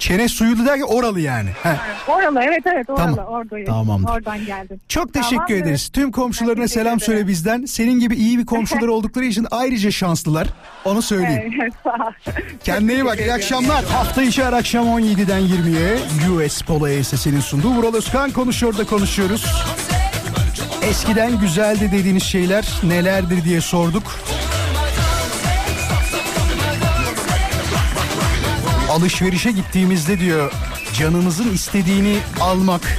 Çene 0.00 0.28
suyu 0.28 0.66
derken 0.66 0.86
oralı 0.88 1.20
yani. 1.20 1.48
He. 1.62 1.76
Oralı 2.08 2.40
evet 2.42 2.62
evet 2.66 2.90
oralı. 2.90 3.16
Tamam. 3.16 3.26
Oradayım. 3.26 3.66
Tamamdır. 3.66 4.08
Oradan 4.10 4.44
geldim. 4.46 4.80
Çok 4.88 5.14
teşekkür 5.14 5.36
Tamamdır. 5.36 5.54
ederiz. 5.56 5.88
Tüm 5.88 6.12
komşularına 6.12 6.68
selam 6.68 7.00
söyle 7.00 7.26
bizden. 7.26 7.64
Senin 7.64 8.00
gibi 8.00 8.16
iyi 8.16 8.38
bir 8.38 8.46
komşuları 8.46 8.92
oldukları 8.92 9.24
için 9.24 9.46
ayrıca 9.50 9.90
şanslılar. 9.90 10.48
Onu 10.84 11.02
söyleyeyim. 11.02 11.54
Evet, 11.62 11.72
sağ 11.84 11.90
ol. 11.90 12.32
Kendine 12.64 12.94
iyi 12.94 13.04
bak. 13.04 13.20
İyi 13.20 13.32
akşamlar. 13.32 13.84
Hafta 13.84 14.22
içi 14.22 14.44
her 14.44 14.52
akşam 14.52 14.86
17'den 14.86 15.40
20'ye 15.40 15.98
US 16.46 16.62
Polo 16.62 17.02
Sesinin 17.02 17.40
sunduğu 17.40 17.70
Vural 17.70 17.94
Özkan 17.94 18.30
konuşuyor 18.30 18.78
da 18.78 18.84
konuşuyoruz. 18.84 19.46
Eskiden 20.82 21.40
güzeldi 21.40 21.90
dediğiniz 21.92 22.22
şeyler 22.22 22.68
nelerdir 22.82 23.44
diye 23.44 23.60
sorduk. 23.60 24.02
Alışverişe 28.90 29.50
gittiğimizde 29.50 30.20
diyor 30.20 30.52
canımızın 30.98 31.54
istediğini 31.54 32.18
almak, 32.40 32.98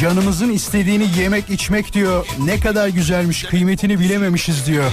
canımızın 0.00 0.50
istediğini 0.50 1.06
yemek 1.18 1.50
içmek 1.50 1.92
diyor 1.92 2.26
ne 2.38 2.60
kadar 2.60 2.88
güzelmiş 2.88 3.42
kıymetini 3.42 4.00
bilememişiz 4.00 4.66
diyor. 4.66 4.92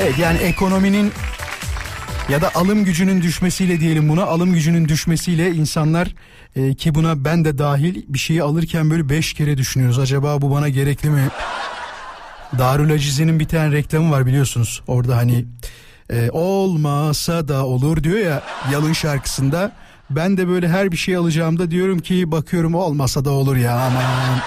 Evet 0.00 0.18
yani 0.18 0.38
ekonominin 0.38 1.12
ya 2.28 2.42
da 2.42 2.50
alım 2.54 2.84
gücünün 2.84 3.22
düşmesiyle 3.22 3.80
diyelim 3.80 4.08
buna 4.08 4.24
alım 4.24 4.54
gücünün 4.54 4.88
düşmesiyle 4.88 5.50
insanlar 5.50 6.14
e, 6.56 6.74
ki 6.74 6.94
buna 6.94 7.24
ben 7.24 7.44
de 7.44 7.58
dahil 7.58 8.02
bir 8.08 8.18
şeyi 8.18 8.42
alırken 8.42 8.90
böyle 8.90 9.08
beş 9.08 9.34
kere 9.34 9.58
düşünüyoruz. 9.58 9.98
Acaba 9.98 10.42
bu 10.42 10.50
bana 10.50 10.68
gerekli 10.68 11.10
mi? 11.10 11.28
Darül 12.58 12.92
Acize'nin 12.92 13.40
bir 13.40 13.48
tane 13.48 13.72
reklamı 13.72 14.10
var 14.10 14.26
biliyorsunuz. 14.26 14.82
Orada 14.86 15.16
hani 15.16 15.44
e, 16.10 16.30
olmasa 16.30 17.48
da 17.48 17.66
olur 17.66 18.02
diyor 18.02 18.18
ya 18.18 18.42
Yalın 18.72 18.92
şarkısında. 18.92 19.72
Ben 20.10 20.36
de 20.36 20.48
böyle 20.48 20.68
her 20.68 20.92
bir 20.92 20.96
şey 20.96 21.16
alacağımda 21.16 21.70
diyorum 21.70 21.98
ki 21.98 22.32
bakıyorum 22.32 22.74
olmasa 22.74 23.24
da 23.24 23.30
olur 23.30 23.56
ya 23.56 23.78
aman 23.78 24.40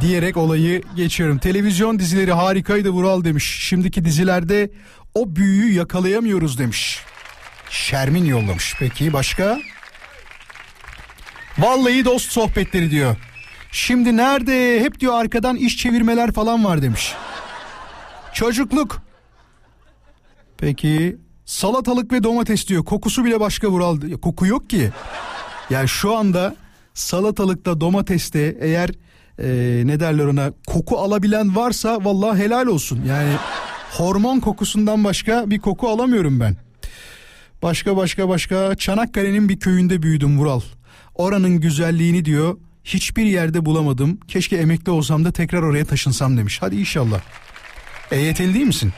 diyerek 0.00 0.36
olayı 0.36 0.82
geçiyorum. 0.96 1.38
Televizyon 1.38 1.98
dizileri 1.98 2.32
harikaydı 2.32 2.90
Vural 2.90 3.24
demiş. 3.24 3.56
Şimdiki 3.60 4.04
dizilerde 4.04 4.70
o 5.14 5.36
büyüyü 5.36 5.74
yakalayamıyoruz 5.74 6.58
demiş. 6.58 7.00
Şermin 7.70 8.24
yollamış. 8.24 8.74
Peki 8.78 9.12
başka? 9.12 9.58
Vallahi 11.58 12.04
dost 12.04 12.32
sohbetleri 12.32 12.90
diyor. 12.90 13.16
Şimdi 13.72 14.16
nerede? 14.16 14.80
Hep 14.80 15.00
diyor 15.00 15.14
arkadan 15.14 15.56
iş 15.56 15.76
çevirmeler 15.76 16.32
falan 16.32 16.64
var 16.64 16.82
demiş. 16.82 17.14
Çocukluk. 18.32 19.05
Peki 20.58 21.16
salatalık 21.44 22.12
ve 22.12 22.22
domates 22.22 22.68
diyor. 22.68 22.84
Kokusu 22.84 23.24
bile 23.24 23.40
başka 23.40 23.68
Vural. 23.68 24.00
Koku 24.22 24.46
yok 24.46 24.70
ki. 24.70 24.90
Yani 25.70 25.88
şu 25.88 26.16
anda 26.16 26.56
salatalıkta 26.94 27.80
domateste 27.80 28.56
eğer 28.60 28.90
e, 29.38 29.82
ne 29.86 30.00
derler 30.00 30.24
ona 30.24 30.52
koku 30.66 30.98
alabilen 30.98 31.56
varsa 31.56 32.04
vallahi 32.04 32.38
helal 32.38 32.66
olsun. 32.66 33.04
Yani 33.08 33.32
hormon 33.90 34.40
kokusundan 34.40 35.04
başka 35.04 35.50
bir 35.50 35.58
koku 35.58 35.88
alamıyorum 35.88 36.40
ben. 36.40 36.56
Başka 37.62 37.96
başka 37.96 38.28
başka 38.28 38.74
Çanakkale'nin 38.74 39.48
bir 39.48 39.58
köyünde 39.58 40.02
büyüdüm 40.02 40.38
Vural. 40.38 40.60
Oranın 41.14 41.60
güzelliğini 41.60 42.24
diyor 42.24 42.56
hiçbir 42.84 43.24
yerde 43.24 43.64
bulamadım. 43.64 44.18
Keşke 44.28 44.56
emekli 44.56 44.92
olsam 44.92 45.24
da 45.24 45.32
tekrar 45.32 45.62
oraya 45.62 45.84
taşınsam 45.84 46.36
demiş. 46.36 46.58
Hadi 46.60 46.76
inşallah. 46.76 47.20
EYT'li 48.10 48.54
değil 48.54 48.66
misin? 48.66 48.92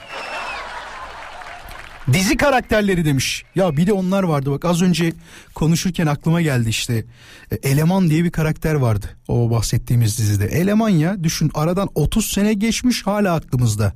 Dizi 2.12 2.36
karakterleri 2.36 3.04
demiş. 3.04 3.44
Ya 3.54 3.76
bir 3.76 3.86
de 3.86 3.92
onlar 3.92 4.22
vardı 4.22 4.50
bak 4.50 4.64
az 4.64 4.82
önce 4.82 5.12
konuşurken 5.54 6.06
aklıma 6.06 6.42
geldi 6.42 6.68
işte. 6.68 7.04
E, 7.50 7.56
Eleman 7.56 8.11
diye 8.11 8.24
bir 8.24 8.30
karakter 8.30 8.74
vardı 8.74 9.06
o 9.28 9.50
bahsettiğimiz 9.50 10.18
dizide. 10.18 10.46
Eleman 10.46 10.88
ya 10.88 11.24
düşün 11.24 11.50
aradan 11.54 11.88
30 11.94 12.32
sene 12.32 12.54
geçmiş 12.54 13.06
hala 13.06 13.34
aklımızda. 13.34 13.92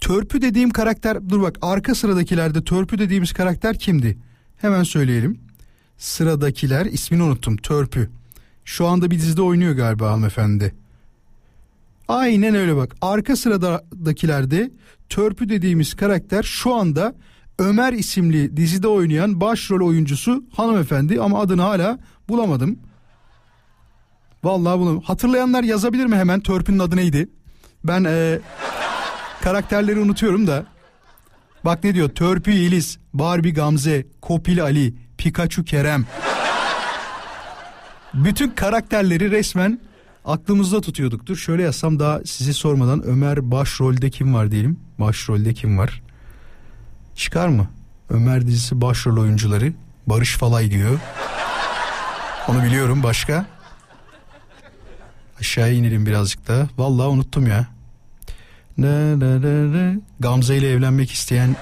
Törpü 0.00 0.42
dediğim 0.42 0.70
karakter 0.70 1.28
dur 1.28 1.42
bak 1.42 1.58
arka 1.62 1.94
sıradakilerde 1.94 2.64
törpü 2.64 2.98
dediğimiz 2.98 3.32
karakter 3.32 3.78
kimdi? 3.78 4.18
Hemen 4.56 4.82
söyleyelim. 4.82 5.40
Sıradakiler 5.98 6.86
ismini 6.86 7.22
unuttum 7.22 7.56
törpü. 7.56 8.10
Şu 8.64 8.86
anda 8.86 9.10
bir 9.10 9.16
dizide 9.16 9.42
oynuyor 9.42 9.72
galiba 9.74 10.10
hanımefendi. 10.10 10.74
Aynen 12.08 12.54
öyle 12.54 12.76
bak. 12.76 12.96
Arka 13.00 13.36
sıradakilerde 13.36 14.70
törpü 15.08 15.48
dediğimiz 15.48 15.94
karakter 15.94 16.42
şu 16.42 16.74
anda 16.74 17.14
Ömer 17.58 17.92
isimli 17.92 18.56
dizide 18.56 18.88
oynayan 18.88 19.40
başrol 19.40 19.86
oyuncusu 19.88 20.44
hanımefendi 20.52 21.20
ama 21.20 21.40
adını 21.40 21.62
hala 21.62 21.98
bulamadım. 22.28 22.78
Vallahi 24.44 24.78
bunu 24.80 25.02
hatırlayanlar 25.04 25.62
yazabilir 25.62 26.06
mi 26.06 26.16
hemen 26.16 26.40
törpünün 26.40 26.78
adı 26.78 26.96
neydi? 26.96 27.28
Ben 27.84 28.04
eee, 28.04 28.40
karakterleri 29.42 30.00
unutuyorum 30.00 30.46
da. 30.46 30.66
Bak 31.64 31.84
ne 31.84 31.94
diyor? 31.94 32.08
Törpü 32.08 32.50
Yeliz, 32.50 32.98
Barbie 33.14 33.52
Gamze, 33.52 34.06
Kopil 34.22 34.62
Ali, 34.62 34.94
Pikachu 35.18 35.64
Kerem. 35.64 36.06
Bütün 38.14 38.50
karakterleri 38.50 39.30
resmen 39.30 39.80
aklımızda 40.24 40.80
tutuyorduk. 40.80 41.26
Dur 41.26 41.36
şöyle 41.36 41.62
yazsam 41.62 41.98
daha 41.98 42.20
sizi 42.24 42.54
sormadan 42.54 43.02
Ömer 43.06 43.50
başrolde 43.50 44.10
kim 44.10 44.34
var 44.34 44.50
diyelim. 44.50 44.80
Başrolde 44.98 45.54
kim 45.54 45.78
var? 45.78 46.02
Çıkar 47.16 47.48
mı? 47.48 47.66
Ömer 48.10 48.46
dizisi 48.46 48.80
başrol 48.80 49.16
oyuncuları. 49.16 49.72
Barış 50.06 50.36
Falay 50.36 50.70
diyor. 50.70 50.98
Onu 52.48 52.64
biliyorum 52.64 53.02
başka. 53.02 53.46
Aşağıya 55.40 55.74
inelim 55.74 56.06
birazcık 56.06 56.48
daha. 56.48 56.66
Vallahi 56.78 57.08
unuttum 57.08 57.46
ya. 57.46 57.66
Gamze 60.20 60.56
ile 60.56 60.70
evlenmek 60.70 61.12
isteyen 61.12 61.56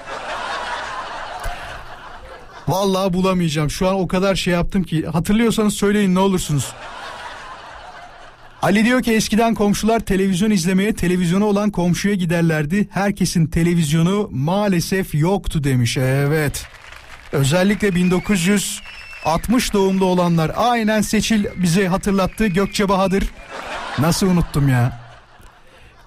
Vallahi 2.67 3.13
bulamayacağım. 3.13 3.69
Şu 3.69 3.89
an 3.89 3.95
o 3.95 4.07
kadar 4.07 4.35
şey 4.35 4.53
yaptım 4.53 4.83
ki. 4.83 5.05
Hatırlıyorsanız 5.05 5.73
söyleyin 5.73 6.15
ne 6.15 6.19
olursunuz. 6.19 6.73
Ali 8.63 8.85
diyor 8.85 9.03
ki 9.03 9.11
eskiden 9.11 9.53
komşular 9.53 9.99
televizyon 9.99 10.51
izlemeye 10.51 10.93
televizyonu 10.93 11.45
olan 11.45 11.71
komşuya 11.71 12.15
giderlerdi. 12.15 12.87
Herkesin 12.91 13.47
televizyonu 13.47 14.29
maalesef 14.31 15.15
yoktu 15.15 15.63
demiş. 15.63 15.97
Evet. 15.97 16.65
Özellikle 17.31 17.95
1960 17.95 19.73
doğumlu 19.73 20.05
olanlar 20.05 20.51
aynen 20.55 21.01
Seçil 21.01 21.45
bize 21.57 21.87
hatırlattı 21.87 22.47
Gökçe 22.47 22.89
Bahadır. 22.89 23.23
Nasıl 23.99 24.27
unuttum 24.27 24.69
ya. 24.69 24.99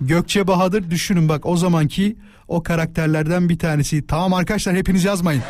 Gökçe 0.01 0.47
Bahadır 0.47 0.91
düşünün 0.91 1.29
bak 1.29 1.47
o 1.47 1.57
zamanki 1.57 2.17
o 2.49 2.63
karakterlerden 2.63 3.49
bir 3.49 3.59
tanesi. 3.59 4.07
Tamam 4.07 4.35
arkadaşlar 4.35 4.77
hepiniz 4.77 5.05
yazmayın. 5.05 5.43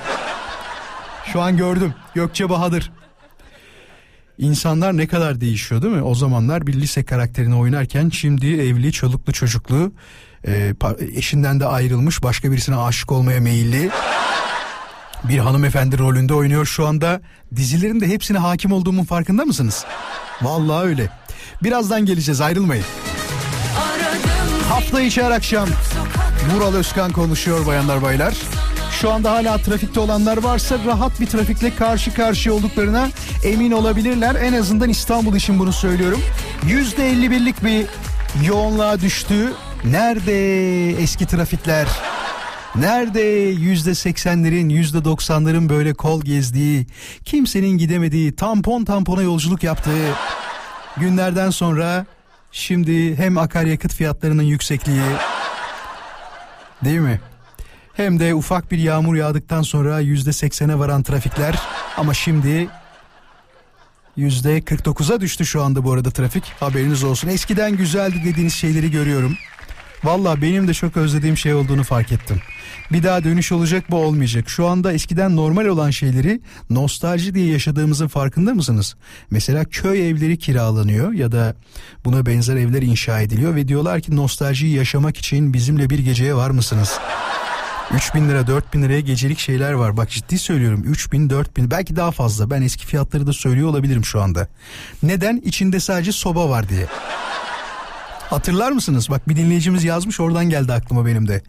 Şu 1.33 1.41
an 1.41 1.57
gördüm. 1.57 1.95
Gökçe 2.15 2.49
Bahadır. 2.51 2.91
İnsanlar 4.39 4.97
ne 4.97 5.07
kadar 5.07 5.41
değişiyor 5.41 5.83
değil 5.83 5.95
mi? 5.95 6.03
O 6.03 6.15
zamanlar 6.15 6.67
bir 6.67 6.75
lise 6.75 7.05
karakterini 7.05 7.55
oynarken 7.55 8.11
şimdi 8.11 8.47
evli, 8.47 8.93
çoluklu, 8.93 9.33
çocuklu, 9.33 9.93
e, 10.47 10.75
eşinden 11.15 11.61
de 11.61 11.67
ayrılmış, 11.67 12.23
başka 12.23 12.51
birisine 12.53 12.77
aşık 12.77 13.13
olmaya 13.13 13.41
meyilli 13.41 13.91
bir 15.25 15.39
hanımefendi 15.39 15.99
rolünde 15.99 16.35
oynuyor 16.35 16.67
şu 16.67 16.87
anda. 16.87 17.21
Dizilerin 17.57 18.01
de 18.01 18.09
hepsine 18.09 18.39
hakim 18.39 18.73
olduğumun 18.73 19.05
farkında 19.05 19.45
mısınız? 19.45 19.85
Vallahi 20.43 20.87
öyle. 20.87 21.11
Birazdan 21.63 22.07
geleceğiz 22.07 22.41
ayrılmayın. 22.41 22.85
Hafta 24.69 25.01
içi 25.01 25.23
her 25.23 25.31
akşam 25.31 25.69
Vural 26.55 26.75
Özkan 26.75 27.13
konuşuyor 27.13 27.67
bayanlar 27.67 28.03
baylar. 28.03 28.35
Şu 29.01 29.13
anda 29.13 29.33
hala 29.33 29.59
trafikte 29.59 30.01
olanlar 30.01 30.37
varsa 30.37 30.77
rahat 30.87 31.21
bir 31.21 31.27
trafikle 31.27 31.75
karşı 31.75 32.15
karşıya 32.15 32.55
olduklarına 32.55 33.09
emin 33.45 33.73
olabilirler. 33.73 34.35
En 34.35 34.53
azından 34.53 34.89
İstanbul 34.89 35.37
için 35.37 35.59
bunu 35.59 35.73
söylüyorum. 35.73 36.21
%51'lik 36.63 37.65
bir 37.65 37.87
yoğunluğa 38.47 39.01
düştü. 39.01 39.53
Nerede 39.85 40.91
eski 40.91 41.27
trafikler? 41.27 41.87
Nerede 42.77 43.21
yüzde 43.61 43.95
seksenlerin 43.95 44.69
yüzde 44.69 45.05
doksanların 45.05 45.69
böyle 45.69 45.95
kol 45.95 46.23
gezdiği, 46.23 46.87
kimsenin 47.25 47.79
gidemediği, 47.79 48.37
tampon 48.37 48.85
tampona 48.85 49.23
yolculuk 49.23 49.63
yaptığı 49.63 50.15
günlerden 50.97 51.51
sonra 51.51 52.07
şimdi 52.53 53.17
hem 53.17 53.39
akaryakıt 53.39 53.95
fiyatlarının 53.95 54.43
yüksekliği 54.43 55.01
değil 56.85 57.01
mi? 57.01 57.21
Hem 57.97 58.21
de 58.21 58.35
ufak 58.35 58.71
bir 58.71 58.79
yağmur 58.79 59.15
yağdıktan 59.15 59.63
sonra 59.63 60.01
yüzde 60.01 60.33
seksene 60.33 60.79
varan 60.79 61.03
trafikler 61.03 61.59
ama 61.97 62.15
şimdi 62.15 62.69
yüzde 64.17 64.59
49'a 64.59 65.21
düştü 65.21 65.47
şu 65.47 65.63
anda 65.63 65.85
bu 65.85 65.93
arada 65.93 66.11
trafik 66.11 66.45
haberiniz 66.61 67.05
olsun. 67.05 67.29
Eskiden 67.29 67.77
güzeldi 67.77 68.23
dediğiniz 68.25 68.55
şeyleri 68.55 68.91
görüyorum. 68.91 69.37
Valla 70.05 70.43
benim 70.43 70.69
de 70.69 70.75
çok 70.75 70.97
özlediğim 70.97 71.37
şey 71.37 71.55
olduğunu 71.55 71.85
fark 71.85 72.13
ettim. 72.13 72.41
Bir 72.93 73.03
daha 73.03 73.25
dönüş 73.25 73.53
olacak 73.53 73.85
bu 73.91 73.97
olmayacak. 73.97 74.49
Şu 74.49 74.67
anda 74.67 74.93
eskiden 74.93 75.37
normal 75.37 75.67
olan 75.67 75.91
şeyleri 75.91 76.41
nostalji 76.71 77.35
diye 77.35 77.53
yaşadığımızın 77.53 78.09
farkında 78.09 78.55
mısınız? 78.55 78.97
Mesela 79.31 79.65
köy 79.65 80.11
evleri 80.11 80.39
kiralanıyor 80.39 81.13
ya 81.13 81.33
da 81.33 81.55
buna 82.05 82.27
benzer 82.27 82.57
evler 82.57 82.83
inşa 82.83 83.21
ediliyor 83.21 83.55
ve 83.55 83.69
diyorlar 83.69 84.01
ki 84.01 84.17
nostaljiyi 84.17 84.77
yaşamak 84.77 85.17
için 85.17 85.53
bizimle 85.53 85.91
bir 85.91 85.99
geceye 85.99 86.35
var 86.35 86.51
mısınız? 86.51 86.99
3000 87.95 88.29
lira 88.29 88.47
4000 88.47 88.83
liraya 88.83 89.01
gecelik 89.01 89.39
şeyler 89.39 89.73
var. 89.73 89.97
Bak 89.97 90.11
ciddi 90.11 90.39
söylüyorum 90.39 90.83
3000 90.87 91.31
4000 91.31 91.71
belki 91.71 91.97
daha 91.97 92.11
fazla. 92.11 92.51
Ben 92.51 92.63
eski 92.63 92.87
fiyatları 92.87 93.27
da 93.27 93.33
söylüyor 93.33 93.69
olabilirim 93.69 94.05
şu 94.05 94.23
anda. 94.23 94.49
Neden? 95.03 95.37
İçinde 95.45 95.81
sadece 95.81 96.13
soba 96.13 96.49
var 96.49 96.69
diye. 96.69 96.87
Hatırlar 98.31 98.73
mısınız? 98.73 99.11
Bak 99.11 99.29
bir 99.29 99.37
dinleyicimiz 99.37 99.85
yazmış 99.85 100.21
oradan 100.21 100.51
geldi 100.51 100.73
aklıma 100.73 101.07
benim 101.07 101.29
de. 101.29 101.43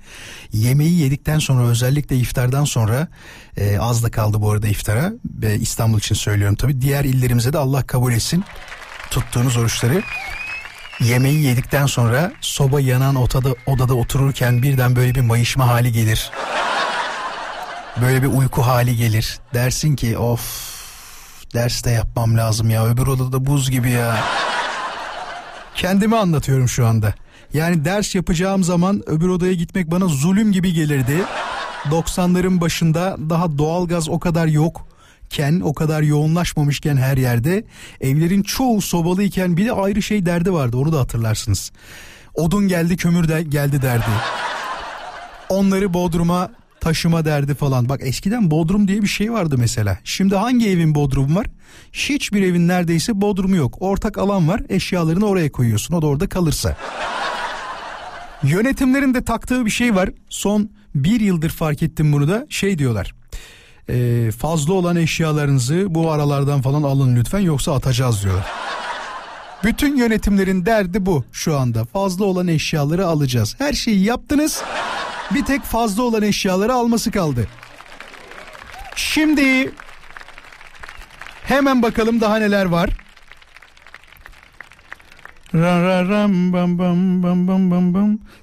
Yemeği 0.53 0.99
yedikten 0.99 1.39
sonra 1.39 1.67
özellikle 1.67 2.17
iftardan 2.17 2.65
sonra 2.65 3.07
e, 3.57 3.79
az 3.79 4.03
da 4.03 4.11
kaldı 4.11 4.41
bu 4.41 4.51
arada 4.51 4.67
iftara. 4.67 5.13
E, 5.43 5.55
İstanbul 5.55 5.97
için 5.97 6.15
söylüyorum 6.15 6.55
tabii. 6.55 6.81
Diğer 6.81 7.05
illerimize 7.05 7.53
de 7.53 7.57
Allah 7.57 7.83
kabul 7.83 8.13
etsin 8.13 8.43
tuttuğunuz 9.09 9.57
oruçları. 9.57 10.03
Yemeği 10.99 11.43
yedikten 11.43 11.85
sonra 11.85 12.31
soba 12.41 12.79
yanan 12.79 13.15
odada, 13.15 13.49
odada 13.65 13.93
otururken 13.93 14.61
birden 14.61 14.95
böyle 14.95 15.15
bir 15.15 15.21
mayışma 15.21 15.67
hali 15.67 15.91
gelir. 15.91 16.31
Böyle 18.01 18.23
bir 18.23 18.27
uyku 18.27 18.61
hali 18.61 18.95
gelir. 18.95 19.39
Dersin 19.53 19.95
ki 19.95 20.17
of 20.17 20.41
ders 21.53 21.83
de 21.83 21.91
yapmam 21.91 22.37
lazım 22.37 22.69
ya 22.69 22.85
öbür 22.85 23.07
odada 23.07 23.45
buz 23.45 23.71
gibi 23.71 23.91
ya. 23.91 24.17
Kendimi 25.75 26.17
anlatıyorum 26.17 26.69
şu 26.69 26.87
anda. 26.87 27.13
Yani 27.53 27.85
ders 27.85 28.15
yapacağım 28.15 28.63
zaman 28.63 29.03
öbür 29.07 29.29
odaya 29.29 29.53
gitmek 29.53 29.91
bana 29.91 30.05
zulüm 30.07 30.51
gibi 30.51 30.73
gelirdi. 30.73 31.23
90'ların 31.85 32.61
başında 32.61 33.17
daha 33.29 33.57
doğalgaz 33.57 34.09
o 34.09 34.19
kadar 34.19 34.47
yokken, 35.28 35.59
o 35.59 35.73
kadar 35.73 36.01
yoğunlaşmamışken 36.01 36.97
her 36.97 37.17
yerde 37.17 37.63
evlerin 38.01 38.43
çoğu 38.43 38.82
sobalıyken 38.82 39.57
bir 39.57 39.65
de 39.65 39.71
ayrı 39.71 40.01
şey 40.01 40.25
derdi 40.25 40.53
vardı. 40.53 40.78
Onu 40.78 40.93
da 40.93 40.99
hatırlarsınız. 40.99 41.71
Odun 42.34 42.67
geldi, 42.67 42.97
kömür 42.97 43.28
de 43.28 43.43
geldi 43.43 43.82
derdi. 43.82 44.11
Onları 45.49 45.93
Bodrum'a 45.93 46.51
taşıma 46.80 47.25
derdi 47.25 47.55
falan. 47.55 47.89
Bak 47.89 47.99
eskiden 48.03 48.51
Bodrum 48.51 48.88
diye 48.88 49.01
bir 49.01 49.07
şey 49.07 49.34
vardı 49.34 49.55
mesela. 49.59 49.97
Şimdi 50.03 50.36
hangi 50.36 50.69
evin 50.69 50.95
Bodrumu 50.95 51.36
var? 51.36 51.45
Hiçbir 51.93 52.41
evin 52.41 52.67
neredeyse 52.67 53.21
Bodrumu 53.21 53.55
yok. 53.55 53.78
Ortak 53.80 54.17
alan 54.17 54.47
var. 54.47 54.61
Eşyalarını 54.69 55.25
oraya 55.25 55.51
koyuyorsun. 55.51 55.93
O 55.95 56.01
da 56.01 56.07
orada 56.07 56.30
kalırsa. 56.30 56.78
Yönetimlerin 58.43 59.13
de 59.13 59.23
taktığı 59.23 59.65
bir 59.65 59.71
şey 59.71 59.95
var. 59.95 60.09
Son 60.30 60.69
bir 60.95 61.19
yıldır 61.19 61.49
fark 61.49 61.84
ettim 61.84 62.13
bunu 62.13 62.28
da. 62.28 62.45
Şey 62.49 62.78
diyorlar. 62.78 63.13
"Ee, 63.89 64.31
fazla 64.31 64.73
olan 64.73 64.95
eşyalarınızı 64.95 65.85
bu 65.89 66.11
aralardan 66.11 66.61
falan 66.61 66.83
alın 66.83 67.15
lütfen 67.15 67.39
yoksa 67.39 67.73
atacağız 67.75 68.23
diyorlar. 68.23 68.45
Bütün 69.63 69.95
yönetimlerin 69.97 70.65
derdi 70.65 71.05
bu 71.05 71.25
şu 71.31 71.57
anda. 71.57 71.85
Fazla 71.85 72.25
olan 72.25 72.47
eşyaları 72.47 73.05
alacağız. 73.07 73.55
Her 73.57 73.73
şeyi 73.73 74.03
yaptınız. 74.03 74.61
Bir 75.33 75.45
tek 75.45 75.63
fazla 75.63 76.03
olan 76.03 76.23
eşyaları 76.23 76.73
alması 76.73 77.11
kaldı. 77.11 77.47
Şimdi 78.95 79.71
hemen 81.43 81.81
bakalım 81.81 82.21
daha 82.21 82.38
neler 82.38 82.65
var. 82.65 82.89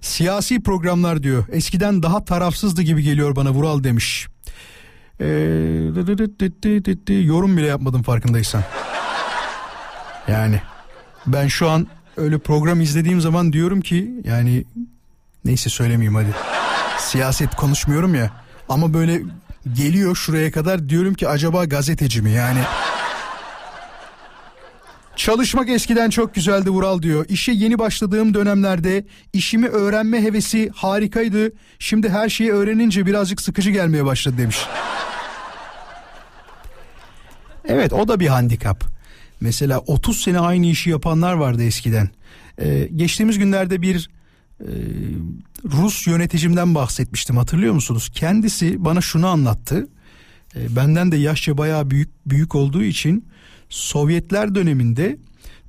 Siyasi 0.00 0.62
programlar 0.62 1.22
diyor. 1.22 1.44
Eskiden 1.52 2.02
daha 2.02 2.24
tarafsızdı 2.24 2.82
gibi 2.82 3.02
geliyor 3.02 3.36
bana 3.36 3.50
Vural 3.50 3.84
demiş. 3.84 4.26
Ee, 5.20 5.24
dı 5.94 6.06
dı 6.06 6.18
dı 6.18 6.38
dı 6.84 7.06
dı 7.06 7.22
yorum 7.22 7.56
bile 7.56 7.66
yapmadım 7.66 8.02
farkındaysan. 8.02 8.62
Yani 10.28 10.60
ben 11.26 11.48
şu 11.48 11.70
an 11.70 11.86
öyle 12.16 12.38
program 12.38 12.80
izlediğim 12.80 13.20
zaman 13.20 13.52
diyorum 13.52 13.80
ki 13.80 14.10
yani 14.24 14.64
neyse 15.44 15.70
söylemeyeyim 15.70 16.14
hadi. 16.14 16.34
Siyaset 16.98 17.54
konuşmuyorum 17.54 18.14
ya 18.14 18.30
ama 18.68 18.94
böyle 18.94 19.22
geliyor 19.72 20.16
şuraya 20.16 20.50
kadar 20.50 20.88
diyorum 20.88 21.14
ki 21.14 21.28
acaba 21.28 21.64
gazeteci 21.64 22.22
mi 22.22 22.30
yani? 22.30 22.60
Çalışmak 25.16 25.68
eskiden 25.68 26.10
çok 26.10 26.34
güzeldi 26.34 26.70
Vural 26.70 27.02
diyor. 27.02 27.26
İşe 27.28 27.52
yeni 27.52 27.78
başladığım 27.78 28.34
dönemlerde 28.34 29.06
işimi 29.32 29.68
öğrenme 29.68 30.22
hevesi 30.22 30.70
harikaydı. 30.74 31.52
Şimdi 31.78 32.08
her 32.08 32.28
şeyi 32.28 32.52
öğrenince 32.52 33.06
birazcık 33.06 33.40
sıkıcı 33.40 33.70
gelmeye 33.70 34.04
başladı 34.04 34.38
demiş. 34.38 34.58
Evet 37.64 37.92
o 37.92 38.08
da 38.08 38.20
bir 38.20 38.26
handikap. 38.26 38.84
Mesela 39.40 39.78
30 39.78 40.22
sene 40.22 40.38
aynı 40.38 40.66
işi 40.66 40.90
yapanlar 40.90 41.34
vardı 41.34 41.62
eskiden. 41.62 42.08
Ee, 42.58 42.88
geçtiğimiz 42.94 43.38
günlerde 43.38 43.82
bir 43.82 44.10
e, 44.60 44.70
Rus 45.64 46.06
yöneticimden 46.06 46.74
bahsetmiştim 46.74 47.36
hatırlıyor 47.36 47.74
musunuz? 47.74 48.10
Kendisi 48.14 48.84
bana 48.84 49.00
şunu 49.00 49.26
anlattı. 49.26 49.88
E, 50.56 50.76
benden 50.76 51.12
de 51.12 51.16
yaşça 51.16 51.58
bayağı 51.58 51.90
büyük 51.90 52.10
büyük 52.26 52.54
olduğu 52.54 52.82
için 52.82 53.28
Sovyetler 53.78 54.54
döneminde 54.54 55.16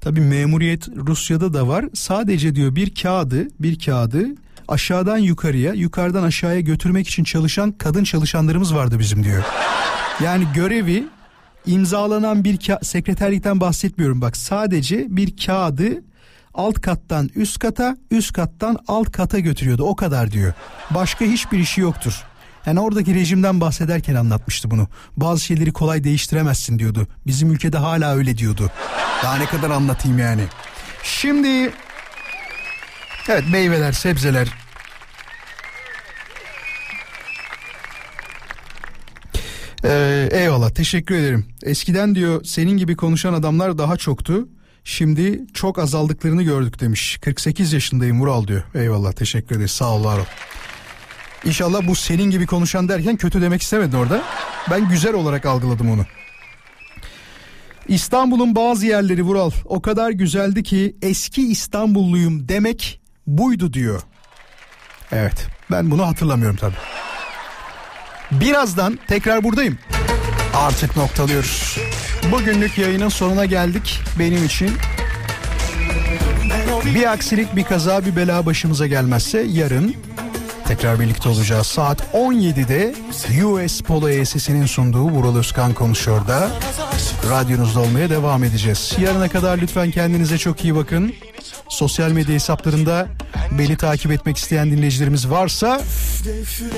tabi 0.01 0.21
memuriyet 0.21 0.87
Rusya'da 0.87 1.53
da 1.53 1.67
var. 1.67 1.85
Sadece 1.93 2.55
diyor 2.55 2.75
bir 2.75 2.95
kağıdı 2.95 3.47
bir 3.59 3.79
kağıdı 3.79 4.25
aşağıdan 4.67 5.17
yukarıya 5.17 5.73
yukarıdan 5.73 6.23
aşağıya 6.23 6.59
götürmek 6.59 7.07
için 7.07 7.23
çalışan 7.23 7.71
kadın 7.71 8.03
çalışanlarımız 8.03 8.75
vardı 8.75 8.99
bizim 8.99 9.23
diyor. 9.23 9.43
Yani 10.23 10.47
görevi 10.55 11.03
imzalanan 11.65 12.43
bir 12.43 12.57
ka- 12.57 12.85
sekreterlikten 12.85 13.59
bahsetmiyorum 13.59 14.21
bak 14.21 14.37
sadece 14.37 15.05
bir 15.09 15.37
kağıdı 15.37 16.03
alt 16.53 16.81
kattan 16.81 17.29
üst 17.35 17.59
kata 17.59 17.97
üst 18.11 18.33
kattan 18.33 18.77
alt 18.87 19.11
kata 19.11 19.39
götürüyordu 19.39 19.83
o 19.83 19.95
kadar 19.95 20.31
diyor. 20.31 20.53
Başka 20.91 21.25
hiçbir 21.25 21.59
işi 21.59 21.81
yoktur. 21.81 22.23
Yani 22.65 22.79
oradaki 22.79 23.15
rejimden 23.15 23.61
bahsederken 23.61 24.15
anlatmıştı 24.15 24.71
bunu. 24.71 24.87
Bazı 25.17 25.41
şeyleri 25.41 25.73
kolay 25.73 26.03
değiştiremezsin 26.03 26.79
diyordu. 26.79 27.07
Bizim 27.27 27.51
ülkede 27.51 27.77
hala 27.77 28.15
öyle 28.15 28.37
diyordu. 28.37 28.71
Daha 29.23 29.37
ne 29.37 29.45
kadar 29.45 29.69
anlatayım 29.69 30.19
yani. 30.19 30.43
Şimdi 31.03 31.71
evet 33.29 33.43
meyveler, 33.51 33.91
sebzeler. 33.91 34.47
Ee, 39.85 40.29
eyvallah 40.31 40.69
teşekkür 40.69 41.15
ederim. 41.15 41.45
Eskiden 41.63 42.15
diyor 42.15 42.43
senin 42.43 42.77
gibi 42.77 42.95
konuşan 42.95 43.33
adamlar 43.33 43.77
daha 43.77 43.97
çoktu. 43.97 44.47
Şimdi 44.83 45.45
çok 45.53 45.79
azaldıklarını 45.79 46.43
gördük 46.43 46.79
demiş. 46.79 47.17
48 47.21 47.73
yaşındayım 47.73 48.21
Vural 48.21 48.47
diyor. 48.47 48.63
Eyvallah 48.75 49.11
teşekkür 49.11 49.55
ederiz 49.55 49.71
sağ 49.71 49.95
ol 49.95 50.03
var 50.03 50.17
ol. 50.17 50.25
İnşallah 51.45 51.87
bu 51.87 51.95
senin 51.95 52.31
gibi 52.31 52.45
konuşan 52.45 52.89
derken 52.89 53.15
kötü 53.15 53.41
demek 53.41 53.61
istemedin 53.61 53.97
orada. 53.97 54.21
Ben 54.71 54.89
güzel 54.89 55.13
olarak 55.13 55.45
algıladım 55.45 55.91
onu. 55.91 56.05
İstanbul'un 57.87 58.55
bazı 58.55 58.85
yerleri 58.85 59.23
Vural 59.23 59.51
o 59.65 59.81
kadar 59.81 60.09
güzeldi 60.09 60.63
ki 60.63 60.95
eski 61.01 61.47
İstanbulluyum 61.47 62.49
demek 62.49 63.01
buydu 63.27 63.73
diyor. 63.73 64.01
Evet 65.11 65.47
ben 65.71 65.91
bunu 65.91 66.07
hatırlamıyorum 66.07 66.57
tabii. 66.57 66.75
Birazdan 68.31 68.99
tekrar 69.07 69.43
buradayım. 69.43 69.77
Artık 70.55 70.97
noktalıyoruz. 70.97 71.77
Bugünlük 72.31 72.77
yayının 72.77 73.09
sonuna 73.09 73.45
geldik 73.45 73.99
benim 74.19 74.45
için. 74.45 74.71
Bir 76.85 77.11
aksilik 77.11 77.55
bir 77.55 77.63
kaza 77.63 78.05
bir 78.05 78.15
bela 78.15 78.45
başımıza 78.45 78.87
gelmezse 78.87 79.41
yarın 79.41 79.95
tekrar 80.67 80.99
birlikte 80.99 81.29
olacağız. 81.29 81.67
Saat 81.67 82.01
17'de 82.13 82.95
US 83.45 83.81
Polo 83.81 84.09
ESS'inin 84.09 84.65
sunduğu 84.65 85.09
Vural 85.09 85.35
Özkan 85.35 85.73
konuşuyor 85.73 86.27
da 86.27 86.49
radyonuzda 87.29 87.79
olmaya 87.79 88.09
devam 88.09 88.43
edeceğiz. 88.43 88.93
Yarına 88.99 89.29
kadar 89.29 89.57
lütfen 89.57 89.91
kendinize 89.91 90.37
çok 90.37 90.63
iyi 90.63 90.75
bakın. 90.75 91.13
Sosyal 91.69 92.11
medya 92.11 92.35
hesaplarında 92.35 93.07
beni 93.51 93.77
takip 93.77 94.11
etmek 94.11 94.37
isteyen 94.37 94.71
dinleyicilerimiz 94.71 95.29
varsa 95.29 95.81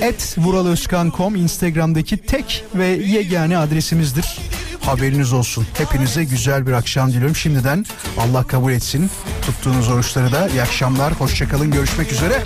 et 0.01 0.35
vuralozkan.com 0.37 1.35
Instagram'daki 1.35 2.17
tek 2.17 2.65
ve 2.75 2.85
yegane 2.87 3.57
adresimizdir. 3.57 4.37
Haberiniz 4.81 5.33
olsun. 5.33 5.67
Hepinize 5.73 6.23
güzel 6.23 6.67
bir 6.67 6.71
akşam 6.71 7.09
diliyorum. 7.09 7.35
Şimdiden 7.35 7.85
Allah 8.17 8.43
kabul 8.43 8.71
etsin. 8.71 9.09
Tuttuğunuz 9.41 9.89
oruçları 9.89 10.31
da 10.31 10.49
iyi 10.49 10.61
akşamlar. 10.61 11.13
Hoşçakalın. 11.13 11.71
Görüşmek 11.71 12.11
üzere. 12.11 12.43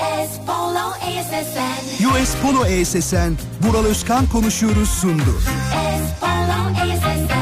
US 0.00 0.38
Polo 0.46 0.94
ASSN 1.02 2.06
US 2.08 2.34
Polo 2.42 2.66
ESSN 2.66 3.32
Vural 3.62 3.84
Özkan 3.84 4.26
konuşuyoruz 4.26 4.88
sundu. 4.88 5.36
US 5.38 6.10
Polo 6.20 6.60
ASSN 6.82 7.39